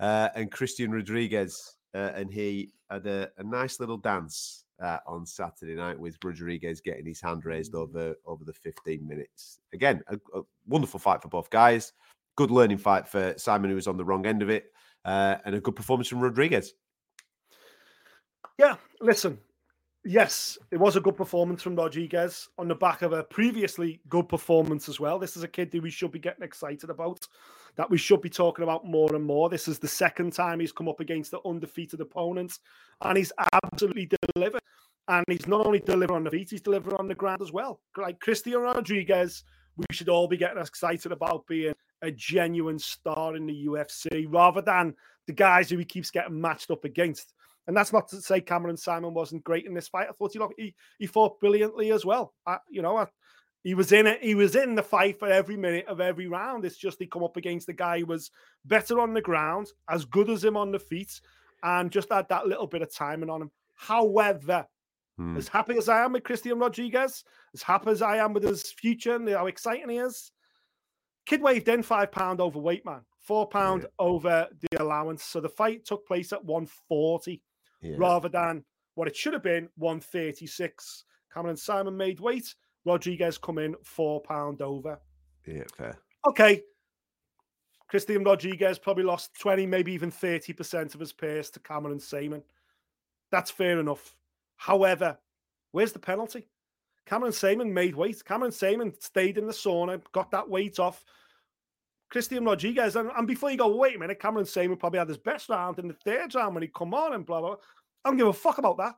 Uh, 0.00 0.28
and 0.34 0.50
Christian 0.50 0.92
Rodriguez, 0.92 1.74
uh, 1.94 2.12
and 2.14 2.32
he 2.32 2.72
had 2.90 3.06
a, 3.06 3.28
a 3.38 3.42
nice 3.42 3.80
little 3.80 3.96
dance 3.96 4.64
uh, 4.80 4.98
on 5.06 5.26
Saturday 5.26 5.74
night 5.74 5.98
with 5.98 6.16
Rodriguez 6.22 6.80
getting 6.80 7.06
his 7.06 7.20
hand 7.20 7.44
raised 7.44 7.74
over 7.74 8.14
over 8.24 8.44
the 8.44 8.52
15 8.52 9.06
minutes. 9.06 9.58
Again, 9.72 10.02
a, 10.08 10.16
a 10.34 10.42
wonderful 10.66 11.00
fight 11.00 11.20
for 11.20 11.28
both 11.28 11.50
guys. 11.50 11.92
Good 12.36 12.50
learning 12.50 12.78
fight 12.78 13.08
for 13.08 13.34
Saaiman, 13.34 13.68
who 13.68 13.74
was 13.74 13.88
on 13.88 13.96
the 13.96 14.04
wrong 14.04 14.24
end 14.26 14.42
of 14.42 14.50
it, 14.50 14.72
uh, 15.04 15.36
and 15.44 15.54
a 15.54 15.60
good 15.60 15.74
performance 15.74 16.08
from 16.08 16.20
Rodriguez. 16.20 16.74
Yeah, 18.58 18.76
listen. 19.00 19.38
Yes, 20.04 20.56
it 20.70 20.78
was 20.78 20.96
a 20.96 21.00
good 21.00 21.16
performance 21.16 21.62
from 21.62 21.74
Rodriguez 21.74 22.48
on 22.56 22.68
the 22.68 22.74
back 22.74 23.02
of 23.02 23.12
a 23.12 23.24
previously 23.24 24.00
good 24.08 24.28
performance 24.28 24.88
as 24.88 25.00
well. 25.00 25.18
This 25.18 25.36
is 25.36 25.42
a 25.42 25.48
kid 25.48 25.70
that 25.72 25.82
we 25.82 25.90
should 25.90 26.12
be 26.12 26.20
getting 26.20 26.44
excited 26.44 26.88
about, 26.88 27.26
that 27.76 27.90
we 27.90 27.98
should 27.98 28.22
be 28.22 28.30
talking 28.30 28.62
about 28.62 28.86
more 28.86 29.14
and 29.14 29.24
more. 29.24 29.50
This 29.50 29.66
is 29.66 29.78
the 29.78 29.88
second 29.88 30.32
time 30.32 30.60
he's 30.60 30.72
come 30.72 30.88
up 30.88 31.00
against 31.00 31.32
the 31.32 31.40
undefeated 31.44 32.00
opponents, 32.00 32.60
and 33.02 33.18
he's 33.18 33.32
absolutely 33.52 34.08
delivered. 34.34 34.62
And 35.08 35.24
he's 35.28 35.48
not 35.48 35.66
only 35.66 35.80
delivering 35.80 36.16
on 36.16 36.24
the 36.24 36.30
feet, 36.30 36.50
he's 36.50 36.60
delivering 36.60 36.96
on 36.96 37.08
the 37.08 37.14
ground 37.14 37.42
as 37.42 37.50
well. 37.50 37.80
Like 37.96 38.20
Christian 38.20 38.60
Rodriguez, 38.60 39.42
we 39.76 39.86
should 39.90 40.08
all 40.08 40.28
be 40.28 40.36
getting 40.36 40.62
excited 40.62 41.12
about 41.12 41.46
being 41.46 41.74
a 42.02 42.10
genuine 42.10 42.78
star 42.78 43.34
in 43.34 43.46
the 43.46 43.66
UFC 43.66 44.26
rather 44.28 44.60
than 44.60 44.94
the 45.26 45.32
guys 45.32 45.70
who 45.70 45.78
he 45.78 45.84
keeps 45.84 46.10
getting 46.10 46.40
matched 46.40 46.70
up 46.70 46.84
against. 46.84 47.32
And 47.68 47.76
that's 47.76 47.92
not 47.92 48.08
to 48.08 48.20
say 48.20 48.40
Cameron 48.40 48.76
Saaiman 48.76 49.12
wasn't 49.12 49.44
great 49.44 49.66
in 49.66 49.74
this 49.74 49.88
fight. 49.88 50.08
I 50.08 50.12
thought 50.12 50.32
he 50.32 50.38
looked, 50.38 50.58
he, 50.58 50.74
he 50.98 51.06
fought 51.06 51.38
brilliantly 51.38 51.92
as 51.92 52.04
well. 52.04 52.34
I, 52.46 52.58
you 52.70 52.82
know, 52.82 52.96
I, 52.96 53.06
he 53.62 53.74
was 53.74 53.92
in 53.92 54.06
it. 54.06 54.22
He 54.22 54.34
was 54.34 54.56
in 54.56 54.74
the 54.74 54.82
fight 54.82 55.18
for 55.18 55.28
every 55.28 55.56
minute 55.56 55.86
of 55.86 56.00
every 56.00 56.26
round. 56.26 56.64
It's 56.64 56.78
just 56.78 56.98
he 56.98 57.06
come 57.06 57.22
up 57.22 57.36
against 57.36 57.68
a 57.68 57.74
guy 57.74 58.00
who 58.00 58.06
was 58.06 58.30
better 58.64 58.98
on 58.98 59.14
the 59.14 59.20
ground, 59.20 59.68
as 59.88 60.04
good 60.04 60.30
as 60.30 60.42
him 60.42 60.56
on 60.56 60.72
the 60.72 60.78
feet, 60.78 61.20
and 61.62 61.90
just 61.90 62.10
had 62.10 62.28
that 62.30 62.46
little 62.46 62.66
bit 62.66 62.82
of 62.82 62.92
timing 62.92 63.30
on 63.30 63.42
him. 63.42 63.50
However, 63.74 64.66
Hmm. 65.18 65.36
as 65.36 65.48
happy 65.48 65.76
as 65.76 65.88
I 65.88 66.04
am 66.04 66.12
with 66.12 66.22
Christian 66.22 66.60
Rodriguez, 66.60 67.24
as 67.52 67.62
happy 67.62 67.90
as 67.90 68.02
I 68.02 68.18
am 68.18 68.32
with 68.32 68.44
his 68.44 68.70
future 68.70 69.16
and 69.16 69.28
how 69.28 69.46
exciting 69.46 69.88
he 69.88 69.96
is, 69.96 70.30
kid 71.26 71.42
waved 71.42 71.68
in 71.68 71.82
five 71.82 72.12
pound 72.12 72.40
overweight, 72.40 72.86
man, 72.86 73.00
four 73.18 73.48
pound 73.48 73.86
over 73.98 74.46
the 74.60 74.80
allowance. 74.80 75.24
So 75.24 75.40
the 75.40 75.48
fight 75.48 75.84
took 75.84 76.06
place 76.06 76.32
at 76.32 76.44
140 76.44 77.42
Yeah. 77.80 77.96
rather 77.96 78.28
than 78.28 78.64
what 78.94 79.08
it 79.08 79.16
should 79.16 79.32
have 79.32 79.42
been 79.42 79.68
136. 79.76 81.04
Cameron 81.32 81.56
Saaiman 81.56 81.94
made 81.94 82.20
weight. 82.20 82.54
Rodriguez 82.84 83.38
come 83.38 83.58
in 83.58 83.74
four 83.84 84.20
pound 84.22 84.62
over. 84.62 84.98
Yeah, 85.46 85.64
fair. 85.76 85.96
Okay. 86.28 86.62
Christian 87.88 88.22
Rodriguez 88.22 88.78
probably 88.78 89.04
lost 89.04 89.38
20, 89.40 89.66
maybe 89.66 89.92
even 89.92 90.10
30% 90.10 90.94
of 90.94 91.00
his 91.00 91.12
pace 91.12 91.48
to 91.50 91.60
Cameron 91.60 91.98
Saaiman. 91.98 92.42
That's 93.30 93.50
fair 93.50 93.80
enough. 93.80 94.16
However, 94.56 95.16
where's 95.72 95.92
the 95.92 95.98
penalty? 95.98 96.48
Cameron 97.06 97.32
Saaiman 97.32 97.70
made 97.70 97.94
weight. 97.94 98.22
Cameron 98.24 98.50
Saaiman 98.50 99.00
stayed 99.02 99.38
in 99.38 99.46
the 99.46 99.52
sauna, 99.52 100.02
got 100.12 100.30
that 100.32 100.48
weight 100.48 100.78
off. 100.78 101.04
Christian 102.10 102.44
Rodriguez, 102.44 102.96
and, 102.96 103.10
and 103.16 103.26
before 103.26 103.50
you 103.50 103.56
go, 103.58 103.76
wait 103.76 103.96
a 103.96 103.98
minute, 103.98 104.18
Cameron 104.20 104.46
Saaiman 104.46 104.78
probably 104.78 104.98
had 104.98 105.08
his 105.08 105.18
best 105.18 105.48
round 105.48 105.78
in 105.78 105.88
the 105.88 105.94
third 106.04 106.34
round 106.34 106.54
when 106.54 106.62
he 106.62 106.70
come 106.74 106.94
on 106.94 107.12
and 107.12 107.26
blah, 107.26 107.40
blah, 107.40 107.50
blah. 107.50 107.58
I 108.04 108.08
don't 108.10 108.16
give 108.18 108.28
a 108.28 108.32
fuck 108.32 108.58
about 108.58 108.78
that. 108.78 108.94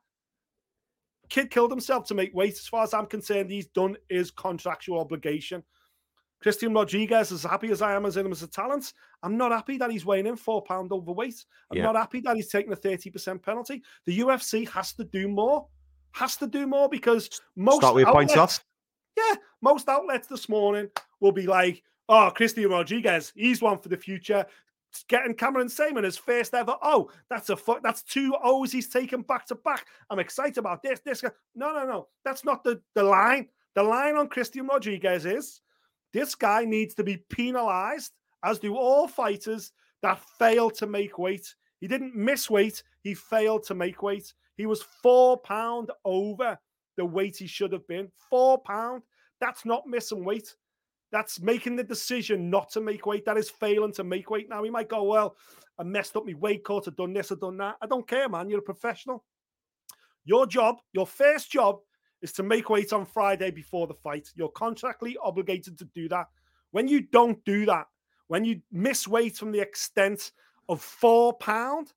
Kid 1.29 1.51
killed 1.51 1.70
himself 1.70 2.07
to 2.07 2.14
make 2.14 2.35
weight. 2.35 2.53
As 2.55 2.66
far 2.66 2.83
as 2.85 2.92
I'm 2.94 3.07
concerned, 3.07 3.51
he's 3.51 3.66
done 3.68 3.96
his 4.09 4.31
contractual 4.31 4.99
obligation. 5.01 5.62
Christian 6.42 6.73
Rodriguez, 6.73 7.31
as 7.33 7.42
happy 7.42 7.70
as 7.70 7.83
I 7.83 7.94
am 7.94 8.07
as 8.07 8.16
him 8.16 8.33
as 8.33 8.42
a 8.42 8.49
talent, 8.49 8.92
I'm 9.23 9.37
not 9.37 9.53
happy 9.53 9.77
that 9.79 9.90
he's 9.90 10.07
weighing 10.07 10.27
in 10.27 10.37
four 10.37 10.62
pound 10.62 10.90
overweight. 10.90 11.44
I'm 11.70 11.79
Yeah. 11.79 11.85
not 11.85 11.96
happy 11.96 12.20
that 12.20 12.35
he's 12.37 12.49
taking 12.49 12.73
a 12.73 12.77
30% 12.77 13.42
penalty. 13.42 13.83
The 14.07 14.18
UFC 14.20 14.64
has 14.68 14.92
to 14.94 15.05
do 15.05 15.29
more. 15.29 15.68
Has 16.12 16.37
to 16.37 16.46
do 16.46 16.66
more 16.66 16.88
because 16.88 17.29
most 17.57 17.77
Start 17.83 17.94
with 17.94 18.07
points 18.07 18.33
outlets- 18.33 18.59
off. 18.59 18.64
yeah, 19.16 19.35
most 19.62 19.88
outlets 19.88 20.27
this 20.29 20.49
morning 20.49 20.88
will 21.20 21.31
be 21.33 21.46
like, 21.46 21.83
oh, 22.11 22.31
Christian 22.35 22.68
Rodriguez, 22.68 23.33
he's 23.35 23.62
one 23.62 23.79
for 23.79 23.88
the 23.88 23.96
future. 23.96 24.44
Getting 25.09 25.35
Cameron 25.35 25.68
Saaiman 25.68 26.03
his 26.03 26.16
first 26.16 26.53
ever. 26.53 26.75
Oh, 26.83 27.11
that's 27.31 27.49
a 27.49 27.57
fu- 27.57 27.79
that's 27.81 28.03
two 28.03 28.35
O's 28.42 28.73
he's 28.73 28.88
taken 28.88 29.23
back 29.23 29.46
to 29.46 29.55
back. 29.55 29.87
I'm 30.11 30.18
excited 30.18 30.59
about 30.59 30.83
this. 30.83 30.99
This. 31.05 31.23
No, 31.55 31.73
no, 31.73 31.87
no. 31.87 32.09
That's 32.25 32.44
not 32.44 32.64
the, 32.64 32.83
the 32.96 33.05
line. 33.05 33.49
The 33.77 33.85
line 33.85 34.16
on 34.16 34.29
Christian 34.29 34.66
Rodriguez 34.66 35.27
is 35.27 35.61
this 36.12 36.35
guy 36.35 36.64
needs 36.64 36.94
to 36.96 37.05
be 37.05 37.18
penalized, 37.31 38.11
as 38.44 38.59
do 38.59 38.77
all 38.77 39.07
fighters 39.07 39.70
that 40.03 40.20
fail 40.40 40.70
to 40.70 40.88
make 40.88 41.18
weight. 41.18 41.55
He 41.81 41.87
didn't 41.87 42.16
miss 42.16 42.51
weight, 42.51 42.83
he 43.03 43.14
failed 43.14 43.62
to 43.66 43.77
make 43.77 44.03
weight. 44.03 44.35
He 44.57 44.66
was 44.66 44.83
four 44.83 45.38
pound 45.38 45.90
over 46.05 46.59
the 46.96 47.05
weight 47.05 47.37
he 47.37 47.46
should 47.46 47.73
have 47.73 47.87
been. 47.87 48.11
Four 48.29 48.59
pound. 48.59 49.03
That's 49.40 49.64
not 49.64 49.87
missing 49.87 50.25
weight. 50.25 50.57
That's 51.12 51.40
making 51.40 51.77
the 51.77 51.85
decision 51.85 52.51
not 52.51 52.70
to 52.70 52.81
make 52.81 53.07
weight. 53.07 53.25
That 53.25 53.37
is 53.37 53.51
failing 53.51 53.92
to 53.94 54.05
make 54.05 54.31
weight. 54.31 54.49
Now 54.49 54.62
he 54.62 54.70
might 54.70 54.88
go, 54.88 55.03
well, 55.05 55.37
I 55.79 55.83
messed 55.83 56.16
up 56.16 56.27
my 56.27 56.35
weight 56.35 56.64
cut, 56.64 56.87
I've 56.87 56.96
done 56.96 57.12
this, 57.12 57.33
I've 57.33 57.40
done 57.40 57.57
that. 57.57 57.77
I 57.81 57.87
don't 57.87 58.07
care, 58.07 58.29
man. 58.29 58.49
You're 58.49 58.61
a 58.61 58.62
professional. 58.62 59.25
Your 60.25 60.46
job, 60.46 60.77
your 60.92 61.07
first 61.07 61.51
job, 61.51 61.79
is 62.23 62.33
to 62.33 62.42
make 62.42 62.68
weight 62.68 62.92
on 62.92 63.07
Friday 63.07 63.51
before 63.51 63.87
the 63.87 63.94
fight. 63.94 64.29
You're 64.35 64.53
contractually 64.53 65.14
obligated 65.23 65.79
to 65.79 65.87
do 65.87 66.09
that. 66.11 66.27
When 66.70 66.87
you 66.87 67.01
don't 67.01 67.42
do 67.44 67.64
that, 67.66 67.87
when 68.29 68.44
you 68.44 68.61
miss 68.70 69.09
weight 69.09 69.37
from 69.37 69.53
the 69.53 69.61
extent 69.61 70.33
of 70.68 70.83
four 70.83 71.33
pound, 71.38 71.92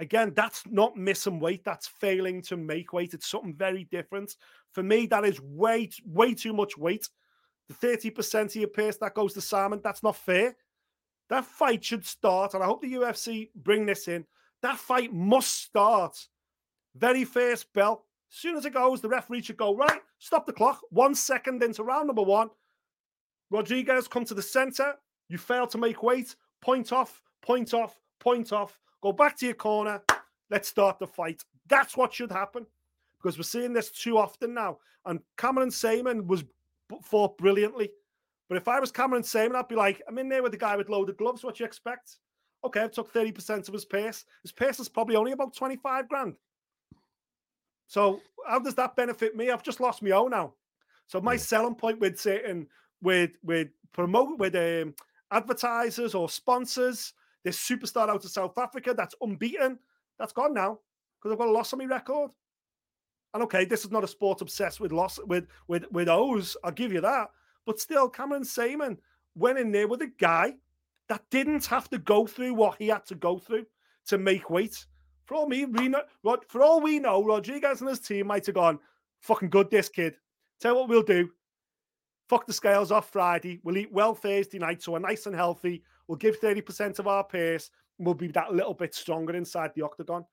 again, 0.00 0.32
that's 0.34 0.64
not 0.66 0.96
missing 0.96 1.38
weight. 1.38 1.62
That's 1.64 1.86
failing 1.86 2.42
to 2.42 2.56
make 2.56 2.92
weight. 2.92 3.14
It's 3.14 3.28
something 3.28 3.54
very 3.54 3.84
different. 3.84 4.34
For 4.72 4.82
me, 4.82 5.06
that 5.06 5.24
is 5.24 5.40
way, 5.40 5.90
way 6.04 6.34
too 6.34 6.54
much 6.54 6.76
weight. 6.76 7.08
The 7.68 7.74
30% 7.74 8.44
of 8.44 8.56
your 8.56 8.92
that 9.00 9.14
goes 9.14 9.32
to 9.34 9.40
Saaiman, 9.40 9.82
that's 9.82 10.02
not 10.02 10.16
fair. 10.16 10.56
That 11.28 11.44
fight 11.44 11.84
should 11.84 12.06
start, 12.06 12.54
and 12.54 12.62
I 12.62 12.66
hope 12.66 12.80
the 12.80 12.94
UFC 12.94 13.48
bring 13.56 13.86
this 13.86 14.06
in. 14.06 14.24
That 14.62 14.78
fight 14.78 15.12
must 15.12 15.62
start. 15.62 16.16
Very 16.94 17.24
first 17.24 17.72
bell. 17.72 18.04
As 18.30 18.38
soon 18.38 18.56
as 18.56 18.64
it 18.64 18.74
goes, 18.74 19.00
the 19.00 19.08
referee 19.08 19.42
should 19.42 19.56
go, 19.56 19.74
right, 19.74 20.00
stop 20.18 20.46
the 20.46 20.52
clock. 20.52 20.80
One 20.90 21.14
second 21.14 21.62
into 21.62 21.82
round 21.82 22.06
number 22.06 22.22
one. 22.22 22.50
Rodriguez, 23.50 24.08
come 24.08 24.24
to 24.24 24.34
the 24.34 24.42
center. 24.42 24.94
You 25.28 25.38
fail 25.38 25.66
to 25.68 25.78
make 25.78 26.02
weight. 26.02 26.34
Point 26.60 26.92
off, 26.92 27.20
point 27.42 27.74
off, 27.74 28.00
point 28.20 28.52
off. 28.52 28.78
Go 29.02 29.12
back 29.12 29.36
to 29.38 29.46
your 29.46 29.54
corner. 29.54 30.02
Let's 30.50 30.68
start 30.68 30.98
the 30.98 31.06
fight. 31.06 31.42
That's 31.68 31.96
what 31.96 32.14
should 32.14 32.30
happen 32.30 32.66
because 33.20 33.38
we're 33.38 33.44
seeing 33.44 33.72
this 33.72 33.90
too 33.90 34.18
often 34.18 34.54
now. 34.54 34.78
And 35.04 35.20
Cameron 35.36 35.70
Saaiman 35.70 36.26
was 36.26 36.44
fought 37.02 37.38
brilliantly. 37.38 37.90
But 38.48 38.58
if 38.58 38.68
I 38.68 38.78
was 38.78 38.92
Cameron 38.92 39.22
Saaiman, 39.22 39.56
I'd 39.56 39.68
be 39.68 39.74
like, 39.74 40.02
I'm 40.08 40.18
in 40.18 40.28
there 40.28 40.42
with 40.42 40.52
the 40.52 40.58
guy 40.58 40.76
with 40.76 40.88
loaded 40.88 41.16
gloves. 41.16 41.42
What 41.42 41.58
you 41.58 41.66
expect? 41.66 42.16
Okay, 42.64 42.80
I've 42.80 42.92
took 42.92 43.12
30% 43.12 43.68
of 43.68 43.74
his 43.74 43.84
pace. 43.84 44.24
His 44.42 44.52
pace 44.52 44.80
is 44.80 44.88
probably 44.88 45.16
only 45.16 45.32
about 45.32 45.54
25 45.54 46.08
grand. 46.08 46.34
So 47.86 48.20
how 48.46 48.58
does 48.58 48.74
that 48.74 48.96
benefit 48.96 49.36
me? 49.36 49.50
I've 49.50 49.62
just 49.62 49.80
lost 49.80 50.02
my 50.02 50.10
own 50.10 50.30
now. 50.30 50.54
So 51.06 51.20
my 51.20 51.36
selling 51.36 51.74
point 51.74 52.00
with 52.00 52.18
sitting 52.18 52.66
with 53.00 53.32
with 53.44 53.68
promote 53.92 54.38
with 54.38 54.56
um, 54.56 54.94
advertisers 55.30 56.14
or 56.14 56.28
sponsors, 56.28 57.12
this 57.44 57.58
superstar 57.58 58.08
out 58.08 58.24
of 58.24 58.30
South 58.30 58.58
Africa 58.58 58.92
that's 58.96 59.14
unbeaten, 59.20 59.78
that's 60.18 60.32
gone 60.32 60.54
now 60.54 60.80
because 61.18 61.32
I've 61.32 61.38
got 61.38 61.48
a 61.48 61.52
loss 61.52 61.72
on 61.72 61.78
my 61.78 61.84
record. 61.84 62.32
And 63.34 63.42
okay, 63.42 63.64
this 63.64 63.84
is 63.84 63.90
not 63.90 64.04
a 64.04 64.08
sport 64.08 64.40
obsessed 64.40 64.80
with 64.80 64.92
loss 64.92 65.18
with 65.26 65.46
with 65.68 65.84
with 65.90 66.08
O's. 66.08 66.56
I'll 66.64 66.72
give 66.72 66.92
you 66.92 67.00
that. 67.02 67.28
But 67.66 67.80
still, 67.80 68.08
Cameron 68.08 68.44
Saaiman 68.44 68.96
went 69.34 69.58
in 69.58 69.72
there 69.72 69.88
with 69.88 70.02
a 70.02 70.12
guy 70.18 70.54
that 71.08 71.24
didn't 71.30 71.66
have 71.66 71.88
to 71.90 71.98
go 71.98 72.26
through 72.26 72.54
what 72.54 72.78
he 72.78 72.88
had 72.88 73.04
to 73.06 73.14
go 73.14 73.38
through 73.38 73.66
to 74.06 74.18
make 74.18 74.50
weight. 74.50 74.86
For 75.26 75.34
all 75.34 75.48
me, 75.48 75.64
Reno, 75.64 76.02
for 76.48 76.62
all 76.62 76.80
we 76.80 76.98
know, 76.98 77.24
Rodriguez 77.24 77.80
and 77.80 77.90
his 77.90 78.00
team 78.00 78.28
might 78.28 78.46
have 78.46 78.54
gone, 78.54 78.78
fucking 79.20 79.50
good, 79.50 79.70
this 79.70 79.88
kid. 79.88 80.16
Tell 80.60 80.72
you 80.72 80.80
what 80.80 80.88
we'll 80.88 81.02
do. 81.02 81.30
Fuck 82.28 82.46
the 82.46 82.52
scales 82.52 82.90
off 82.90 83.10
Friday. 83.10 83.60
We'll 83.62 83.76
eat 83.76 83.92
well 83.92 84.14
Thursday 84.14 84.58
night, 84.58 84.82
so 84.82 84.92
we're 84.92 85.00
nice 85.00 85.26
and 85.26 85.34
healthy. 85.34 85.82
We'll 86.08 86.16
give 86.16 86.40
30% 86.40 86.98
of 86.98 87.06
our 87.06 87.24
pace, 87.24 87.70
and 87.98 88.06
we'll 88.06 88.14
be 88.14 88.28
that 88.28 88.52
little 88.52 88.74
bit 88.74 88.94
stronger 88.94 89.34
inside 89.34 89.72
the 89.74 89.82
octagon. 89.82 90.24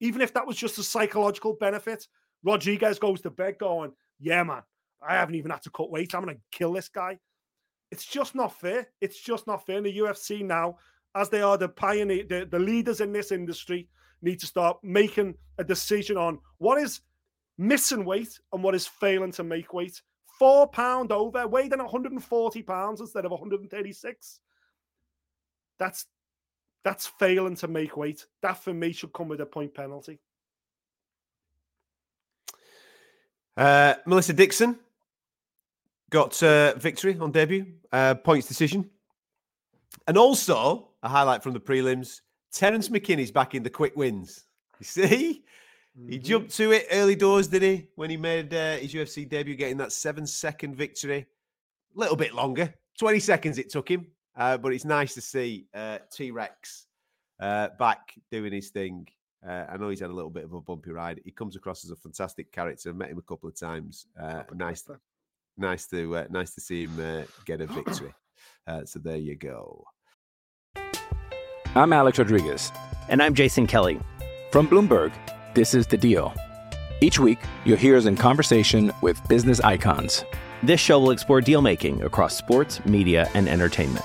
Even 0.00 0.20
if 0.20 0.32
that 0.34 0.46
was 0.46 0.56
just 0.56 0.78
a 0.78 0.82
psychological 0.82 1.54
benefit, 1.54 2.06
Rodriguez 2.42 2.98
goes 2.98 3.20
to 3.22 3.30
bed 3.30 3.58
going, 3.58 3.92
Yeah, 4.18 4.42
man, 4.42 4.62
I 5.06 5.14
haven't 5.14 5.34
even 5.34 5.50
had 5.50 5.62
to 5.62 5.70
cut 5.70 5.90
weight. 5.90 6.14
I'm 6.14 6.24
going 6.24 6.36
to 6.36 6.42
kill 6.50 6.72
this 6.72 6.88
guy. 6.88 7.18
It's 7.90 8.06
just 8.06 8.34
not 8.34 8.58
fair. 8.60 8.88
It's 9.00 9.20
just 9.20 9.46
not 9.46 9.66
fair. 9.66 9.78
In 9.78 9.84
the 9.84 9.98
UFC 9.98 10.44
now, 10.44 10.76
as 11.14 11.28
they 11.28 11.42
are 11.42 11.58
the 11.58 11.68
pioneer, 11.68 12.24
the, 12.24 12.46
the 12.50 12.58
leaders 12.58 13.00
in 13.00 13.12
this 13.12 13.32
industry, 13.32 13.88
need 14.22 14.38
to 14.40 14.46
start 14.46 14.78
making 14.82 15.34
a 15.58 15.64
decision 15.64 16.16
on 16.16 16.38
what 16.58 16.78
is 16.78 17.00
missing 17.58 18.04
weight 18.04 18.38
and 18.52 18.62
what 18.62 18.74
is 18.74 18.86
failing 18.86 19.32
to 19.32 19.44
make 19.44 19.72
weight. 19.72 20.00
Four 20.38 20.68
pound 20.68 21.12
over, 21.12 21.46
weighed 21.46 21.72
in 21.72 21.78
140 21.78 22.62
pounds 22.62 23.00
instead 23.00 23.24
of 23.24 23.30
136. 23.30 24.40
That's 25.78 26.06
that's 26.82 27.06
failing 27.06 27.56
to 27.56 27.68
make 27.68 27.96
weight. 27.96 28.26
That 28.40 28.62
for 28.62 28.72
me 28.72 28.92
should 28.92 29.12
come 29.12 29.28
with 29.28 29.40
a 29.40 29.46
point 29.46 29.74
penalty. 29.74 30.18
Uh, 33.56 33.94
Melissa 34.06 34.32
Dixon 34.32 34.78
got 36.10 36.42
uh, 36.42 36.74
victory 36.76 37.16
on 37.20 37.30
debut, 37.30 37.66
uh, 37.92 38.14
points 38.14 38.48
decision. 38.48 38.90
And 40.06 40.16
also, 40.16 40.88
a 41.02 41.08
highlight 41.08 41.42
from 41.42 41.52
the 41.52 41.60
prelims 41.60 42.20
Terence 42.52 42.88
McKinney's 42.88 43.30
back 43.30 43.54
in 43.54 43.62
the 43.62 43.70
quick 43.70 43.96
wins. 43.96 44.44
You 44.80 44.86
see? 44.86 45.44
Mm-hmm. 45.98 46.10
He 46.10 46.18
jumped 46.18 46.56
to 46.56 46.72
it 46.72 46.86
early 46.90 47.14
doors, 47.14 47.48
did 47.48 47.62
he? 47.62 47.88
When 47.96 48.08
he 48.08 48.16
made 48.16 48.54
uh, 48.54 48.76
his 48.76 48.94
UFC 48.94 49.28
debut, 49.28 49.54
getting 49.54 49.76
that 49.76 49.92
seven 49.92 50.26
second 50.26 50.74
victory. 50.74 51.26
A 51.96 52.00
little 52.00 52.16
bit 52.16 52.34
longer, 52.34 52.72
20 52.98 53.18
seconds 53.18 53.58
it 53.58 53.70
took 53.70 53.90
him. 53.90 54.06
Uh, 54.36 54.56
but 54.56 54.72
it's 54.72 54.84
nice 54.84 55.12
to 55.14 55.20
see 55.20 55.66
uh, 55.74 55.98
T 56.10 56.30
Rex 56.30 56.86
uh, 57.40 57.68
back 57.78 58.14
doing 58.30 58.52
his 58.52 58.70
thing. 58.70 59.06
Uh, 59.46 59.64
I 59.70 59.76
know 59.76 59.88
he's 59.88 60.00
had 60.00 60.10
a 60.10 60.14
little 60.14 60.30
bit 60.30 60.44
of 60.44 60.52
a 60.52 60.60
bumpy 60.60 60.90
ride. 60.90 61.20
He 61.24 61.30
comes 61.30 61.56
across 61.56 61.84
as 61.84 61.90
a 61.90 61.96
fantastic 61.96 62.52
character. 62.52 62.90
I've 62.90 62.96
met 62.96 63.10
him 63.10 63.18
a 63.18 63.22
couple 63.22 63.48
of 63.48 63.58
times. 63.58 64.06
Uh, 64.20 64.42
nice, 64.54 64.88
nice 65.56 65.86
to 65.88 66.26
nice 66.30 66.54
to 66.54 66.60
see 66.60 66.86
him 66.86 67.24
get 67.46 67.60
a 67.60 67.66
victory. 67.78 68.14
so 68.84 68.98
there 68.98 69.16
you 69.16 69.36
go. 69.36 69.84
I'm 71.74 71.92
Alex 71.92 72.18
Rodriguez. 72.18 72.72
And 73.08 73.22
I'm 73.22 73.34
Jason 73.34 73.66
Kelly. 73.66 74.00
From 74.50 74.68
Bloomberg, 74.68 75.12
this 75.54 75.74
is 75.74 75.86
The 75.86 75.96
Deal. 75.96 76.34
Each 77.00 77.18
week, 77.18 77.38
you'll 77.64 77.78
hear 77.78 77.96
us 77.96 78.06
in 78.06 78.16
conversation 78.16 78.92
with 79.00 79.26
business 79.28 79.60
icons. 79.60 80.24
This 80.62 80.80
show 80.80 80.98
will 81.00 81.12
explore 81.12 81.40
deal 81.40 81.62
making 81.62 82.02
across 82.02 82.36
sports, 82.36 82.84
media, 82.84 83.30
and 83.34 83.48
entertainment. 83.48 84.04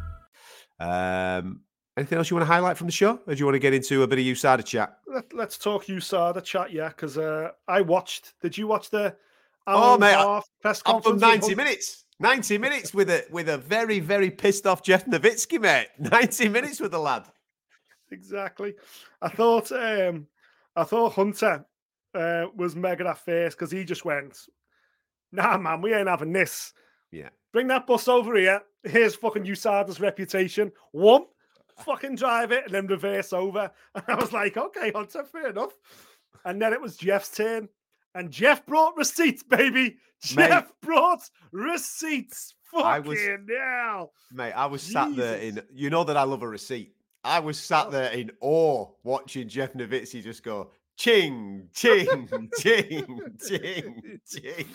Um, 0.81 1.61
anything 1.95 2.17
else 2.17 2.29
you 2.29 2.35
want 2.35 2.47
to 2.47 2.51
highlight 2.53 2.77
from 2.77 2.87
the 2.87 2.93
show, 2.93 3.19
or 3.27 3.35
do 3.35 3.39
you 3.39 3.45
want 3.45 3.55
to 3.55 3.59
get 3.59 3.73
into 3.73 4.03
a 4.03 4.07
bit 4.07 4.19
of 4.19 4.25
USADA 4.25 4.65
chat? 4.65 4.97
Let, 5.07 5.33
us 5.33 5.57
talk 5.57 5.85
USADA 5.85 6.43
chat, 6.43 6.71
yeah, 6.71 6.89
because 6.89 7.17
uh, 7.17 7.51
I 7.67 7.81
watched. 7.81 8.33
Did 8.41 8.57
you 8.57 8.67
watch 8.67 8.89
the? 8.89 9.15
Oh 9.67 9.97
mate, 9.97 10.43
press 10.61 10.81
conference. 10.81 11.21
ninety 11.21 11.55
minutes. 11.55 12.05
90 12.19 12.59
minutes 12.59 12.93
with 12.93 13.09
a 13.09 13.25
with 13.31 13.49
a 13.49 13.57
very 13.57 13.99
very 13.99 14.29
pissed 14.29 14.67
off 14.67 14.83
Jeff 14.83 15.05
Novitzky, 15.07 15.59
mate. 15.59 15.87
90 15.99 16.49
minutes 16.49 16.79
with 16.79 16.91
the 16.91 16.99
lad. 16.99 17.25
Exactly. 18.11 18.75
I 19.23 19.29
thought 19.29 19.71
um 19.71 20.27
I 20.75 20.83
thought 20.83 21.13
Hunter 21.13 21.65
uh, 22.13 22.45
was 22.55 22.75
mega 22.75 23.07
at 23.07 23.17
first 23.17 23.57
because 23.57 23.71
he 23.71 23.83
just 23.83 24.05
went, 24.05 24.37
nah 25.31 25.57
man, 25.57 25.81
we 25.81 25.95
ain't 25.95 26.07
having 26.07 26.31
this. 26.31 26.73
Yeah. 27.11 27.29
Bring 27.53 27.67
that 27.69 27.87
bus 27.87 28.07
over 28.07 28.35
here. 28.35 28.61
Here's 28.83 29.15
fucking 29.15 29.43
USADA's 29.43 29.99
reputation. 29.99 30.71
One, 30.91 31.25
fucking 31.85 32.15
drive 32.15 32.51
it 32.51 32.65
and 32.65 32.73
then 32.73 32.87
reverse 32.87 33.33
over. 33.33 33.71
And 33.95 34.03
I 34.07 34.15
was 34.15 34.33
like, 34.33 34.57
okay, 34.57 34.91
Hunter, 34.93 35.23
fair 35.23 35.49
enough. 35.49 35.73
And 36.45 36.61
then 36.61 36.73
it 36.73 36.81
was 36.81 36.97
Jeff's 36.97 37.29
turn. 37.29 37.69
And 38.15 38.31
Jeff 38.31 38.65
brought 38.65 38.97
receipts, 38.97 39.43
baby. 39.43 39.97
Mate, 40.35 40.49
Jeff 40.49 40.71
brought 40.81 41.29
receipts. 41.51 42.55
Fucking 42.71 42.85
I 42.85 42.99
was, 42.99 43.19
hell. 43.19 44.13
Mate, 44.31 44.53
I 44.53 44.65
was 44.65 44.81
Jesus. 44.81 44.93
sat 44.93 45.15
there 45.15 45.37
in, 45.37 45.61
you 45.73 45.89
know 45.89 46.03
that 46.03 46.17
I 46.17 46.23
love 46.23 46.41
a 46.41 46.47
receipt. 46.47 46.93
I 47.23 47.39
was 47.39 47.57
sat 47.59 47.87
oh. 47.87 47.91
there 47.91 48.11
in 48.11 48.31
awe 48.41 48.87
watching 49.03 49.47
Jeff 49.47 49.73
Novitzky 49.73 50.23
just 50.23 50.43
go, 50.43 50.71
ching, 51.01 51.67
ching, 51.73 52.29
ching, 52.59 53.19
ching, 53.45 54.19
ching. 54.27 54.67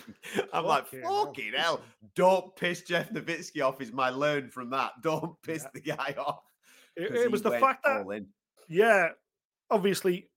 I'm 0.52 0.64
like, 0.64 0.86
fucking 0.88 1.52
hell. 1.56 1.80
Don't 2.14 2.54
piss 2.56 2.82
Jeff 2.82 3.10
Novitzky 3.10 3.64
off, 3.64 3.80
is 3.80 3.92
my 3.92 4.10
learn 4.10 4.50
from 4.50 4.70
that. 4.70 4.92
Don't 5.02 5.40
piss 5.42 5.62
yeah. 5.62 5.70
the 5.74 5.80
guy 5.80 6.14
off. 6.18 6.42
It, 6.96 7.14
it 7.14 7.30
was 7.30 7.42
the 7.42 7.52
fact 7.52 7.84
that, 7.84 8.26
yeah, 8.68 9.08
obviously, 9.70 10.28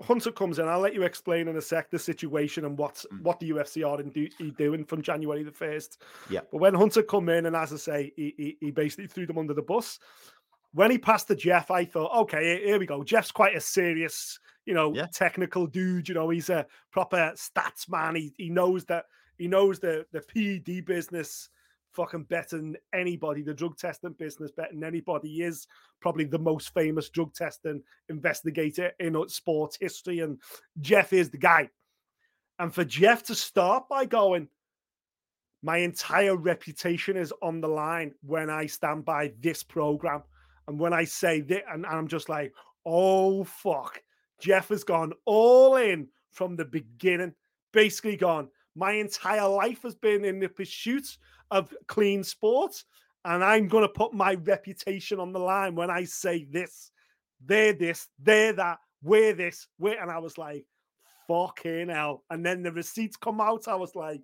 Hunter 0.00 0.30
comes 0.30 0.58
in. 0.60 0.68
I'll 0.68 0.80
let 0.80 0.94
you 0.94 1.02
explain 1.02 1.48
in 1.48 1.56
a 1.56 1.62
sec 1.62 1.90
the 1.90 1.98
situation 1.98 2.64
and 2.64 2.78
what's 2.78 3.04
mm. 3.12 3.20
what 3.22 3.40
the 3.40 3.50
UFC 3.50 3.86
are 3.86 4.00
do, 4.02 4.28
doing 4.52 4.84
from 4.84 5.02
January 5.02 5.42
the 5.42 5.52
first. 5.52 6.00
Yeah. 6.30 6.40
But 6.50 6.58
when 6.58 6.74
Hunter 6.74 7.02
come 7.02 7.28
in 7.28 7.46
and 7.46 7.56
as 7.56 7.72
I 7.72 7.76
say, 7.76 8.12
he, 8.16 8.34
he, 8.36 8.56
he 8.60 8.70
basically 8.70 9.08
threw 9.08 9.26
them 9.26 9.38
under 9.38 9.54
the 9.54 9.62
bus. 9.62 9.98
When 10.72 10.90
he 10.90 10.98
passed 10.98 11.26
to 11.28 11.34
Jeff, 11.34 11.70
I 11.70 11.84
thought, 11.84 12.16
okay, 12.22 12.64
here 12.64 12.78
we 12.78 12.86
go. 12.86 13.02
Jeff's 13.02 13.32
quite 13.32 13.56
a 13.56 13.60
serious 13.60 14.38
you 14.68 14.74
know, 14.74 14.94
yeah. 14.94 15.06
technical 15.06 15.66
dude. 15.66 16.10
You 16.10 16.14
know, 16.14 16.28
he's 16.28 16.50
a 16.50 16.66
proper 16.92 17.32
stats 17.34 17.88
man. 17.88 18.14
He 18.14 18.34
he 18.36 18.50
knows 18.50 18.84
that 18.84 19.06
he 19.38 19.48
knows 19.48 19.80
the 19.80 20.04
the 20.12 20.20
PED 20.20 20.84
business 20.84 21.48
fucking 21.92 22.24
better 22.24 22.58
than 22.58 22.76
anybody, 22.92 23.40
the 23.40 23.54
drug 23.54 23.78
testing 23.78 24.12
business 24.12 24.52
better 24.52 24.74
than 24.74 24.84
anybody. 24.84 25.28
He 25.28 25.42
is 25.42 25.66
probably 26.00 26.26
the 26.26 26.38
most 26.38 26.74
famous 26.74 27.08
drug 27.08 27.32
testing 27.32 27.82
investigator 28.10 28.92
in 29.00 29.16
uh, 29.16 29.26
sports 29.28 29.78
history. 29.80 30.20
And 30.20 30.38
Jeff 30.82 31.14
is 31.14 31.30
the 31.30 31.38
guy. 31.38 31.70
And 32.58 32.74
for 32.74 32.84
Jeff 32.84 33.22
to 33.24 33.34
start 33.34 33.88
by 33.88 34.04
going, 34.04 34.48
my 35.62 35.78
entire 35.78 36.36
reputation 36.36 37.16
is 37.16 37.32
on 37.40 37.62
the 37.62 37.68
line 37.68 38.12
when 38.20 38.50
I 38.50 38.66
stand 38.66 39.06
by 39.06 39.32
this 39.40 39.62
program. 39.62 40.24
And 40.68 40.78
when 40.78 40.92
I 40.92 41.04
say 41.04 41.40
that, 41.40 41.64
and 41.72 41.86
I'm 41.86 42.06
just 42.06 42.28
like, 42.28 42.52
oh, 42.84 43.44
fuck. 43.44 44.02
Jeff 44.40 44.68
has 44.68 44.84
gone 44.84 45.12
all 45.24 45.76
in 45.76 46.08
from 46.30 46.56
the 46.56 46.64
beginning, 46.64 47.34
basically 47.72 48.16
gone. 48.16 48.48
My 48.74 48.92
entire 48.92 49.48
life 49.48 49.82
has 49.82 49.94
been 49.94 50.24
in 50.24 50.38
the 50.38 50.48
pursuit 50.48 51.18
of 51.50 51.74
clean 51.86 52.22
sports, 52.22 52.84
and 53.24 53.42
I'm 53.42 53.68
going 53.68 53.82
to 53.82 53.88
put 53.88 54.14
my 54.14 54.34
reputation 54.34 55.18
on 55.18 55.32
the 55.32 55.40
line 55.40 55.74
when 55.74 55.90
I 55.90 56.04
say 56.04 56.44
this. 56.44 56.90
They're 57.44 57.72
this, 57.72 58.08
they're 58.18 58.52
that. 58.54 58.78
wear 59.02 59.32
this, 59.32 59.66
wear. 59.78 60.00
And 60.00 60.10
I 60.10 60.18
was 60.18 60.38
like, 60.38 60.64
fucking 61.26 61.88
hell. 61.88 62.24
And 62.30 62.44
then 62.44 62.62
the 62.62 62.72
receipts 62.72 63.16
come 63.16 63.40
out. 63.40 63.68
I 63.68 63.74
was 63.74 63.94
like, 63.94 64.20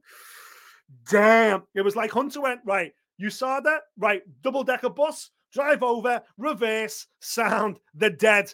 damn. 1.10 1.62
It 1.74 1.82
was 1.82 1.96
like 1.96 2.10
Hunter 2.10 2.40
went, 2.40 2.60
right, 2.64 2.92
you 3.16 3.30
saw 3.30 3.60
that? 3.60 3.82
Right, 3.98 4.22
double 4.42 4.64
decker 4.64 4.90
bus, 4.90 5.30
drive 5.52 5.82
over, 5.82 6.22
reverse, 6.38 7.06
sound, 7.20 7.78
the 7.94 8.10
dead. 8.10 8.52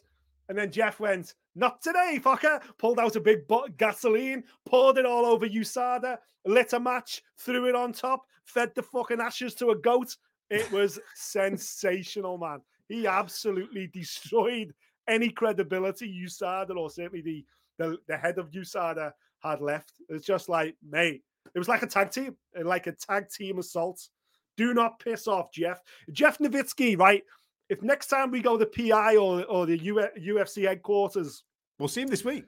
And 0.48 0.58
then 0.58 0.70
Jeff 0.70 1.00
went, 1.00 1.34
not 1.54 1.82
today, 1.82 2.18
fucker. 2.22 2.62
Pulled 2.78 2.98
out 2.98 3.16
a 3.16 3.20
big 3.20 3.46
butt 3.48 3.76
gasoline, 3.76 4.44
poured 4.66 4.98
it 4.98 5.06
all 5.06 5.26
over 5.26 5.48
USADA, 5.48 6.18
lit 6.44 6.72
a 6.72 6.80
match, 6.80 7.22
threw 7.38 7.68
it 7.68 7.74
on 7.74 7.92
top, 7.92 8.24
fed 8.44 8.72
the 8.74 8.82
fucking 8.82 9.20
ashes 9.20 9.54
to 9.56 9.70
a 9.70 9.76
goat. 9.76 10.16
It 10.48 10.70
was 10.72 10.98
sensational, 11.14 12.38
man. 12.38 12.60
He 12.88 13.06
absolutely 13.06 13.88
destroyed 13.88 14.74
any 15.08 15.30
credibility 15.30 16.22
USADA 16.24 16.76
or 16.76 16.90
certainly 16.90 17.22
the, 17.22 17.44
the, 17.78 17.98
the 18.06 18.16
head 18.16 18.38
of 18.38 18.50
USADA 18.50 19.12
had 19.42 19.60
left. 19.60 19.92
It's 20.08 20.26
just 20.26 20.48
like, 20.48 20.76
mate, 20.88 21.22
it 21.54 21.58
was 21.58 21.68
like 21.68 21.82
a 21.82 21.86
tag 21.86 22.10
team, 22.10 22.36
like 22.62 22.86
a 22.86 22.92
tag 22.92 23.28
team 23.28 23.58
assault. 23.58 24.08
Do 24.56 24.74
not 24.74 24.98
piss 25.00 25.26
off, 25.26 25.52
Jeff. 25.52 25.80
Jeff 26.12 26.38
Novitzky, 26.38 26.98
right? 26.98 27.22
If 27.70 27.82
next 27.82 28.08
time 28.08 28.32
we 28.32 28.40
go 28.40 28.58
to 28.58 28.64
the 28.64 28.90
PI 28.90 29.16
or, 29.16 29.44
or 29.44 29.64
the 29.64 29.78
UFC 29.78 30.66
headquarters, 30.66 31.44
we'll 31.78 31.88
see 31.88 32.02
him 32.02 32.08
this 32.08 32.24
week. 32.24 32.44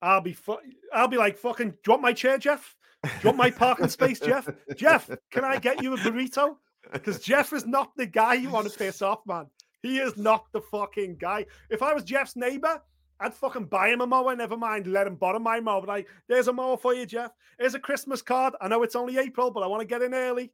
I'll 0.00 0.20
be 0.20 0.34
fu- 0.34 0.60
I'll 0.94 1.08
be 1.08 1.16
like 1.16 1.36
fucking. 1.36 1.70
Do 1.70 1.76
you 1.86 1.90
want 1.90 2.02
my 2.02 2.12
chair, 2.12 2.38
Jeff? 2.38 2.76
Do 3.02 3.10
you 3.10 3.26
want 3.26 3.38
my 3.38 3.50
parking 3.50 3.88
space, 3.88 4.20
Jeff? 4.20 4.48
Jeff, 4.76 5.10
can 5.32 5.44
I 5.44 5.58
get 5.58 5.82
you 5.82 5.94
a 5.94 5.96
burrito? 5.98 6.56
Because 6.92 7.18
Jeff 7.18 7.52
is 7.52 7.66
not 7.66 7.90
the 7.96 8.06
guy 8.06 8.34
you 8.34 8.48
want 8.48 8.70
to 8.70 8.78
piss 8.78 9.02
off, 9.02 9.20
man. 9.26 9.46
He 9.82 9.98
is 9.98 10.16
not 10.16 10.44
the 10.52 10.60
fucking 10.60 11.16
guy. 11.16 11.46
If 11.68 11.82
I 11.82 11.92
was 11.92 12.04
Jeff's 12.04 12.36
neighbor, 12.36 12.80
I'd 13.18 13.34
fucking 13.34 13.66
buy 13.66 13.88
him 13.88 14.00
a 14.00 14.06
mower. 14.06 14.36
Never 14.36 14.56
mind, 14.56 14.86
let 14.86 15.08
him 15.08 15.16
bottom 15.16 15.42
my 15.42 15.58
mower. 15.58 15.80
But 15.80 15.88
like, 15.88 16.08
there's 16.28 16.48
a 16.48 16.52
mower 16.52 16.76
for 16.76 16.94
you, 16.94 17.04
Jeff. 17.04 17.32
Here's 17.58 17.74
a 17.74 17.80
Christmas 17.80 18.22
card. 18.22 18.54
I 18.60 18.68
know 18.68 18.84
it's 18.84 18.96
only 18.96 19.18
April, 19.18 19.50
but 19.50 19.62
I 19.62 19.66
want 19.66 19.80
to 19.80 19.86
get 19.86 20.02
in 20.02 20.14
early. 20.14 20.52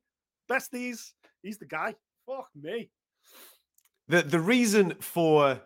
Besties, 0.50 1.12
he's 1.42 1.58
the 1.58 1.66
guy. 1.66 1.94
Fuck 2.26 2.48
me. 2.54 2.90
The 4.12 4.20
the 4.20 4.40
reason 4.40 4.94
for 5.00 5.58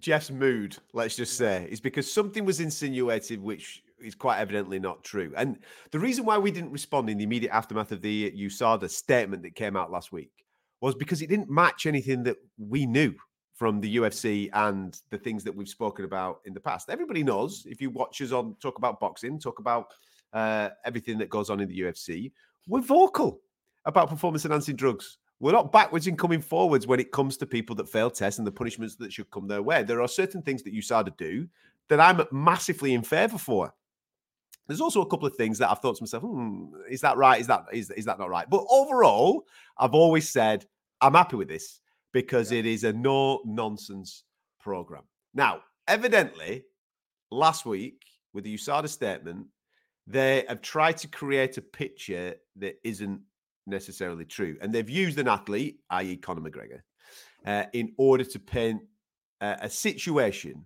Jeff's 0.00 0.30
mood, 0.30 0.76
let's 0.92 1.16
just 1.16 1.38
say, 1.38 1.66
is 1.70 1.80
because 1.80 2.12
something 2.12 2.44
was 2.44 2.60
insinuated 2.60 3.40
which 3.40 3.82
is 3.98 4.14
quite 4.14 4.38
evidently 4.38 4.78
not 4.78 5.02
true. 5.02 5.32
And 5.34 5.60
the 5.92 5.98
reason 5.98 6.26
why 6.26 6.36
we 6.36 6.50
didn't 6.50 6.72
respond 6.72 7.08
in 7.08 7.16
the 7.16 7.24
immediate 7.24 7.54
aftermath 7.54 7.92
of 7.92 8.02
the 8.02 8.30
USADA 8.32 8.90
statement 8.90 9.42
that 9.44 9.54
came 9.54 9.76
out 9.76 9.90
last 9.90 10.12
week 10.12 10.30
was 10.82 10.94
because 10.94 11.22
it 11.22 11.30
didn't 11.30 11.48
match 11.48 11.86
anything 11.86 12.22
that 12.24 12.36
we 12.58 12.84
knew 12.84 13.14
from 13.54 13.80
the 13.80 13.96
UFC 13.96 14.50
and 14.52 15.00
the 15.08 15.16
things 15.16 15.42
that 15.44 15.56
we've 15.56 15.66
spoken 15.66 16.04
about 16.04 16.40
in 16.44 16.52
the 16.52 16.60
past. 16.60 16.90
Everybody 16.90 17.22
knows 17.22 17.64
if 17.66 17.80
you 17.80 17.88
watch 17.88 18.20
us 18.20 18.30
on 18.30 18.56
talk 18.60 18.76
about 18.76 19.00
boxing, 19.00 19.40
talk 19.40 19.58
about 19.58 19.94
uh, 20.34 20.68
everything 20.84 21.16
that 21.16 21.30
goes 21.30 21.48
on 21.48 21.60
in 21.60 21.68
the 21.70 21.80
UFC, 21.80 22.30
we're 22.68 22.82
vocal 22.82 23.40
about 23.86 24.10
performance 24.10 24.44
enhancing 24.44 24.76
drugs. 24.76 25.16
We're 25.38 25.52
not 25.52 25.72
backwards 25.72 26.06
in 26.06 26.16
coming 26.16 26.40
forwards 26.40 26.86
when 26.86 27.00
it 27.00 27.12
comes 27.12 27.36
to 27.38 27.46
people 27.46 27.76
that 27.76 27.88
fail 27.88 28.10
tests 28.10 28.38
and 28.38 28.46
the 28.46 28.52
punishments 28.52 28.96
that 28.96 29.12
should 29.12 29.30
come 29.30 29.46
their 29.46 29.62
way. 29.62 29.82
There 29.82 30.00
are 30.00 30.08
certain 30.08 30.40
things 30.42 30.62
that 30.62 30.74
USADA 30.74 31.16
do 31.16 31.46
that 31.88 32.00
I'm 32.00 32.22
massively 32.32 32.94
in 32.94 33.02
favour 33.02 33.38
for. 33.38 33.74
There's 34.66 34.80
also 34.80 35.02
a 35.02 35.06
couple 35.06 35.26
of 35.26 35.36
things 35.36 35.58
that 35.58 35.70
I've 35.70 35.78
thought 35.78 35.96
to 35.96 36.02
myself, 36.02 36.22
hmm, 36.22 36.68
is 36.90 37.00
that 37.02 37.16
right? 37.16 37.40
Is 37.40 37.46
that 37.46 37.66
is, 37.72 37.90
is 37.90 38.04
that 38.06 38.18
not 38.18 38.30
right? 38.30 38.48
But 38.48 38.64
overall, 38.68 39.46
I've 39.78 39.94
always 39.94 40.28
said 40.28 40.66
I'm 41.00 41.14
happy 41.14 41.36
with 41.36 41.48
this 41.48 41.80
because 42.12 42.50
yeah. 42.50 42.60
it 42.60 42.66
is 42.66 42.84
a 42.84 42.92
no 42.92 43.42
nonsense 43.44 44.24
program. 44.58 45.02
Now, 45.34 45.60
evidently, 45.86 46.64
last 47.30 47.66
week 47.66 48.02
with 48.32 48.44
the 48.44 48.56
USADA 48.56 48.88
statement, 48.88 49.46
they 50.06 50.44
have 50.48 50.62
tried 50.62 50.96
to 50.98 51.08
create 51.08 51.58
a 51.58 51.62
picture 51.62 52.34
that 52.56 52.76
isn't 52.82 53.20
necessarily 53.66 54.24
true. 54.24 54.56
And 54.60 54.72
they've 54.72 54.88
used 54.88 55.18
an 55.18 55.28
athlete, 55.28 55.80
i.e., 55.90 56.16
Conor 56.16 56.42
McGregor, 56.42 56.80
uh, 57.46 57.64
in 57.72 57.92
order 57.98 58.24
to 58.24 58.38
paint 58.38 58.82
uh, 59.40 59.56
a 59.60 59.68
situation 59.68 60.64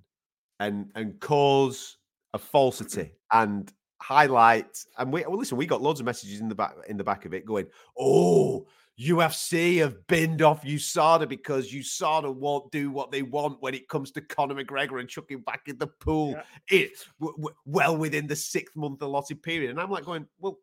and 0.60 0.90
and 0.94 1.18
cause 1.20 1.96
a 2.34 2.38
falsity 2.38 3.12
and 3.32 3.72
highlight. 4.00 4.84
And 4.98 5.12
we 5.12 5.24
well, 5.26 5.38
listen, 5.38 5.56
we 5.56 5.66
got 5.66 5.82
loads 5.82 6.00
of 6.00 6.06
messages 6.06 6.40
in 6.40 6.48
the 6.48 6.54
back 6.54 6.74
in 6.88 6.96
the 6.96 7.04
back 7.04 7.24
of 7.24 7.34
it 7.34 7.44
going, 7.44 7.66
"Oh, 7.98 8.66
UFC 9.00 9.78
have 9.78 10.06
binned 10.06 10.42
off 10.42 10.62
USADA 10.62 11.28
because 11.28 11.72
USADA 11.72 12.34
won't 12.34 12.70
do 12.70 12.90
what 12.90 13.10
they 13.10 13.22
want 13.22 13.60
when 13.60 13.74
it 13.74 13.88
comes 13.88 14.10
to 14.12 14.20
Conor 14.20 14.62
McGregor 14.62 15.00
and 15.00 15.08
chuck 15.08 15.30
him 15.30 15.40
back 15.40 15.62
in 15.66 15.78
the 15.78 15.86
pool. 15.86 16.32
Yeah. 16.32 16.42
It 16.68 16.92
w- 17.18 17.36
w- 17.36 17.56
well 17.64 17.96
within 17.96 18.26
the 18.26 18.36
six 18.36 18.76
month 18.76 19.02
allotted 19.02 19.42
period." 19.42 19.70
And 19.70 19.80
I'm 19.80 19.90
like 19.90 20.04
going, 20.04 20.26
"Well." 20.38 20.58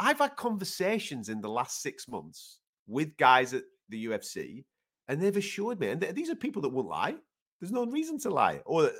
I've 0.00 0.18
had 0.18 0.34
conversations 0.36 1.28
in 1.28 1.42
the 1.42 1.50
last 1.50 1.82
six 1.82 2.08
months 2.08 2.60
with 2.88 3.16
guys 3.18 3.52
at 3.52 3.64
the 3.90 4.06
UFC, 4.06 4.64
and 5.08 5.20
they've 5.20 5.36
assured 5.36 5.78
me, 5.78 5.90
and 5.90 6.00
these 6.00 6.30
are 6.30 6.34
people 6.34 6.62
that 6.62 6.70
won't 6.70 6.88
lie. 6.88 7.16
There's 7.60 7.70
no 7.70 7.84
reason 7.84 8.18
to 8.20 8.30
lie. 8.30 8.62
Or 8.64 8.84
uh, 8.84 8.90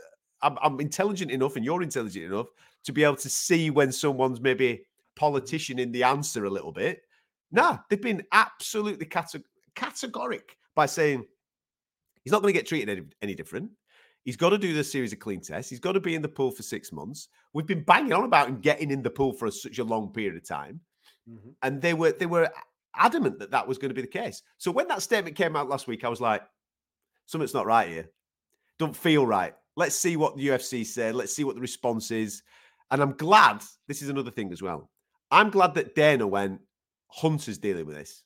I'm, 0.42 0.58
I'm 0.62 0.78
intelligent 0.78 1.30
enough, 1.30 1.56
and 1.56 1.64
you're 1.64 1.82
intelligent 1.82 2.26
enough 2.26 2.48
to 2.84 2.92
be 2.92 3.02
able 3.02 3.16
to 3.16 3.30
see 3.30 3.70
when 3.70 3.90
someone's 3.90 4.42
maybe 4.42 4.84
politician 5.16 5.78
in 5.78 5.90
the 5.90 6.04
answer 6.04 6.44
a 6.44 6.50
little 6.50 6.70
bit. 6.70 7.00
Nah, 7.50 7.78
they've 7.88 8.00
been 8.00 8.22
absolutely 8.32 9.06
categ- 9.06 9.44
categoric 9.74 10.56
by 10.74 10.84
saying 10.84 11.24
he's 12.24 12.32
not 12.32 12.42
going 12.42 12.52
to 12.52 12.58
get 12.58 12.66
treated 12.66 12.90
any, 12.90 13.02
any 13.22 13.34
different. 13.34 13.70
He's 14.24 14.36
got 14.36 14.50
to 14.50 14.58
do 14.58 14.74
this 14.74 14.92
series 14.92 15.14
of 15.14 15.18
clean 15.18 15.40
tests. 15.40 15.70
He's 15.70 15.80
got 15.80 15.92
to 15.92 16.00
be 16.00 16.14
in 16.14 16.20
the 16.20 16.28
pool 16.28 16.50
for 16.50 16.62
six 16.62 16.92
months. 16.92 17.28
We've 17.54 17.66
been 17.66 17.84
banging 17.84 18.12
on 18.12 18.24
about 18.24 18.48
him 18.48 18.60
getting 18.60 18.90
in 18.90 19.02
the 19.02 19.08
pool 19.08 19.32
for 19.32 19.46
a, 19.46 19.52
such 19.52 19.78
a 19.78 19.84
long 19.84 20.12
period 20.12 20.36
of 20.36 20.46
time. 20.46 20.80
Mm-hmm. 21.30 21.50
And 21.62 21.80
they 21.80 21.94
were 21.94 22.12
they 22.12 22.26
were 22.26 22.50
adamant 22.96 23.38
that 23.38 23.50
that 23.52 23.66
was 23.66 23.78
going 23.78 23.90
to 23.90 23.94
be 23.94 24.00
the 24.00 24.06
case. 24.06 24.42
So 24.58 24.70
when 24.70 24.88
that 24.88 25.02
statement 25.02 25.36
came 25.36 25.56
out 25.56 25.68
last 25.68 25.86
week, 25.86 26.04
I 26.04 26.08
was 26.08 26.20
like, 26.20 26.42
something's 27.26 27.54
not 27.54 27.66
right 27.66 27.88
here. 27.88 28.10
Don't 28.78 28.96
feel 28.96 29.26
right. 29.26 29.54
Let's 29.76 29.94
see 29.94 30.16
what 30.16 30.36
the 30.36 30.48
UFC 30.48 30.84
said. 30.84 31.14
Let's 31.14 31.34
see 31.34 31.44
what 31.44 31.54
the 31.54 31.60
response 31.60 32.10
is. 32.10 32.42
And 32.90 33.00
I'm 33.00 33.12
glad 33.12 33.62
this 33.86 34.02
is 34.02 34.08
another 34.08 34.30
thing 34.30 34.52
as 34.52 34.62
well. 34.62 34.90
I'm 35.30 35.50
glad 35.50 35.74
that 35.74 35.94
Dana 35.94 36.26
went, 36.26 36.60
Hunter's 37.08 37.58
dealing 37.58 37.86
with 37.86 37.96
this. 37.96 38.24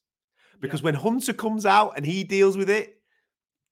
Because 0.61 0.80
yeah. 0.80 0.86
when 0.86 0.94
Hunter 0.94 1.34
comes 1.34 1.66
out 1.66 1.94
and 1.96 2.07
he 2.07 2.24
deals 2.24 2.57
with 2.57 2.70
it, 2.70 3.00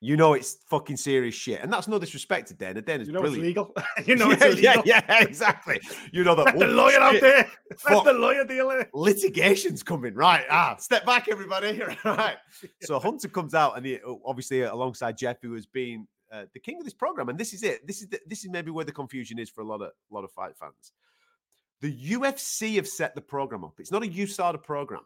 you 0.02 0.16
know 0.16 0.32
it's 0.32 0.56
fucking 0.66 0.96
serious 0.96 1.36
shit. 1.36 1.60
And 1.60 1.72
that's 1.72 1.86
no 1.86 1.96
disrespect 1.96 2.48
to 2.48 2.54
Dana. 2.54 2.82
Dana's 2.82 3.06
you 3.06 3.14
know 3.14 3.20
brilliant. 3.20 3.46
It's 3.46 3.56
legal. 3.56 3.74
you 4.04 4.16
know 4.16 4.26
yeah, 4.26 4.34
it's 4.34 4.44
illegal. 4.44 4.82
Yeah, 4.84 5.00
yeah, 5.08 5.22
exactly. 5.22 5.80
You 6.12 6.24
know 6.24 6.34
that 6.34 6.58
the 6.58 6.66
lawyer 6.66 6.98
out 6.98 7.20
there. 7.20 7.48
Let 7.88 8.04
the 8.04 8.12
lawyer 8.12 8.44
dealer. 8.44 8.88
Litigation's 8.92 9.84
coming. 9.84 10.14
Right. 10.14 10.44
Ah, 10.50 10.74
step 10.80 11.06
back, 11.06 11.28
everybody. 11.28 11.80
right. 12.04 12.36
So 12.80 12.98
Hunter 12.98 13.28
comes 13.28 13.54
out 13.54 13.76
and 13.76 13.86
he 13.86 14.00
obviously 14.26 14.62
alongside 14.62 15.16
Jeff, 15.16 15.40
who 15.40 15.54
has 15.54 15.66
been 15.66 16.08
uh, 16.32 16.46
the 16.52 16.58
king 16.58 16.78
of 16.78 16.84
this 16.84 16.94
program. 16.94 17.28
And 17.28 17.38
this 17.38 17.52
is 17.52 17.62
it. 17.62 17.86
This 17.86 18.02
is 18.02 18.08
the, 18.08 18.18
this 18.26 18.44
is 18.44 18.50
maybe 18.50 18.72
where 18.72 18.84
the 18.84 18.90
confusion 18.90 19.38
is 19.38 19.48
for 19.48 19.60
a 19.60 19.64
lot 19.64 19.82
of 19.82 19.90
a 19.90 20.14
lot 20.14 20.24
of 20.24 20.32
fight 20.32 20.56
fans. 20.58 20.92
The 21.80 21.96
UFC 22.10 22.74
have 22.74 22.88
set 22.88 23.14
the 23.14 23.20
program 23.20 23.64
up. 23.64 23.74
It's 23.78 23.92
not 23.92 24.02
a 24.02 24.08
USADA 24.08 24.64
program. 24.64 25.02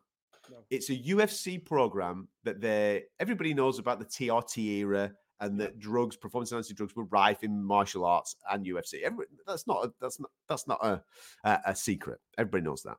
No. 0.51 0.59
It's 0.71 0.91
a 0.91 0.97
UFC 0.97 1.65
program 1.65 2.29
that 2.45 2.61
they 2.61 3.05
everybody 3.21 3.55
knows 3.55 3.79
about 3.79 3.99
the 3.99 4.05
TRT 4.05 4.59
era 4.59 5.13
and 5.41 5.61
that 5.61 5.79
drugs, 5.79 6.17
performance 6.17 6.51
enhancing 6.53 6.77
drugs, 6.77 6.97
were 6.97 7.05
rife 7.05 7.43
in 7.43 7.63
martial 7.63 8.05
arts 8.05 8.37
and 8.51 8.65
UFC. 8.65 9.03
Every, 9.03 9.27
that's 9.47 9.67
not 9.67 9.85
a, 9.85 9.93
that's 10.01 10.19
not 10.19 10.31
that's 10.49 10.67
not 10.67 10.85
a, 10.85 11.03
a, 11.45 11.61
a 11.67 11.77
secret. 11.77 12.21
Everybody 12.39 12.65
knows 12.65 12.83
that. 12.83 12.97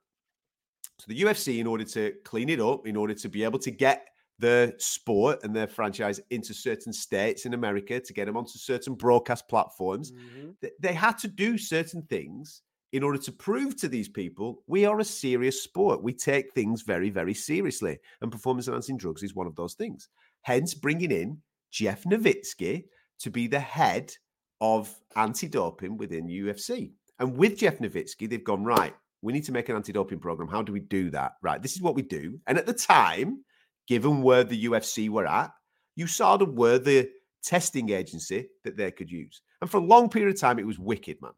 So 0.99 1.05
the 1.07 1.21
UFC, 1.21 1.59
in 1.59 1.67
order 1.67 1.83
to 1.83 2.13
clean 2.23 2.49
it 2.49 2.59
up, 2.59 2.87
in 2.87 2.95
order 2.95 3.13
to 3.13 3.29
be 3.29 3.43
able 3.43 3.59
to 3.59 3.71
get 3.71 4.07
the 4.39 4.75
sport 4.77 5.43
and 5.43 5.55
their 5.55 5.67
franchise 5.67 6.19
into 6.29 6.53
certain 6.53 6.93
states 6.93 7.45
in 7.45 7.53
America, 7.53 7.99
to 7.99 8.13
get 8.13 8.25
them 8.25 8.37
onto 8.37 8.57
certain 8.57 8.93
broadcast 8.93 9.47
platforms, 9.47 10.11
mm-hmm. 10.11 10.67
they 10.79 10.93
had 10.93 11.17
to 11.19 11.27
do 11.27 11.57
certain 11.57 12.03
things 12.03 12.61
in 12.93 13.03
order 13.03 13.17
to 13.17 13.31
prove 13.31 13.75
to 13.77 13.87
these 13.87 14.07
people 14.07 14.63
we 14.67 14.85
are 14.85 14.99
a 14.99 15.05
serious 15.05 15.61
sport. 15.61 16.03
We 16.03 16.13
take 16.13 16.53
things 16.53 16.81
very, 16.81 17.09
very 17.09 17.33
seriously. 17.33 17.99
And 18.21 18.31
performance 18.31 18.67
enhancing 18.67 18.97
drugs 18.97 19.23
is 19.23 19.35
one 19.35 19.47
of 19.47 19.55
those 19.55 19.73
things. 19.73 20.09
Hence, 20.41 20.73
bringing 20.73 21.11
in 21.11 21.41
Jeff 21.71 22.03
Novitzky 22.03 22.85
to 23.19 23.29
be 23.29 23.47
the 23.47 23.59
head 23.59 24.13
of 24.61 24.93
anti 25.15 25.47
doping 25.47 25.97
within 25.97 26.27
UFC. 26.27 26.91
And 27.19 27.35
with 27.35 27.57
Jeff 27.57 27.79
Novitzky, 27.79 28.29
they've 28.29 28.43
gone, 28.43 28.63
right, 28.63 28.93
we 29.21 29.33
need 29.33 29.45
to 29.45 29.51
make 29.51 29.69
an 29.69 29.75
anti 29.75 29.91
doping 29.91 30.19
program. 30.19 30.47
How 30.47 30.61
do 30.61 30.71
we 30.71 30.79
do 30.79 31.09
that? 31.11 31.33
Right, 31.41 31.61
this 31.61 31.75
is 31.75 31.81
what 31.81 31.95
we 31.95 32.01
do. 32.01 32.39
And 32.47 32.57
at 32.57 32.65
the 32.65 32.73
time, 32.73 33.43
given 33.87 34.21
where 34.21 34.43
the 34.43 34.65
UFC 34.65 35.09
were 35.09 35.27
at, 35.27 35.51
USADA 35.99 36.53
were 36.53 36.77
the 36.77 37.09
testing 37.43 37.89
agency 37.89 38.47
that 38.63 38.77
they 38.77 38.91
could 38.91 39.09
use. 39.09 39.41
And 39.61 39.69
for 39.69 39.77
a 39.77 39.85
long 39.85 40.09
period 40.09 40.33
of 40.33 40.39
time, 40.39 40.59
it 40.59 40.67
was 40.67 40.77
wicked, 40.77 41.17
man. 41.21 41.31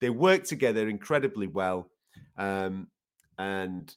They 0.00 0.10
work 0.10 0.44
together 0.44 0.88
incredibly 0.88 1.46
well. 1.46 1.90
Um, 2.36 2.88
and 3.38 3.94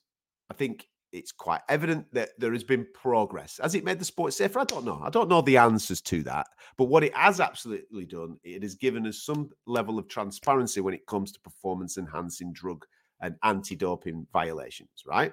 I 0.49 0.53
think 0.53 0.87
it's 1.11 1.31
quite 1.31 1.61
evident 1.69 2.05
that 2.13 2.29
there 2.37 2.53
has 2.53 2.63
been 2.63 2.85
progress. 2.93 3.59
Has 3.61 3.75
it 3.75 3.83
made 3.83 3.99
the 3.99 4.05
sport 4.05 4.33
safer? 4.33 4.59
I 4.59 4.65
don't 4.65 4.85
know. 4.85 5.01
I 5.03 5.09
don't 5.09 5.29
know 5.29 5.41
the 5.41 5.57
answers 5.57 6.01
to 6.01 6.23
that. 6.23 6.47
But 6.77 6.85
what 6.85 7.03
it 7.03 7.15
has 7.15 7.39
absolutely 7.39 8.05
done, 8.05 8.37
it 8.43 8.61
has 8.63 8.75
given 8.75 9.07
us 9.07 9.23
some 9.23 9.49
level 9.65 9.97
of 9.97 10.07
transparency 10.07 10.81
when 10.81 10.93
it 10.93 11.07
comes 11.07 11.31
to 11.31 11.39
performance 11.39 11.97
enhancing 11.97 12.53
drug 12.53 12.85
and 13.21 13.35
anti 13.43 13.75
doping 13.75 14.27
violations, 14.31 15.03
right? 15.05 15.31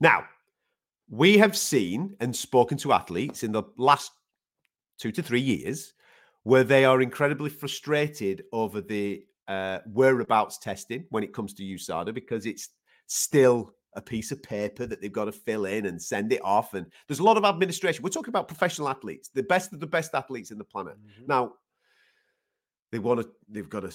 Now, 0.00 0.24
we 1.08 1.38
have 1.38 1.56
seen 1.56 2.16
and 2.20 2.34
spoken 2.34 2.78
to 2.78 2.92
athletes 2.92 3.42
in 3.42 3.52
the 3.52 3.62
last 3.76 4.12
two 4.98 5.12
to 5.12 5.22
three 5.22 5.40
years 5.40 5.94
where 6.44 6.64
they 6.64 6.84
are 6.84 7.00
incredibly 7.00 7.50
frustrated 7.50 8.44
over 8.52 8.80
the 8.80 9.24
uh, 9.48 9.78
whereabouts 9.86 10.58
testing 10.58 11.04
when 11.10 11.22
it 11.22 11.32
comes 11.32 11.54
to 11.54 11.62
USADA 11.62 12.14
because 12.14 12.46
it's 12.46 12.70
still 13.06 13.74
a 13.94 14.00
piece 14.00 14.32
of 14.32 14.42
paper 14.42 14.86
that 14.86 15.00
they've 15.00 15.12
got 15.12 15.26
to 15.26 15.32
fill 15.32 15.66
in 15.66 15.86
and 15.86 16.00
send 16.00 16.32
it 16.32 16.40
off. 16.42 16.74
And 16.74 16.86
there's 17.06 17.18
a 17.18 17.24
lot 17.24 17.36
of 17.36 17.44
administration. 17.44 18.02
We're 18.02 18.10
talking 18.10 18.30
about 18.30 18.48
professional 18.48 18.88
athletes, 18.88 19.30
the 19.34 19.42
best 19.42 19.72
of 19.72 19.80
the 19.80 19.86
best 19.86 20.14
athletes 20.14 20.50
in 20.50 20.58
the 20.58 20.64
planet. 20.64 20.94
Mm-hmm. 20.94 21.26
Now, 21.26 21.52
they 22.90 22.98
want 22.98 23.20
to, 23.20 23.28
they've 23.48 23.68
got 23.68 23.80
to 23.80 23.92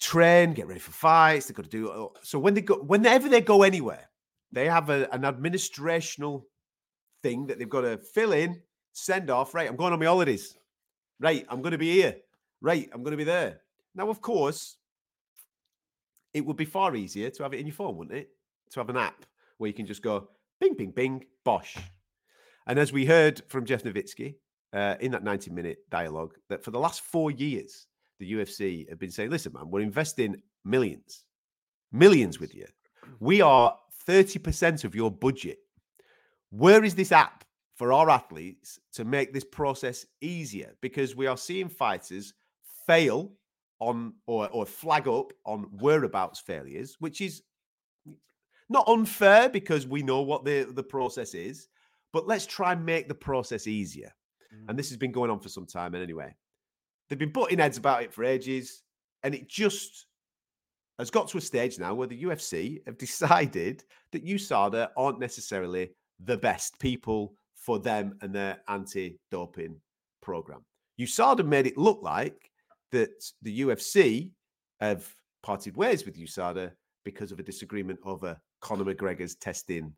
train, 0.00 0.52
get 0.52 0.68
ready 0.68 0.80
for 0.80 0.92
fights. 0.92 1.46
They've 1.46 1.56
got 1.56 1.64
to 1.64 1.70
do 1.70 2.10
so 2.22 2.38
when 2.38 2.54
they 2.54 2.60
go, 2.60 2.76
whenever 2.76 3.28
they 3.28 3.40
go 3.40 3.62
anywhere, 3.62 4.08
they 4.52 4.66
have 4.68 4.90
a, 4.90 5.12
an 5.12 5.22
administrational 5.22 6.44
thing 7.22 7.46
that 7.46 7.58
they've 7.58 7.68
got 7.68 7.82
to 7.82 7.98
fill 7.98 8.32
in, 8.32 8.62
send 8.92 9.30
off. 9.30 9.54
Right, 9.54 9.68
I'm 9.68 9.76
going 9.76 9.92
on 9.92 9.98
my 9.98 10.06
holidays. 10.06 10.56
Right, 11.20 11.46
I'm 11.48 11.62
going 11.62 11.72
to 11.72 11.78
be 11.78 11.92
here. 11.92 12.16
Right, 12.60 12.88
I'm 12.92 13.02
going 13.02 13.12
to 13.12 13.16
be 13.16 13.24
there. 13.24 13.60
Now, 13.94 14.08
of 14.10 14.20
course, 14.20 14.76
it 16.32 16.44
would 16.44 16.56
be 16.56 16.64
far 16.64 16.96
easier 16.96 17.30
to 17.30 17.42
have 17.42 17.54
it 17.54 17.60
in 17.60 17.66
your 17.66 17.74
phone, 17.74 17.96
wouldn't 17.96 18.18
it? 18.18 18.30
To 18.72 18.80
have 18.80 18.90
an 18.90 18.96
app 18.96 19.24
where 19.58 19.68
you 19.68 19.74
can 19.74 19.86
just 19.86 20.02
go 20.02 20.28
bing, 20.60 20.74
bing, 20.74 20.90
bing, 20.90 21.24
bosh. 21.44 21.76
And 22.66 22.78
as 22.78 22.92
we 22.92 23.04
heard 23.04 23.42
from 23.48 23.64
Jeff 23.64 23.84
Novitzky 23.84 24.36
uh, 24.72 24.96
in 25.00 25.12
that 25.12 25.22
90 25.22 25.50
minute 25.50 25.78
dialogue, 25.90 26.34
that 26.48 26.64
for 26.64 26.70
the 26.70 26.78
last 26.78 27.02
four 27.02 27.30
years, 27.30 27.86
the 28.18 28.32
UFC 28.32 28.88
have 28.88 28.98
been 28.98 29.10
saying, 29.10 29.30
listen, 29.30 29.52
man, 29.52 29.70
we're 29.70 29.80
investing 29.80 30.40
millions, 30.64 31.24
millions 31.92 32.40
with 32.40 32.54
you. 32.54 32.66
We 33.20 33.40
are 33.40 33.76
30% 34.08 34.84
of 34.84 34.94
your 34.94 35.10
budget. 35.10 35.58
Where 36.50 36.84
is 36.84 36.94
this 36.94 37.12
app 37.12 37.44
for 37.76 37.92
our 37.92 38.08
athletes 38.08 38.78
to 38.92 39.04
make 39.04 39.32
this 39.32 39.44
process 39.44 40.06
easier? 40.20 40.74
Because 40.80 41.16
we 41.16 41.26
are 41.26 41.36
seeing 41.36 41.68
fighters 41.68 42.34
fail 42.86 43.32
on 43.80 44.14
or, 44.26 44.48
or 44.50 44.66
flag 44.66 45.08
up 45.08 45.32
on 45.44 45.64
whereabouts 45.80 46.40
failures, 46.40 46.96
which 47.00 47.20
is 47.20 47.42
not 48.68 48.88
unfair 48.88 49.48
because 49.48 49.86
we 49.86 50.02
know 50.02 50.22
what 50.22 50.44
the, 50.44 50.64
the 50.72 50.82
process 50.82 51.34
is, 51.34 51.68
but 52.12 52.26
let's 52.26 52.46
try 52.46 52.72
and 52.72 52.84
make 52.84 53.08
the 53.08 53.14
process 53.14 53.66
easier. 53.66 54.12
Mm. 54.54 54.68
And 54.68 54.78
this 54.78 54.88
has 54.88 54.96
been 54.96 55.12
going 55.12 55.30
on 55.30 55.40
for 55.40 55.48
some 55.48 55.66
time. 55.66 55.94
And 55.94 56.02
anyway, 56.02 56.34
they've 57.08 57.18
been 57.18 57.32
butting 57.32 57.58
heads 57.58 57.78
about 57.78 58.02
it 58.02 58.12
for 58.12 58.24
ages, 58.24 58.82
and 59.22 59.34
it 59.34 59.48
just 59.48 60.06
has 60.98 61.10
got 61.10 61.28
to 61.28 61.38
a 61.38 61.40
stage 61.40 61.78
now 61.78 61.94
where 61.94 62.08
the 62.08 62.22
UFC 62.22 62.80
have 62.86 62.98
decided 62.98 63.84
that 64.12 64.24
USADA 64.24 64.88
aren't 64.96 65.20
necessarily 65.20 65.90
the 66.24 66.36
best 66.36 66.78
people 66.78 67.34
for 67.64 67.78
them 67.78 68.16
and 68.20 68.34
their 68.34 68.58
anti-doping 68.68 69.76
program. 70.20 70.64
USADA 71.00 71.46
made 71.46 71.66
it 71.66 71.78
look 71.78 72.00
like 72.02 72.50
that 72.92 73.24
the 73.42 73.60
UFC 73.60 74.30
have 74.80 75.08
parted 75.42 75.76
ways 75.76 76.04
with 76.04 76.18
USADA 76.18 76.72
because 77.04 77.32
of 77.32 77.38
a 77.38 77.42
disagreement 77.42 77.98
over 78.04 78.38
Conor 78.60 78.84
McGregor's 78.84 79.34
testing 79.36 79.92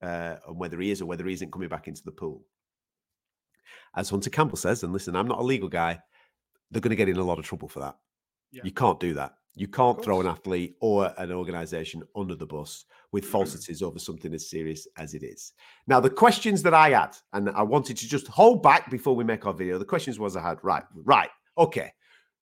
uh, 0.00 0.36
on 0.46 0.56
whether 0.56 0.80
he 0.80 0.90
is 0.90 1.02
or 1.02 1.06
whether 1.06 1.26
he 1.26 1.34
isn't 1.34 1.52
coming 1.52 1.68
back 1.68 1.88
into 1.88 2.02
the 2.04 2.12
pool. 2.12 2.42
As 3.96 4.08
Hunter 4.08 4.30
Campbell 4.30 4.56
says, 4.56 4.82
and 4.82 4.92
listen, 4.92 5.16
I'm 5.16 5.28
not 5.28 5.40
a 5.40 5.42
legal 5.42 5.68
guy, 5.68 6.00
they're 6.70 6.80
going 6.80 6.90
to 6.90 6.96
get 6.96 7.08
in 7.08 7.16
a 7.16 7.24
lot 7.24 7.38
of 7.38 7.44
trouble 7.44 7.68
for 7.68 7.80
that. 7.80 7.96
Yeah. 8.52 8.62
You 8.64 8.72
can't 8.72 9.00
do 9.00 9.14
that. 9.14 9.34
You 9.54 9.68
can't 9.68 10.02
throw 10.02 10.20
an 10.20 10.26
athlete 10.26 10.76
or 10.80 11.12
an 11.18 11.30
organization 11.30 12.02
under 12.16 12.34
the 12.34 12.46
bus 12.46 12.86
with 13.12 13.24
mm-hmm. 13.24 13.32
falsities 13.32 13.82
over 13.82 13.98
something 13.98 14.32
as 14.32 14.48
serious 14.48 14.86
as 14.96 15.14
it 15.14 15.22
is. 15.22 15.52
Now, 15.86 16.00
the 16.00 16.10
questions 16.10 16.62
that 16.62 16.74
I 16.74 16.90
had, 16.90 17.16
and 17.32 17.50
I 17.50 17.62
wanted 17.62 17.96
to 17.98 18.08
just 18.08 18.28
hold 18.28 18.62
back 18.62 18.90
before 18.90 19.14
we 19.14 19.24
make 19.24 19.44
our 19.46 19.52
video, 19.52 19.78
the 19.78 19.84
questions 19.84 20.18
was 20.18 20.36
I 20.36 20.42
had, 20.42 20.58
right, 20.62 20.84
right, 20.94 21.30
okay. 21.58 21.92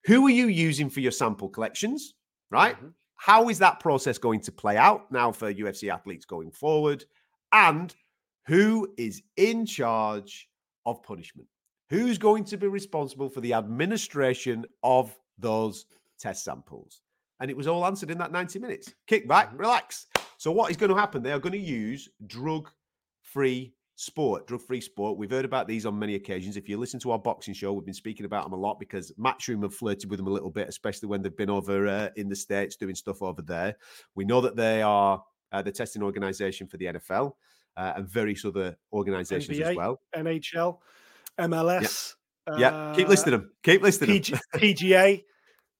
Who 0.05 0.25
are 0.25 0.31
you 0.31 0.47
using 0.47 0.89
for 0.89 1.01
your 1.01 1.11
sample 1.11 1.49
collections? 1.49 2.13
Right? 2.49 2.75
Mm-hmm. 2.75 2.87
How 3.15 3.49
is 3.49 3.59
that 3.59 3.79
process 3.79 4.17
going 4.17 4.39
to 4.41 4.51
play 4.51 4.77
out 4.77 5.11
now 5.11 5.31
for 5.31 5.53
UFC 5.53 5.93
athletes 5.93 6.25
going 6.25 6.51
forward? 6.51 7.05
And 7.51 7.93
who 8.47 8.91
is 8.97 9.21
in 9.37 9.65
charge 9.65 10.49
of 10.85 11.03
punishment? 11.03 11.47
Who's 11.89 12.17
going 12.17 12.45
to 12.45 12.57
be 12.57 12.67
responsible 12.67 13.29
for 13.29 13.41
the 13.41 13.53
administration 13.53 14.65
of 14.81 15.15
those 15.37 15.85
test 16.21 16.43
samples? 16.43 17.01
And 17.39 17.49
it 17.49 17.57
was 17.57 17.67
all 17.67 17.85
answered 17.85 18.11
in 18.11 18.17
that 18.19 18.31
90 18.31 18.59
minutes. 18.59 18.93
Kick 19.07 19.27
back, 19.27 19.49
mm-hmm. 19.49 19.57
relax. 19.57 20.07
So, 20.37 20.51
what 20.51 20.69
is 20.71 20.77
going 20.77 20.91
to 20.91 20.95
happen? 20.95 21.23
They 21.23 21.31
are 21.31 21.39
going 21.39 21.53
to 21.53 21.59
use 21.59 22.07
drug 22.27 22.69
free 23.21 23.73
sport, 23.95 24.47
drug 24.47 24.61
free 24.61 24.81
sport. 24.81 25.17
We've 25.17 25.29
heard 25.29 25.45
about 25.45 25.67
these 25.67 25.85
on 25.85 25.97
many 25.97 26.15
occasions. 26.15 26.57
If 26.57 26.67
you 26.67 26.77
listen 26.77 26.99
to 27.01 27.11
our 27.11 27.19
boxing 27.19 27.53
show, 27.53 27.73
we've 27.73 27.85
been 27.85 27.93
speaking 27.93 28.25
about 28.25 28.45
them 28.45 28.53
a 28.53 28.57
lot 28.57 28.79
because 28.79 29.11
Matchroom 29.19 29.63
have 29.63 29.73
flirted 29.73 30.09
with 30.09 30.17
them 30.17 30.27
a 30.27 30.31
little 30.31 30.49
bit, 30.49 30.67
especially 30.67 31.07
when 31.07 31.21
they've 31.21 31.35
been 31.35 31.49
over 31.49 31.87
uh, 31.87 32.09
in 32.15 32.27
the 32.27 32.35
States 32.35 32.75
doing 32.75 32.95
stuff 32.95 33.21
over 33.21 33.41
there. 33.41 33.75
We 34.15 34.25
know 34.25 34.41
that 34.41 34.55
they 34.55 34.81
are 34.81 35.23
uh, 35.51 35.61
the 35.61 35.71
testing 35.71 36.01
organization 36.01 36.67
for 36.67 36.77
the 36.77 36.85
NFL 36.85 37.33
uh, 37.77 37.93
and 37.95 38.07
various 38.07 38.43
other 38.45 38.75
organizations 38.91 39.57
NBA, 39.57 39.69
as 39.69 39.75
well. 39.75 40.01
NHL, 40.15 40.77
MLS. 41.39 42.15
Yeah, 42.57 42.93
keep 42.95 43.07
listing 43.07 43.31
them. 43.31 43.51
Keep 43.63 43.83
listing 43.83 44.07
PG- 44.07 44.33
them. 44.33 44.41
PGA. 44.55 45.23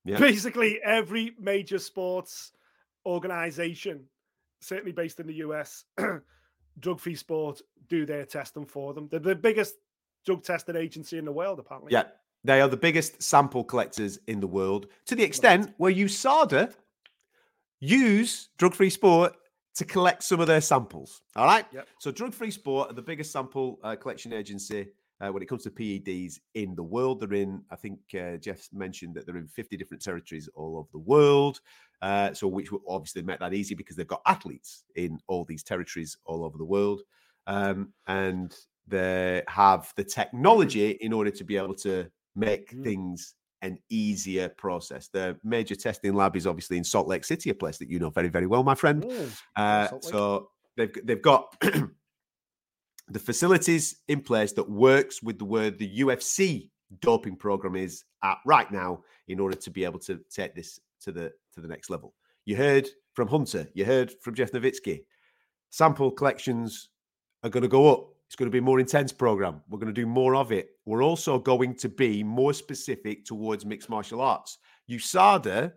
Yeah. 0.04 0.20
Basically, 0.20 0.80
every 0.84 1.34
major 1.40 1.80
sports 1.80 2.52
organization, 3.06 4.06
certainly 4.60 4.92
based 4.92 5.20
in 5.20 5.28
the 5.28 5.36
US, 5.36 5.86
drug 6.80 7.00
free 7.00 7.16
sport 7.16 7.62
do 7.88 8.06
their 8.06 8.26
testing 8.26 8.66
for 8.66 8.94
them. 8.94 9.08
They're 9.10 9.20
the 9.20 9.36
biggest 9.36 9.76
drug 10.26 10.44
testing 10.44 10.76
agency 10.76 11.18
in 11.18 11.26
the 11.26 11.32
world, 11.32 11.60
apparently. 11.60 11.92
Yeah, 11.92 12.06
they 12.44 12.62
are 12.62 12.68
the 12.68 12.78
biggest 12.78 13.22
sample 13.22 13.64
collectors 13.64 14.20
in 14.28 14.40
the 14.40 14.48
world 14.48 14.88
to 15.06 15.16
the 15.16 15.24
extent 15.24 15.74
where 15.78 15.94
USADA 15.94 16.74
use 17.80 18.50
drug 18.58 18.74
free 18.74 18.90
sport 18.90 19.36
to 19.76 19.86
collect 19.86 20.24
some 20.24 20.40
of 20.40 20.48
their 20.48 20.62
samples. 20.62 21.22
All 21.36 21.46
right. 21.46 21.66
Yep. 21.72 21.88
So, 22.00 22.12
drug 22.12 22.34
free 22.34 22.52
sport 22.52 22.92
are 22.92 22.94
the 22.94 23.02
biggest 23.02 23.32
sample 23.32 23.80
uh, 23.84 23.96
collection 23.96 24.34
agency 24.34 24.88
uh, 25.22 25.32
when 25.32 25.44
it 25.44 25.48
comes 25.48 25.64
to 25.64 25.72
PEDs 25.72 26.40
in 26.56 26.76
the 26.76 26.84
world. 26.84 27.20
They're 27.20 27.34
in, 27.34 27.64
I 27.72 27.76
think 27.76 28.00
uh, 28.20 28.38
Jeff 28.38 28.68
mentioned 28.74 29.16
that 29.16 29.26
they're 29.26 29.38
in 29.38 29.48
50 29.48 29.78
different 29.78 30.04
territories 30.04 30.50
all 30.56 30.78
over 30.78 30.90
the 30.92 31.00
world. 31.00 31.60
Uh, 32.02 32.34
so, 32.34 32.48
which 32.48 32.72
will 32.72 32.82
obviously 32.88 33.22
make 33.22 33.40
that 33.40 33.54
easy 33.54 33.76
because 33.76 33.96
they've 33.96 34.08
got 34.08 34.24
athletes 34.26 34.84
in 34.96 35.20
all 35.28 35.46
these 35.46 35.64
territories 35.64 36.18
all 36.26 36.44
over 36.44 36.58
the 36.58 36.66
world. 36.66 37.02
Um, 37.46 37.94
and 38.08 38.56
they 38.88 39.44
have 39.48 39.94
the 39.96 40.04
technology 40.04 40.92
in 40.92 41.14
order 41.14 41.30
to 41.30 41.44
be 41.44 41.58
able 41.58 41.76
to 41.76 42.10
make 42.36 42.72
mm. 42.72 42.84
things 42.84 43.36
an 43.62 43.78
easier 43.90 44.50
process. 44.50 45.10
The 45.10 45.38
major 45.44 45.76
testing 45.76 46.16
lab 46.16 46.36
is 46.36 46.48
obviously 46.48 46.78
in 46.78 46.84
Salt 46.84 47.08
Lake 47.08 47.24
City, 47.24 47.52
a 47.52 47.56
place 47.56 47.78
that 47.78 47.90
you 47.90 48.00
know 48.00 48.10
very, 48.10 48.30
very 48.30 48.48
well, 48.48 48.64
my 48.64 48.74
friend. 48.74 49.06
uh, 49.56 49.88
so 50.02 50.50
they've 50.78 50.92
they've 51.04 51.22
got 51.22 51.56
the 53.14 53.20
facilities 53.20 53.98
in 54.08 54.22
place 54.22 54.54
that 54.54 54.70
works 54.70 55.22
with 55.22 55.38
the 55.38 55.46
word 55.46 55.78
the 55.78 56.00
UFC 56.00 56.70
doping 57.00 57.36
program 57.36 57.76
is 57.76 58.04
at 58.24 58.38
right 58.46 58.72
now 58.72 59.02
in 59.28 59.40
order 59.40 59.56
to 59.56 59.70
be 59.70 59.84
able 59.84 60.00
to 60.00 60.20
take 60.30 60.56
this 60.56 60.80
to 61.02 61.12
the 61.12 61.32
to 61.54 61.62
the 61.62 61.68
next 61.68 61.90
level. 61.90 62.14
You 62.46 62.56
heard 62.56 62.88
from 63.14 63.28
Hunter, 63.28 63.68
you 63.74 63.86
heard 63.86 64.14
from 64.22 64.36
Jeff 64.36 64.52
Novitzky. 64.52 65.04
Sample 65.70 66.12
collections 66.12 66.90
are 67.44 67.50
going 67.50 67.64
to 67.64 67.70
go 67.70 67.92
up. 67.92 68.10
It's 68.28 68.36
going 68.36 68.50
to 68.50 68.52
be 68.52 68.60
a 68.60 68.62
more 68.62 68.80
intense 68.80 69.12
program. 69.12 69.62
We're 69.70 69.80
going 69.80 69.94
to 69.94 70.02
do 70.02 70.08
more 70.08 70.36
of 70.36 70.52
it. 70.52 70.70
We're 70.86 71.04
also 71.04 71.38
going 71.38 71.76
to 71.76 71.90
be 71.90 72.24
more 72.24 72.54
specific 72.54 73.26
towards 73.26 73.66
mixed 73.66 73.90
martial 73.90 74.22
arts. 74.22 74.58
USADA 74.90 75.74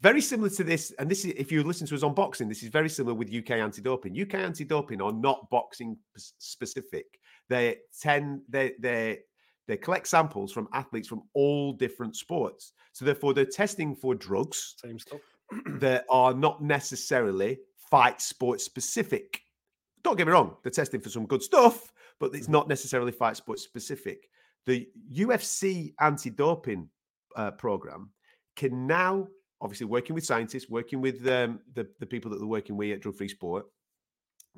very 0.00 0.20
similar 0.20 0.48
to 0.50 0.64
this, 0.64 0.92
and 0.98 1.10
this 1.10 1.24
is 1.24 1.32
if 1.36 1.52
you 1.52 1.62
listen 1.62 1.86
to 1.86 1.94
us 1.94 2.02
on 2.02 2.14
boxing, 2.14 2.48
this 2.48 2.62
is 2.62 2.68
very 2.68 2.88
similar 2.88 3.14
with 3.14 3.34
UK 3.34 3.52
anti-doping. 3.52 4.20
UK 4.20 4.34
anti-doping 4.34 5.02
are 5.02 5.12
not 5.12 5.48
boxing 5.50 5.96
specific. 6.16 7.06
They 7.48 7.76
tend 8.00 8.42
they 8.48 8.72
they 8.78 9.20
they 9.68 9.76
collect 9.76 10.06
samples 10.08 10.52
from 10.52 10.68
athletes 10.72 11.08
from 11.08 11.22
all 11.34 11.72
different 11.72 12.16
sports. 12.16 12.72
So 12.92 13.04
therefore, 13.04 13.34
they're 13.34 13.44
testing 13.44 13.94
for 13.94 14.14
drugs. 14.14 14.74
Same 14.82 14.98
stuff. 14.98 15.20
that 15.80 16.04
are 16.08 16.32
not 16.32 16.62
necessarily 16.62 17.58
fight 17.90 18.20
sport 18.20 18.60
specific. 18.60 19.42
Don't 20.02 20.16
get 20.16 20.26
me 20.26 20.32
wrong, 20.32 20.56
they're 20.62 20.70
testing 20.70 21.00
for 21.00 21.10
some 21.10 21.26
good 21.26 21.42
stuff, 21.42 21.92
but 22.18 22.34
it's 22.34 22.48
not 22.48 22.68
necessarily 22.68 23.12
fight 23.12 23.36
sport 23.36 23.58
specific. 23.58 24.28
The 24.66 24.88
UFC 25.12 25.94
anti-doping 26.00 26.88
uh, 27.36 27.50
program 27.52 28.10
can 28.56 28.86
now 28.86 29.28
obviously 29.60 29.86
working 29.86 30.14
with 30.14 30.24
scientists, 30.24 30.68
working 30.68 31.00
with 31.00 31.26
um, 31.28 31.60
the, 31.74 31.86
the 31.98 32.06
people 32.06 32.30
that 32.30 32.38
they're 32.38 32.46
working 32.46 32.76
with 32.76 32.92
at 32.92 33.00
Drug 33.00 33.16
Free 33.16 33.28
Sport, 33.28 33.66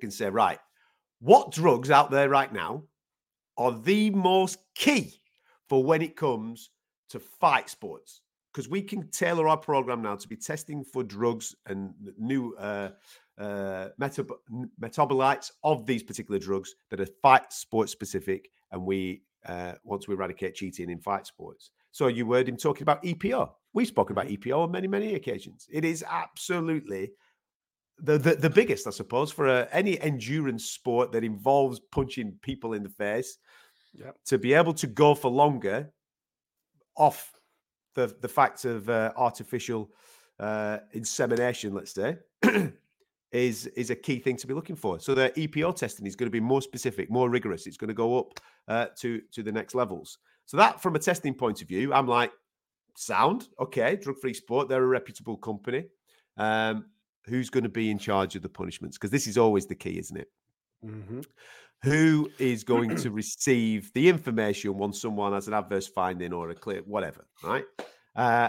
can 0.00 0.10
say, 0.10 0.28
right, 0.30 0.58
what 1.20 1.52
drugs 1.52 1.90
out 1.90 2.10
there 2.10 2.28
right 2.28 2.52
now 2.52 2.82
are 3.56 3.72
the 3.72 4.10
most 4.10 4.58
key 4.74 5.20
for 5.68 5.84
when 5.84 6.02
it 6.02 6.16
comes 6.16 6.70
to 7.10 7.18
fight 7.18 7.68
sports? 7.68 8.22
Because 8.52 8.68
we 8.68 8.82
can 8.82 9.08
tailor 9.10 9.48
our 9.48 9.56
program 9.56 10.02
now 10.02 10.16
to 10.16 10.28
be 10.28 10.36
testing 10.36 10.84
for 10.84 11.02
drugs 11.02 11.54
and 11.66 11.94
new 12.18 12.54
uh, 12.56 12.90
uh, 13.38 13.88
metab- 14.00 14.36
metabolites 14.80 15.52
of 15.64 15.86
these 15.86 16.02
particular 16.02 16.38
drugs 16.38 16.74
that 16.90 17.00
are 17.00 17.06
fight 17.22 17.52
sports 17.52 17.92
specific, 17.92 18.50
and 18.72 18.84
we 18.84 19.22
uh, 19.46 19.72
want 19.84 20.02
to 20.02 20.12
eradicate 20.12 20.54
cheating 20.54 20.90
in 20.90 20.98
fight 20.98 21.26
sports. 21.26 21.70
So 21.92 22.08
you 22.08 22.30
heard 22.32 22.48
him 22.48 22.56
talking 22.56 22.82
about 22.82 23.02
EPO. 23.02 23.50
We've 23.74 23.86
spoken 23.86 24.12
about 24.12 24.28
EPO 24.28 24.64
on 24.64 24.70
many, 24.70 24.88
many 24.88 25.14
occasions. 25.14 25.66
It 25.70 25.84
is 25.84 26.04
absolutely 26.08 27.12
the 27.98 28.18
the, 28.18 28.34
the 28.34 28.50
biggest, 28.50 28.86
I 28.86 28.90
suppose, 28.90 29.32
for 29.32 29.46
a, 29.46 29.68
any 29.72 30.00
endurance 30.00 30.66
sport 30.66 31.12
that 31.12 31.24
involves 31.24 31.80
punching 31.80 32.38
people 32.42 32.74
in 32.74 32.82
the 32.82 32.88
face. 32.88 33.38
Yep. 33.94 34.16
To 34.26 34.38
be 34.38 34.54
able 34.54 34.72
to 34.74 34.86
go 34.86 35.14
for 35.14 35.30
longer 35.30 35.90
off 36.96 37.32
the 37.94 38.14
the 38.20 38.28
fact 38.28 38.64
of 38.64 38.88
uh, 38.88 39.12
artificial 39.16 39.90
uh, 40.38 40.78
insemination, 40.92 41.74
let's 41.74 41.92
say, 41.92 42.16
is 43.32 43.66
is 43.68 43.90
a 43.90 43.96
key 43.96 44.18
thing 44.18 44.36
to 44.36 44.46
be 44.46 44.54
looking 44.54 44.76
for. 44.76 44.98
So 45.00 45.14
the 45.14 45.30
EPO 45.30 45.76
testing 45.76 46.06
is 46.06 46.16
going 46.16 46.26
to 46.26 46.32
be 46.32 46.40
more 46.40 46.62
specific, 46.62 47.10
more 47.10 47.30
rigorous. 47.30 47.66
It's 47.66 47.76
going 47.76 47.88
to 47.88 47.94
go 47.94 48.18
up 48.18 48.40
uh, 48.68 48.86
to 48.98 49.20
to 49.32 49.42
the 49.42 49.52
next 49.52 49.74
levels. 49.74 50.18
So 50.46 50.56
that, 50.56 50.82
from 50.82 50.96
a 50.96 50.98
testing 50.98 51.34
point 51.34 51.62
of 51.62 51.68
view, 51.68 51.94
I'm 51.94 52.08
like, 52.08 52.32
sound 52.96 53.48
okay, 53.60 53.96
drug 53.96 54.18
free 54.18 54.34
sport. 54.34 54.68
They're 54.68 54.82
a 54.82 54.86
reputable 54.86 55.36
company. 55.36 55.84
Um, 56.36 56.86
who's 57.26 57.50
going 57.50 57.64
to 57.64 57.70
be 57.70 57.90
in 57.90 57.98
charge 57.98 58.36
of 58.36 58.42
the 58.42 58.48
punishments? 58.48 58.98
Because 58.98 59.10
this 59.10 59.26
is 59.26 59.38
always 59.38 59.66
the 59.66 59.74
key, 59.74 59.98
isn't 59.98 60.16
it? 60.16 60.28
Mm-hmm. 60.84 61.20
Who 61.84 62.30
is 62.38 62.64
going 62.64 62.96
to 62.96 63.10
receive 63.10 63.92
the 63.94 64.08
information 64.08 64.76
once 64.78 65.00
someone 65.00 65.32
has 65.32 65.48
an 65.48 65.54
adverse 65.54 65.88
finding 65.88 66.32
or 66.32 66.50
a 66.50 66.54
clear 66.54 66.82
whatever, 66.86 67.26
right? 67.42 67.64
Uh, 68.14 68.48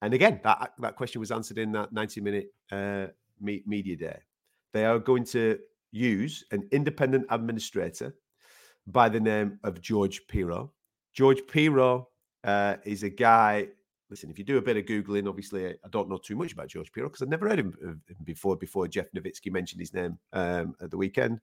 and 0.00 0.14
again, 0.14 0.40
that 0.42 0.72
that 0.78 0.96
question 0.96 1.20
was 1.20 1.30
answered 1.30 1.58
in 1.58 1.72
that 1.72 1.92
90 1.92 2.20
minute 2.20 2.46
uh, 2.70 3.06
me- 3.40 3.62
media 3.66 3.96
day. 3.96 4.18
They 4.72 4.84
are 4.84 4.98
going 4.98 5.24
to 5.26 5.58
use 5.92 6.44
an 6.50 6.68
independent 6.72 7.26
administrator 7.30 8.14
by 8.86 9.08
the 9.08 9.20
name 9.20 9.58
of 9.62 9.80
George 9.80 10.22
Piro. 10.26 10.72
George 11.14 11.42
Piro 11.46 12.08
uh, 12.44 12.76
is 12.84 13.02
a 13.02 13.10
guy. 13.10 13.68
Listen, 14.12 14.28
if 14.28 14.38
you 14.38 14.44
do 14.44 14.58
a 14.58 14.62
bit 14.62 14.76
of 14.76 14.84
googling, 14.84 15.26
obviously 15.26 15.70
I 15.70 15.88
don't 15.88 16.10
know 16.10 16.18
too 16.18 16.36
much 16.36 16.52
about 16.52 16.68
George 16.68 16.92
Piro 16.92 17.08
because 17.08 17.22
I've 17.22 17.30
never 17.30 17.48
heard 17.48 17.60
him 17.60 18.02
before. 18.24 18.56
Before 18.56 18.86
Jeff 18.86 19.10
Novitzky 19.16 19.50
mentioned 19.50 19.80
his 19.80 19.94
name 19.94 20.18
um, 20.34 20.74
at 20.82 20.90
the 20.90 20.98
weekend, 20.98 21.40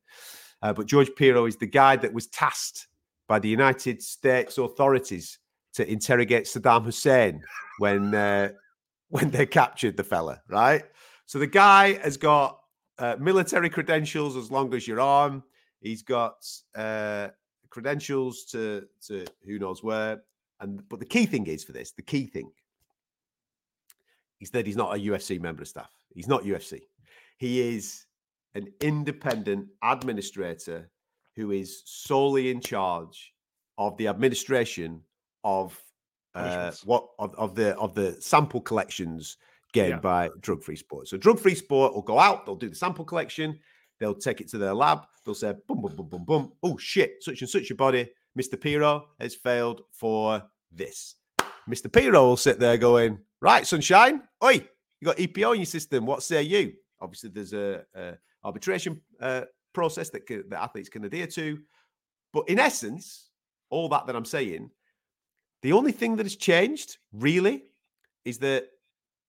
uh, 0.62 0.72
but 0.72 0.86
George 0.86 1.10
Piro 1.16 1.48
is 1.48 1.56
the 1.56 1.66
guy 1.66 1.96
that 1.96 2.14
was 2.14 2.28
tasked 2.28 2.88
by 3.28 3.40
the 3.40 3.50
United 3.50 4.04
States 4.04 4.60
authorities 4.60 5.40
to 5.74 5.92
interrogate 5.92 6.46
Saddam 6.46 6.86
Hussein 6.86 7.42
when 7.80 8.14
uh, 8.14 8.50
when 9.10 9.32
they 9.32 9.48
captured 9.48 9.98
the 9.98 10.04
fella, 10.04 10.40
right? 10.48 10.84
So 11.26 11.40
the 11.40 11.48
guy 11.48 11.94
has 12.04 12.18
got 12.18 12.60
uh, 13.00 13.16
military 13.20 13.72
credentials 13.72 14.38
as 14.38 14.52
long 14.52 14.76
as 14.76 14.88
your 14.88 15.02
arm. 15.02 15.44
He's 15.82 16.04
got 16.04 16.46
uh, 16.76 17.30
credentials 17.72 18.44
to 18.52 18.86
to 19.08 19.26
who 19.44 19.58
knows 19.58 19.82
where. 19.82 20.22
And 20.62 20.88
but 20.90 21.00
the 21.00 21.06
key 21.06 21.26
thing 21.26 21.48
is 21.48 21.64
for 21.64 21.72
this, 21.72 21.92
the 21.92 22.02
key 22.02 22.26
thing 22.26 22.52
is 24.42 24.52
that 24.52 24.66
he's 24.66 24.76
not 24.76 24.96
a 24.96 25.00
UFC 25.00 25.40
member 25.40 25.62
of 25.62 25.68
staff. 25.68 25.92
He's 26.14 26.28
not 26.28 26.44
UFC. 26.44 26.82
He 27.38 27.76
is 27.76 28.06
an 28.56 28.68
independent 28.82 29.68
administrator 29.84 30.90
who 31.36 31.52
is 31.52 31.84
solely 31.86 32.50
in 32.50 32.60
charge 32.60 33.34
of 33.78 33.96
the 33.98 34.08
administration 34.08 35.02
of 35.44 35.82
uh, 36.36 36.72
what 36.84 37.08
of, 37.18 37.34
of 37.36 37.56
the 37.56 37.76
of 37.78 37.96
the 37.96 38.18
sample 38.20 38.62
collections 38.62 39.38
gained 39.74 39.90
yeah. 39.90 40.00
by 40.00 40.30
drug 40.42 40.64
free 40.64 40.76
sport. 40.76 41.08
So 41.08 41.18
drug 41.18 41.40
free 41.40 41.56
sport 41.56 41.94
will 41.94 42.02
go 42.02 42.20
out, 42.20 42.46
they'll 42.46 42.56
do 42.56 42.70
the 42.70 42.76
sample 42.76 43.06
collection, 43.06 43.60
they'll 44.00 44.16
take 44.16 44.42
it 44.42 44.50
to 44.50 44.58
their 44.58 44.74
lab, 44.74 45.06
they'll 45.26 45.36
say 45.36 45.54
boom, 45.68 45.82
boom, 45.82 45.96
boom, 45.96 46.10
boom, 46.10 46.26
boom. 46.26 46.52
Oh 46.64 46.78
shit, 46.78 47.24
such 47.24 47.42
and 47.42 47.50
such 47.50 47.72
a 47.72 47.76
body, 47.76 48.10
Mr. 48.40 48.60
Piro 48.60 49.06
has 49.20 49.36
failed 49.36 49.82
for 49.92 50.42
this. 50.72 51.16
Mr. 51.70 51.92
Piro 51.92 52.24
will 52.24 52.38
sit 52.38 52.58
there 52.58 52.78
going, 52.78 53.20
right, 53.42 53.68
sunshine, 53.68 54.24
oi, 54.42 54.66
you 55.02 55.06
got 55.06 55.18
EPO 55.18 55.54
in 55.54 55.60
your 55.60 55.66
system. 55.66 56.06
What 56.06 56.24
say 56.24 56.42
you? 56.44 56.74
Obviously, 57.02 57.32
there's 57.32 57.54
a, 57.54 57.84
a 57.94 58.14
arbitration 58.44 59.02
uh, 59.20 59.42
process 59.74 60.10
that 60.12 60.26
the 60.26 60.58
athletes 60.58 60.88
can 60.88 61.04
adhere 61.04 61.28
to, 61.28 61.60
but 62.32 62.48
in 62.48 62.60
essence, 62.60 63.30
all 63.70 63.90
that 63.90 64.08
that 64.08 64.16
I'm 64.16 64.26
saying, 64.26 64.70
the 65.62 65.74
only 65.74 65.92
thing 65.92 66.16
that 66.16 66.26
has 66.26 66.38
changed 66.38 66.98
really 67.12 67.64
is 68.24 68.38
that 68.40 68.68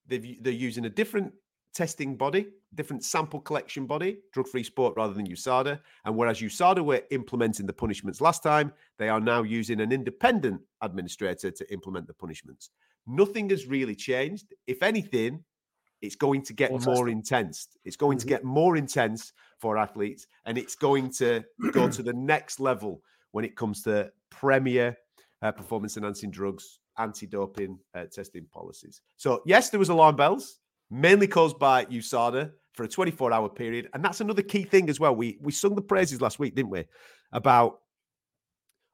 they're 0.06 0.52
using 0.52 0.84
a 0.84 0.90
different 0.90 1.32
testing 1.74 2.16
body, 2.16 2.46
different 2.74 3.04
sample 3.04 3.40
collection 3.40 3.86
body, 3.86 4.18
drug 4.32 4.48
free 4.48 4.62
sport 4.62 4.94
rather 4.96 5.14
than 5.14 5.26
USADA. 5.26 5.80
And 6.04 6.16
whereas 6.16 6.40
USADA 6.40 6.84
were 6.84 7.02
implementing 7.10 7.66
the 7.66 7.72
punishments 7.72 8.20
last 8.20 8.42
time, 8.42 8.72
they 8.98 9.08
are 9.08 9.20
now 9.20 9.42
using 9.42 9.80
an 9.80 9.92
independent 9.92 10.60
administrator 10.80 11.50
to 11.50 11.72
implement 11.72 12.06
the 12.06 12.14
punishments. 12.14 12.70
Nothing 13.06 13.50
has 13.50 13.66
really 13.66 13.94
changed. 13.94 14.54
If 14.66 14.82
anything, 14.82 15.44
it's 16.02 16.16
going 16.16 16.42
to 16.42 16.52
get 16.52 16.72
more 16.86 17.08
intense. 17.08 17.68
It's 17.84 17.96
going 17.96 18.18
mm-hmm. 18.18 18.28
to 18.28 18.34
get 18.34 18.44
more 18.44 18.76
intense 18.76 19.32
for 19.58 19.76
athletes 19.76 20.26
and 20.46 20.56
it's 20.56 20.74
going 20.74 21.10
to 21.14 21.44
go 21.72 21.88
to 21.90 22.02
the 22.02 22.12
next 22.12 22.58
level 22.58 23.02
when 23.32 23.44
it 23.44 23.56
comes 23.56 23.82
to 23.82 24.10
premier 24.30 24.96
uh, 25.42 25.52
performance 25.52 25.96
enhancing 25.96 26.30
drugs, 26.30 26.80
anti 26.98 27.26
doping 27.26 27.78
uh, 27.94 28.04
testing 28.10 28.46
policies. 28.52 29.02
So, 29.16 29.42
yes, 29.46 29.70
there 29.70 29.78
was 29.78 29.88
alarm 29.88 30.16
bells 30.16 30.59
mainly 30.90 31.26
caused 31.26 31.58
by 31.58 31.84
USADA 31.86 32.50
for 32.72 32.84
a 32.84 32.88
24 32.88 33.32
hour 33.32 33.48
period. 33.48 33.88
And 33.94 34.04
that's 34.04 34.20
another 34.20 34.42
key 34.42 34.64
thing 34.64 34.88
as 34.90 35.00
well. 35.00 35.14
We 35.14 35.38
we 35.40 35.52
sung 35.52 35.74
the 35.74 35.82
praises 35.82 36.20
last 36.20 36.38
week, 36.38 36.54
didn't 36.54 36.70
we? 36.70 36.84
About, 37.32 37.80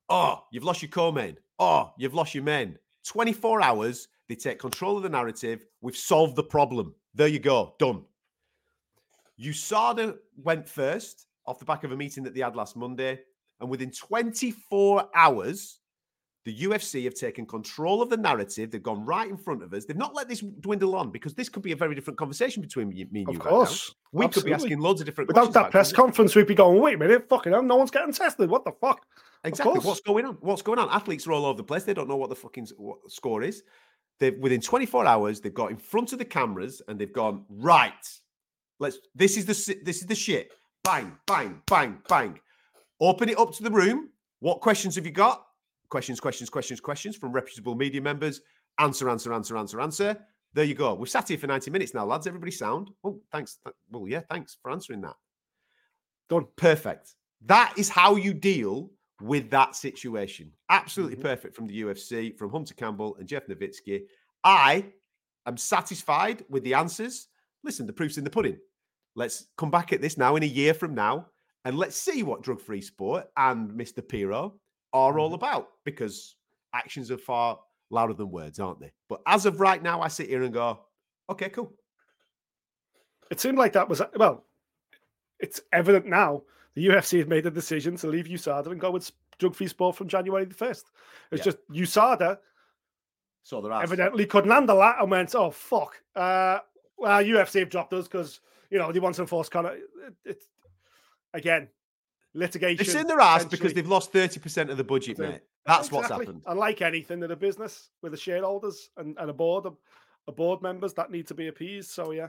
oh, 0.09 0.43
you've 0.51 0.65
lost 0.65 0.83
your 0.83 0.91
co-main. 0.91 1.37
Oh, 1.59 1.93
you've 1.99 2.15
lost 2.15 2.35
your 2.35 2.45
men. 2.45 2.79
24 3.07 3.63
hours, 3.63 4.09
they 4.29 4.35
take 4.35 4.59
control 4.59 4.97
of 4.97 5.03
the 5.03 5.09
narrative. 5.09 5.65
We've 5.81 5.97
solved 5.97 6.37
the 6.37 6.43
problem. 6.43 6.95
There 7.15 7.29
you 7.29 7.39
go, 7.39 7.75
done. 7.79 8.03
USADA 9.41 10.17
went 10.43 10.69
first 10.69 11.27
off 11.47 11.59
the 11.59 11.65
back 11.65 11.85
of 11.85 11.93
a 11.93 11.97
meeting 11.97 12.25
that 12.25 12.35
they 12.35 12.41
had 12.41 12.57
last 12.57 12.77
Monday. 12.77 13.21
And 13.61 13.71
within 13.71 13.91
24 13.91 15.09
hours, 15.15 15.79
the 16.47 16.57
UFC 16.57 17.03
have 17.05 17.15
taken 17.15 17.45
control 17.45 18.01
of 18.01 18.09
the 18.09 18.17
narrative. 18.17 18.71
They've 18.71 18.81
gone 18.81 19.05
right 19.05 19.29
in 19.29 19.37
front 19.37 19.65
of 19.65 19.75
us. 19.75 19.85
They've 19.85 19.97
not 19.97 20.15
let 20.15 20.29
this 20.29 20.43
dwindle 20.61 20.95
on 20.95 21.11
because 21.11 21.35
this 21.35 21.49
could 21.49 21.65
be 21.65 21.73
a 21.73 21.77
very 21.77 21.97
different 21.97 22.17
conversation 22.17 22.63
between 22.63 22.89
me, 22.89 23.03
and 23.03 23.13
you. 23.13 23.27
Of 23.27 23.41
course. 23.41 23.89
Right 23.89 23.97
we 24.13 24.25
Absolutely. 24.25 24.53
could 24.53 24.57
be 24.57 24.65
asking 24.65 24.79
loads 24.79 25.01
of 25.01 25.07
different 25.07 25.29
questions. 25.29 25.49
Without 25.49 25.65
that 25.65 25.71
press 25.73 25.93
conference, 25.93 26.37
we'd 26.37 26.47
be 26.47 26.55
going, 26.55 26.81
wait 26.81 26.95
a 26.95 26.99
minute, 26.99 27.29
fucking 27.29 27.53
hell, 27.53 27.65
no 27.65 27.75
one's 27.75 27.91
getting 27.91 28.13
tested. 28.13 28.49
What 28.49 28.65
the 28.65 28.71
fuck? 28.81 29.05
Exactly. 29.43 29.81
What's 29.81 30.01
going 30.01 30.25
on? 30.25 30.39
What's 30.41 30.63
going 30.63 30.79
on? 30.79 30.89
Athletes 30.91 31.27
are 31.27 31.33
all 31.33 31.47
over 31.47 31.57
the 31.57 31.65
place. 31.65 31.83
They 31.83 31.95
don't 31.95 32.09
know 32.09 32.17
what 32.17 32.31
the 32.31 32.37
fucking 32.37 32.69
what 32.77 32.99
score 33.09 33.43
is. 33.43 33.65
They've 34.21 34.39
within 34.39 34.61
24 34.61 35.05
hours, 35.05 35.41
they've 35.41 35.53
got 35.53 35.73
in 35.73 35.77
front 35.77 36.13
of 36.13 36.21
the 36.21 36.25
cameras 36.25 36.81
and 36.87 36.97
they've 36.97 37.13
gone, 37.13 37.45
right, 37.49 37.93
let's 38.79 38.99
this 39.17 39.37
is 39.37 39.47
the 39.47 39.77
this 39.85 39.97
is 39.97 40.07
the 40.07 40.15
shit. 40.15 40.53
Bang, 40.85 41.19
bang, 41.27 41.61
bang, 41.67 41.99
bang. 42.09 42.39
Open 43.01 43.29
it 43.29 43.37
up 43.37 43.53
to 43.55 43.65
the 43.65 43.71
room. 43.71 44.11
What 44.39 44.61
questions 44.61 44.95
have 44.95 45.05
you 45.05 45.13
got? 45.13 45.46
Questions, 45.89 46.21
questions, 46.21 46.51
questions, 46.51 46.81
questions 46.81 47.17
from 47.17 47.33
reputable 47.33 47.75
media 47.75 48.01
members. 48.01 48.41
Answer, 48.79 49.09
answer, 49.09 49.33
answer, 49.33 49.57
answer, 49.57 49.81
answer. 49.81 50.17
There 50.53 50.65
you 50.65 50.75
go. 50.75 50.95
We've 50.95 51.09
sat 51.09 51.29
here 51.29 51.39
for 51.39 51.47
90 51.47 51.71
minutes 51.71 51.95
now, 51.95 52.07
lads. 52.07 52.27
Everybody 52.27 52.53
sound? 52.53 52.91
Oh, 53.05 53.21
thanks. 53.31 53.59
Well, 53.91 54.09
yeah, 54.09 54.21
thanks 54.31 54.57
for 54.63 54.71
answering 54.71 55.03
that. 55.03 55.17
Done. 56.29 56.47
Perfect. 56.57 57.15
That 57.45 57.75
is 57.77 57.89
how 57.89 58.17
you 58.17 58.33
deal 58.35 58.91
with 59.21 59.51
that 59.51 59.77
situation. 59.77 60.53
Absolutely 60.71 61.17
mm-hmm. 61.17 61.23
perfect 61.23 61.55
from 61.55 61.67
the 61.67 61.83
UFC, 61.83 62.37
from 62.37 62.51
Hunter 62.51 62.75
Campbell 62.75 63.17
and 63.19 63.29
Jeff 63.29 63.47
Novitzky. 63.47 64.03
I 64.45 64.87
am 65.47 65.57
satisfied 65.57 66.45
with 66.49 66.65
the 66.65 66.75
answers. 66.75 67.29
Listen, 67.65 67.87
the 67.87 67.93
proof's 67.93 68.19
in 68.19 68.25
the 68.25 68.31
pudding. 68.31 68.59
Let's 69.15 69.47
come 69.57 69.71
back 69.71 69.93
at 69.93 70.03
this 70.03 70.19
now 70.19 70.37
in 70.37 70.43
a 70.43 70.47
year 70.47 70.75
from 70.75 70.95
now 70.95 71.27
and 71.65 71.79
let's 71.79 71.97
see 71.97 72.23
what 72.23 72.43
drug 72.43 72.61
free 72.61 72.81
sport 72.83 73.27
and 73.37 73.71
Mr. 73.71 74.07
Piro 74.07 74.55
are 74.97 75.19
all 75.19 75.29
mm-hmm. 75.29 75.35
about 75.35 75.69
because 75.85 76.37
actions 76.75 77.11
are 77.11 77.19
far 77.19 77.59
louder 77.91 78.15
than 78.15 78.31
words, 78.31 78.59
aren't 78.59 78.81
they? 78.81 78.93
But 79.09 79.21
as 79.27 79.47
of 79.47 79.61
right 79.61 79.83
now, 79.83 80.01
I 80.01 80.09
sit 80.09 80.29
here 80.29 80.43
and 80.43 80.53
go, 80.53 80.81
okay, 81.31 81.49
cool. 81.49 81.73
It 83.31 83.41
seemed 83.41 83.59
like 83.59 83.73
that 83.73 83.89
was, 83.89 84.03
well, 84.17 84.45
it's 85.39 85.61
evident 85.73 86.07
now 86.07 86.43
the 86.75 86.87
UFC 86.87 87.19
have 87.19 87.29
made 87.29 87.45
the 87.45 87.51
decision 87.51 87.97
to 87.97 88.09
leave 88.09 88.27
USADA 88.27 88.67
and 88.67 88.81
go 88.81 88.91
with 88.91 89.11
drug 89.39 89.55
free 89.55 89.69
sport 89.69 89.97
from 89.97 90.09
January 90.09 90.45
the 90.45 90.55
1st. 90.55 90.85
It's 91.33 91.39
yeah. 91.39 91.45
just 91.45 91.59
USADA 91.71 92.39
so 93.43 93.65
evidently 93.65 94.27
couldn't 94.27 94.51
handle 94.51 94.79
that 94.79 94.97
and 95.01 95.11
went, 95.11 95.35
oh, 95.35 95.51
fuck. 95.51 96.03
Uh, 96.17 96.59
well, 96.99 97.23
UFC 97.23 97.61
have 97.61 97.71
dropped 97.71 97.93
us 97.93 98.09
because, 98.09 98.41
you 98.71 98.79
know, 98.79 98.91
they 98.91 98.99
want 98.99 99.15
to 99.15 99.23
enforce 99.23 99.49
kind 99.49 99.69
of, 99.69 99.75
it, 100.25 100.43
again, 101.33 101.69
litigation. 102.37 102.85
It's 102.85 102.95
in 102.95 103.07
their 103.07 103.21
ass 103.21 103.45
because 103.45 103.73
they've 103.73 103.87
lost 103.87 104.13
30% 104.13 104.71
of 104.71 104.77
the 104.77 104.85
budget, 104.85 105.19
mate. 105.19 105.41
That's 105.65 105.89
exactly. 105.89 105.97
what's 105.97 106.11
happened. 106.11 106.43
And 106.47 106.59
like 106.59 106.83
anything 106.83 107.23
in 107.23 107.31
a 107.31 107.37
business 107.37 107.91
with 108.03 108.13
the 108.13 108.19
shareholders 108.19 108.91
and, 108.97 109.17
and 109.19 109.31
a 109.31 109.33
board, 109.33 109.67
a 110.29 110.33
board 110.33 110.63
members 110.63 110.95
that 110.95 111.11
need 111.11 111.27
to 111.29 111.35
be 111.35 111.49
appeased. 111.49 111.91
So 111.91 112.13
yeah, 112.13 112.29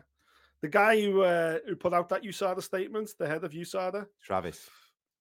the 0.61 0.69
guy 0.69 0.99
who 1.01 1.21
uh, 1.21 1.59
who 1.67 1.75
put 1.75 1.93
out 1.93 2.09
that 2.09 2.23
USADA 2.23 2.63
statement, 2.63 3.11
the 3.19 3.27
head 3.27 3.43
of 3.43 3.51
USADA, 3.51 4.07
Travis. 4.23 4.69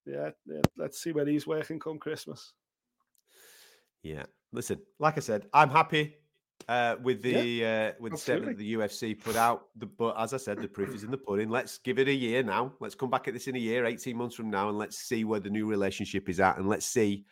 Yeah, 0.06 0.30
yeah, 0.46 0.60
let's 0.76 1.02
see 1.02 1.12
where 1.12 1.26
he's 1.26 1.46
working 1.46 1.80
come 1.80 1.98
Christmas. 1.98 2.52
Yeah, 4.02 4.24
listen, 4.52 4.80
like 5.00 5.16
I 5.16 5.20
said, 5.20 5.46
I'm 5.52 5.68
happy 5.68 6.14
uh, 6.68 6.96
with 7.02 7.22
the 7.22 7.30
yeah, 7.30 7.90
uh, 7.92 7.96
with 8.00 8.12
the 8.12 8.18
statement 8.18 8.58
the 8.58 8.74
UFC 8.74 9.18
put 9.18 9.36
out. 9.36 9.66
The, 9.76 9.86
but 9.86 10.18
as 10.18 10.34
I 10.34 10.36
said, 10.36 10.60
the 10.60 10.68
proof 10.68 10.94
is 10.94 11.04
in 11.04 11.10
the 11.10 11.18
pudding. 11.18 11.48
Let's 11.48 11.78
give 11.78 11.98
it 11.98 12.08
a 12.08 12.14
year 12.14 12.42
now. 12.42 12.72
Let's 12.80 12.94
come 12.94 13.10
back 13.10 13.28
at 13.28 13.34
this 13.34 13.46
in 13.46 13.56
a 13.56 13.58
year, 13.58 13.84
18 13.84 14.16
months 14.16 14.34
from 14.34 14.50
now, 14.50 14.68
and 14.68 14.78
let's 14.78 14.98
see 14.98 15.24
where 15.24 15.40
the 15.40 15.50
new 15.50 15.66
relationship 15.66 16.28
is 16.28 16.40
at, 16.40 16.58
and 16.58 16.68
let's 16.68 16.86
see 16.86 17.24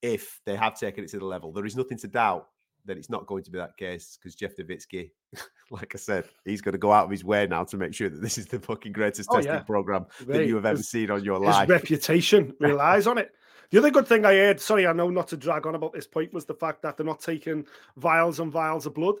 if 0.00 0.40
they 0.46 0.56
have 0.56 0.78
taken 0.78 1.04
it 1.04 1.10
to 1.10 1.18
the 1.18 1.24
level. 1.24 1.52
There 1.52 1.66
is 1.66 1.76
nothing 1.76 1.98
to 1.98 2.08
doubt 2.08 2.48
that 2.84 2.96
it's 2.96 3.10
not 3.10 3.26
going 3.26 3.44
to 3.44 3.50
be 3.50 3.58
that 3.58 3.76
case 3.76 4.18
because 4.20 4.34
Jeff 4.34 4.56
Novitzky, 4.56 5.10
like 5.70 5.94
I 5.94 5.98
said, 5.98 6.24
he's 6.44 6.60
going 6.60 6.72
to 6.72 6.78
go 6.78 6.92
out 6.92 7.04
of 7.04 7.10
his 7.10 7.24
way 7.24 7.46
now 7.46 7.64
to 7.64 7.76
make 7.76 7.94
sure 7.94 8.08
that 8.08 8.20
this 8.20 8.38
is 8.38 8.46
the 8.46 8.58
fucking 8.58 8.92
greatest 8.92 9.28
oh, 9.30 9.36
testing 9.36 9.54
yeah. 9.54 9.60
program 9.60 10.06
that 10.26 10.46
you 10.46 10.56
have 10.56 10.66
ever 10.66 10.82
seen 10.82 11.10
on 11.10 11.24
your 11.24 11.38
life. 11.38 11.68
His 11.68 11.68
reputation 11.68 12.54
relies 12.60 13.06
on 13.06 13.18
it. 13.18 13.32
The 13.72 13.78
other 13.78 13.90
good 13.90 14.06
thing 14.06 14.24
I 14.24 14.34
heard, 14.34 14.60
sorry, 14.60 14.86
I 14.86 14.92
know 14.92 15.10
not 15.10 15.28
to 15.28 15.36
drag 15.36 15.66
on 15.66 15.74
about 15.74 15.94
this 15.94 16.06
point, 16.06 16.32
was 16.32 16.44
the 16.44 16.54
fact 16.54 16.82
that 16.82 16.96
they're 16.96 17.06
not 17.06 17.20
taking 17.20 17.66
vials 17.96 18.38
and 18.38 18.52
vials 18.52 18.86
of 18.86 18.94
blood. 18.94 19.16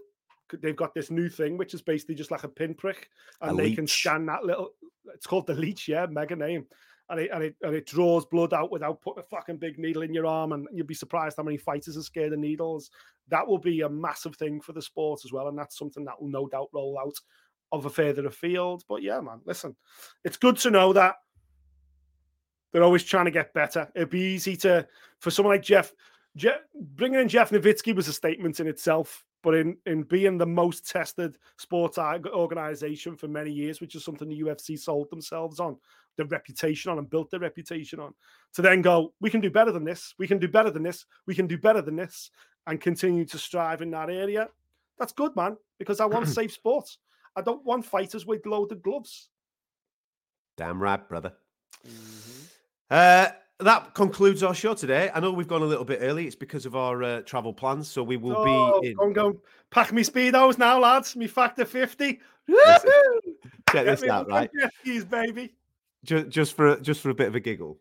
They've 0.60 0.76
got 0.76 0.94
this 0.94 1.10
new 1.10 1.30
thing, 1.30 1.56
which 1.56 1.72
is 1.72 1.80
basically 1.80 2.14
just 2.14 2.30
like 2.30 2.44
a 2.44 2.48
pinprick, 2.48 3.08
and 3.40 3.52
a 3.52 3.54
they 3.54 3.68
leech. 3.70 3.76
can 3.76 3.86
scan 3.86 4.26
that 4.26 4.44
little. 4.44 4.74
It's 5.14 5.26
called 5.26 5.46
the 5.46 5.54
leech, 5.54 5.88
yeah, 5.88 6.06
mega 6.06 6.36
name 6.36 6.66
and 7.08 7.20
it, 7.20 7.30
and 7.32 7.42
it 7.42 7.56
and 7.62 7.74
it 7.74 7.86
draws 7.86 8.24
blood 8.24 8.52
out 8.52 8.70
without 8.70 9.00
putting 9.02 9.22
a 9.22 9.26
fucking 9.26 9.58
big 9.58 9.78
needle 9.78 10.02
in 10.02 10.14
your 10.14 10.26
arm, 10.26 10.52
and 10.52 10.66
you'd 10.72 10.86
be 10.86 10.94
surprised 10.94 11.36
how 11.36 11.42
many 11.42 11.56
fighters 11.56 11.96
are 11.96 12.02
scared 12.02 12.32
of 12.32 12.38
needles. 12.38 12.90
That 13.28 13.46
will 13.46 13.58
be 13.58 13.82
a 13.82 13.88
massive 13.88 14.36
thing 14.36 14.60
for 14.60 14.72
the 14.72 14.82
sport 14.82 15.20
as 15.24 15.32
well, 15.32 15.48
and 15.48 15.58
that's 15.58 15.78
something 15.78 16.04
that 16.04 16.20
will 16.20 16.28
no 16.28 16.46
doubt 16.46 16.68
roll 16.72 16.98
out 16.98 17.14
of 17.72 17.86
a 17.86 17.90
further 17.90 18.26
afield. 18.26 18.84
But 18.88 19.02
yeah, 19.02 19.20
man, 19.20 19.40
listen, 19.44 19.76
it's 20.24 20.36
good 20.36 20.56
to 20.58 20.70
know 20.70 20.92
that 20.92 21.16
they're 22.72 22.82
always 22.82 23.04
trying 23.04 23.26
to 23.26 23.30
get 23.30 23.54
better. 23.54 23.88
It'd 23.94 24.10
be 24.10 24.20
easy 24.20 24.56
to 24.58 24.86
for 25.20 25.30
someone 25.30 25.54
like 25.54 25.62
Jeff. 25.62 25.92
Jeff 26.34 26.60
bringing 26.74 27.20
in 27.20 27.28
Jeff 27.28 27.50
Novitzky 27.50 27.94
was 27.94 28.08
a 28.08 28.12
statement 28.12 28.58
in 28.58 28.66
itself 28.66 29.24
but 29.42 29.54
in 29.54 29.76
in 29.86 30.02
being 30.04 30.38
the 30.38 30.46
most 30.46 30.88
tested 30.88 31.36
sports 31.58 31.98
organization 31.98 33.16
for 33.16 33.28
many 33.28 33.50
years, 33.50 33.80
which 33.80 33.94
is 33.94 34.04
something 34.04 34.28
the 34.28 34.40
UFC 34.40 34.78
sold 34.78 35.10
themselves 35.10 35.60
on, 35.60 35.76
their 36.16 36.26
reputation 36.26 36.90
on 36.90 36.98
and 36.98 37.10
built 37.10 37.30
their 37.30 37.40
reputation 37.40 38.00
on, 38.00 38.14
to 38.54 38.62
then 38.62 38.82
go, 38.82 39.12
we 39.20 39.30
can 39.30 39.40
do 39.40 39.50
better 39.50 39.72
than 39.72 39.84
this, 39.84 40.14
we 40.18 40.28
can 40.28 40.38
do 40.38 40.48
better 40.48 40.70
than 40.70 40.82
this, 40.82 41.06
we 41.26 41.34
can 41.34 41.46
do 41.46 41.58
better 41.58 41.82
than 41.82 41.96
this, 41.96 42.30
and 42.66 42.80
continue 42.80 43.24
to 43.24 43.38
strive 43.38 43.82
in 43.82 43.90
that 43.90 44.10
area. 44.10 44.48
That's 44.98 45.12
good, 45.12 45.34
man, 45.34 45.56
because 45.78 46.00
I 46.00 46.06
want 46.06 46.28
safe 46.28 46.52
sports. 46.52 46.98
I 47.34 47.42
don't 47.42 47.64
want 47.64 47.84
fighters 47.84 48.26
with 48.26 48.46
loaded 48.46 48.82
gloves. 48.82 49.28
Damn 50.56 50.80
right, 50.82 51.08
brother. 51.08 51.32
Mm-hmm. 51.86 52.41
Uh, 52.90 53.28
that 53.60 53.94
concludes 53.94 54.42
our 54.42 54.54
show 54.54 54.74
today. 54.74 55.10
I 55.14 55.20
know 55.20 55.32
we've 55.32 55.48
gone 55.48 55.62
a 55.62 55.66
little 55.66 55.84
bit 55.84 56.00
early. 56.02 56.26
It's 56.26 56.36
because 56.36 56.66
of 56.66 56.74
our 56.76 57.02
uh, 57.02 57.20
travel 57.22 57.52
plans, 57.52 57.88
so 57.88 58.02
we 58.02 58.16
will 58.16 58.36
oh, 58.36 58.80
be 58.80 58.88
in. 58.88 58.96
I'm 59.00 59.12
going 59.12 59.38
pack 59.70 59.92
me 59.92 60.02
speedos 60.02 60.58
now, 60.58 60.78
lads. 60.78 61.16
Me 61.16 61.26
factor 61.26 61.64
fifty. 61.64 62.20
Check 63.70 63.86
this 63.86 64.02
out, 64.04 64.28
right? 64.28 64.50
Baby. 65.10 65.54
Just, 66.04 66.28
just 66.28 66.56
for 66.56 66.76
just 66.80 67.00
for 67.00 67.10
a 67.10 67.14
bit 67.14 67.28
of 67.28 67.34
a 67.34 67.40
giggle. 67.40 67.78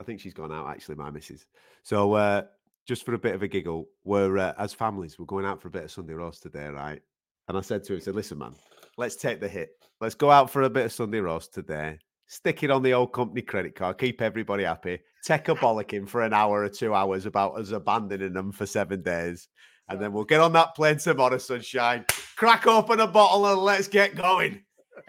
I 0.00 0.04
think 0.04 0.20
she's 0.20 0.34
gone 0.34 0.52
out. 0.52 0.68
Actually, 0.68 0.96
my 0.96 1.10
missus. 1.10 1.46
So 1.82 2.12
uh, 2.12 2.42
just 2.86 3.04
for 3.04 3.14
a 3.14 3.18
bit 3.18 3.34
of 3.34 3.42
a 3.42 3.48
giggle, 3.48 3.88
we're 4.04 4.36
uh, 4.36 4.52
as 4.58 4.74
families, 4.74 5.18
we're 5.18 5.24
going 5.24 5.46
out 5.46 5.62
for 5.62 5.68
a 5.68 5.70
bit 5.70 5.84
of 5.84 5.90
Sunday 5.90 6.12
roast 6.12 6.42
today, 6.42 6.66
right? 6.68 7.00
And 7.48 7.56
I 7.56 7.60
said 7.62 7.84
to 7.84 7.94
her, 7.94 7.96
I 7.96 8.00
said, 8.00 8.14
"Listen, 8.14 8.38
man, 8.38 8.54
let's 8.98 9.16
take 9.16 9.40
the 9.40 9.48
hit. 9.48 9.70
Let's 10.00 10.14
go 10.14 10.30
out 10.30 10.50
for 10.50 10.62
a 10.62 10.70
bit 10.70 10.84
of 10.84 10.92
Sunday 10.92 11.20
roast 11.20 11.54
today." 11.54 11.98
Stick 12.26 12.62
it 12.62 12.70
on 12.70 12.82
the 12.82 12.92
old 12.92 13.12
company 13.12 13.42
credit 13.42 13.74
card, 13.74 13.98
keep 13.98 14.20
everybody 14.20 14.64
happy, 14.64 14.98
take 15.24 15.48
a 15.48 15.54
bollocking 15.56 16.08
for 16.08 16.22
an 16.22 16.32
hour 16.32 16.62
or 16.62 16.68
two 16.68 16.94
hours 16.94 17.26
about 17.26 17.58
us 17.58 17.70
abandoning 17.70 18.32
them 18.32 18.52
for 18.52 18.66
seven 18.66 19.02
days. 19.02 19.48
And 19.88 20.00
then 20.00 20.12
we'll 20.12 20.24
get 20.24 20.40
on 20.40 20.52
that 20.54 20.74
plane 20.74 20.98
tomorrow, 20.98 21.38
sunshine, 21.38 22.04
crack 22.36 22.66
open 22.66 23.00
a 23.00 23.06
bottle 23.06 23.46
and 23.46 23.60
let's 23.60 23.86
get 23.86 24.16
going. 24.16 24.64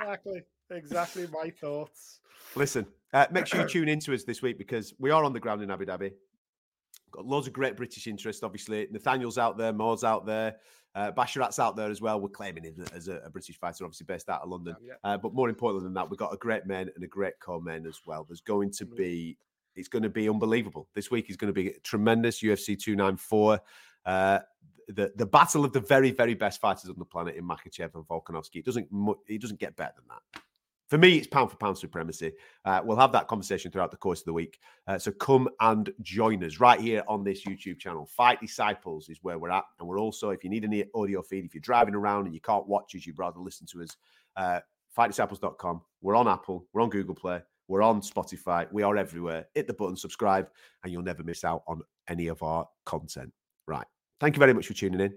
exactly. 0.00 0.42
Exactly 0.70 1.26
my 1.32 1.50
thoughts. 1.50 2.20
Listen, 2.54 2.86
uh, 3.12 3.26
make 3.30 3.46
sure 3.46 3.62
you 3.62 3.68
tune 3.68 3.88
into 3.88 4.12
us 4.12 4.24
this 4.24 4.42
week 4.42 4.58
because 4.58 4.94
we 4.98 5.10
are 5.10 5.24
on 5.24 5.32
the 5.32 5.40
ground 5.40 5.62
in 5.62 5.70
Abu 5.70 5.86
Dhabi. 5.86 6.12
Got 7.12 7.24
loads 7.24 7.46
of 7.46 7.52
great 7.52 7.76
British 7.76 8.06
interest, 8.06 8.44
obviously. 8.44 8.86
Nathaniel's 8.90 9.38
out 9.38 9.56
there, 9.56 9.72
Mo's 9.72 10.04
out 10.04 10.26
there. 10.26 10.56
Uh, 10.98 11.12
Basharat's 11.12 11.60
out 11.60 11.76
there 11.76 11.90
as 11.90 12.00
well. 12.00 12.20
We're 12.20 12.28
claiming 12.28 12.64
him 12.64 12.84
as 12.92 13.06
a, 13.06 13.18
a 13.18 13.30
British 13.30 13.56
fighter, 13.56 13.84
obviously 13.84 14.04
based 14.04 14.28
out 14.28 14.42
of 14.42 14.48
London. 14.48 14.74
Yeah. 14.82 14.94
Uh, 15.04 15.16
but 15.16 15.32
more 15.32 15.48
importantly 15.48 15.84
than 15.84 15.94
that, 15.94 16.10
we've 16.10 16.18
got 16.18 16.34
a 16.34 16.36
great 16.36 16.66
men 16.66 16.90
and 16.92 17.04
a 17.04 17.06
great 17.06 17.38
co-men 17.38 17.86
as 17.86 18.00
well. 18.04 18.24
There's 18.28 18.40
going 18.40 18.72
to 18.72 18.84
be, 18.84 19.38
it's 19.76 19.86
going 19.86 20.02
to 20.02 20.08
be 20.08 20.28
unbelievable. 20.28 20.88
This 20.96 21.08
week 21.08 21.30
is 21.30 21.36
going 21.36 21.54
to 21.54 21.62
be 21.62 21.74
tremendous. 21.84 22.42
UFC 22.42 22.76
294. 22.76 23.60
Uh, 24.04 24.40
the 24.88 25.12
the 25.14 25.26
battle 25.26 25.64
of 25.64 25.72
the 25.72 25.80
very 25.80 26.10
very 26.10 26.32
best 26.32 26.62
fighters 26.62 26.88
on 26.88 26.98
the 26.98 27.04
planet 27.04 27.36
in 27.36 27.46
Makhachev 27.46 27.94
and 27.94 28.08
Volkanovski. 28.08 28.56
It 28.56 28.64
doesn't 28.64 28.88
it 29.28 29.40
doesn't 29.40 29.60
get 29.60 29.76
better 29.76 29.92
than 29.96 30.06
that 30.08 30.42
for 30.88 30.96
me, 30.96 31.16
it's 31.16 31.26
pound 31.26 31.50
for 31.50 31.56
pound 31.56 31.76
supremacy. 31.76 32.32
Uh, 32.64 32.80
we'll 32.82 32.96
have 32.96 33.12
that 33.12 33.28
conversation 33.28 33.70
throughout 33.70 33.90
the 33.90 33.96
course 33.96 34.20
of 34.20 34.24
the 34.24 34.32
week. 34.32 34.58
Uh, 34.86 34.98
so 34.98 35.12
come 35.12 35.48
and 35.60 35.90
join 36.00 36.42
us 36.42 36.60
right 36.60 36.80
here 36.80 37.02
on 37.06 37.22
this 37.22 37.44
YouTube 37.44 37.78
channel. 37.78 38.06
Fight 38.06 38.40
Disciples 38.40 39.10
is 39.10 39.18
where 39.22 39.38
we're 39.38 39.50
at. 39.50 39.64
And 39.78 39.88
we're 39.88 40.00
also, 40.00 40.30
if 40.30 40.42
you 40.42 40.50
need 40.50 40.64
any 40.64 40.84
audio 40.94 41.20
feed, 41.20 41.44
if 41.44 41.54
you're 41.54 41.60
driving 41.60 41.94
around 41.94 42.24
and 42.24 42.34
you 42.34 42.40
can't 42.40 42.66
watch 42.66 42.94
us, 42.96 43.06
you'd 43.06 43.18
rather 43.18 43.38
listen 43.38 43.66
to 43.72 43.82
us, 43.82 43.96
uh, 44.36 44.60
fightdisciples.com. 44.96 45.82
We're 46.00 46.16
on 46.16 46.26
Apple, 46.26 46.66
we're 46.72 46.82
on 46.82 46.88
Google 46.88 47.14
Play, 47.14 47.42
we're 47.68 47.82
on 47.82 48.00
Spotify, 48.00 48.66
we 48.72 48.82
are 48.82 48.96
everywhere. 48.96 49.46
Hit 49.54 49.66
the 49.66 49.74
button, 49.74 49.96
subscribe, 49.96 50.48
and 50.82 50.92
you'll 50.92 51.02
never 51.02 51.22
miss 51.22 51.44
out 51.44 51.64
on 51.68 51.82
any 52.08 52.28
of 52.28 52.42
our 52.42 52.66
content. 52.86 53.32
Right. 53.66 53.86
Thank 54.20 54.36
you 54.36 54.40
very 54.40 54.54
much 54.54 54.66
for 54.66 54.74
tuning 54.74 55.00
in. 55.00 55.14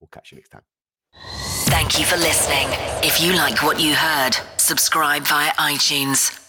We'll 0.00 0.08
catch 0.08 0.32
you 0.32 0.36
next 0.36 0.50
time. 0.50 1.45
Thank 1.68 1.98
you 1.98 2.04
for 2.04 2.16
listening. 2.16 2.68
If 3.02 3.20
you 3.20 3.34
like 3.34 3.62
what 3.62 3.80
you 3.80 3.94
heard, 3.94 4.36
subscribe 4.56 5.24
via 5.26 5.50
iTunes 5.52 6.45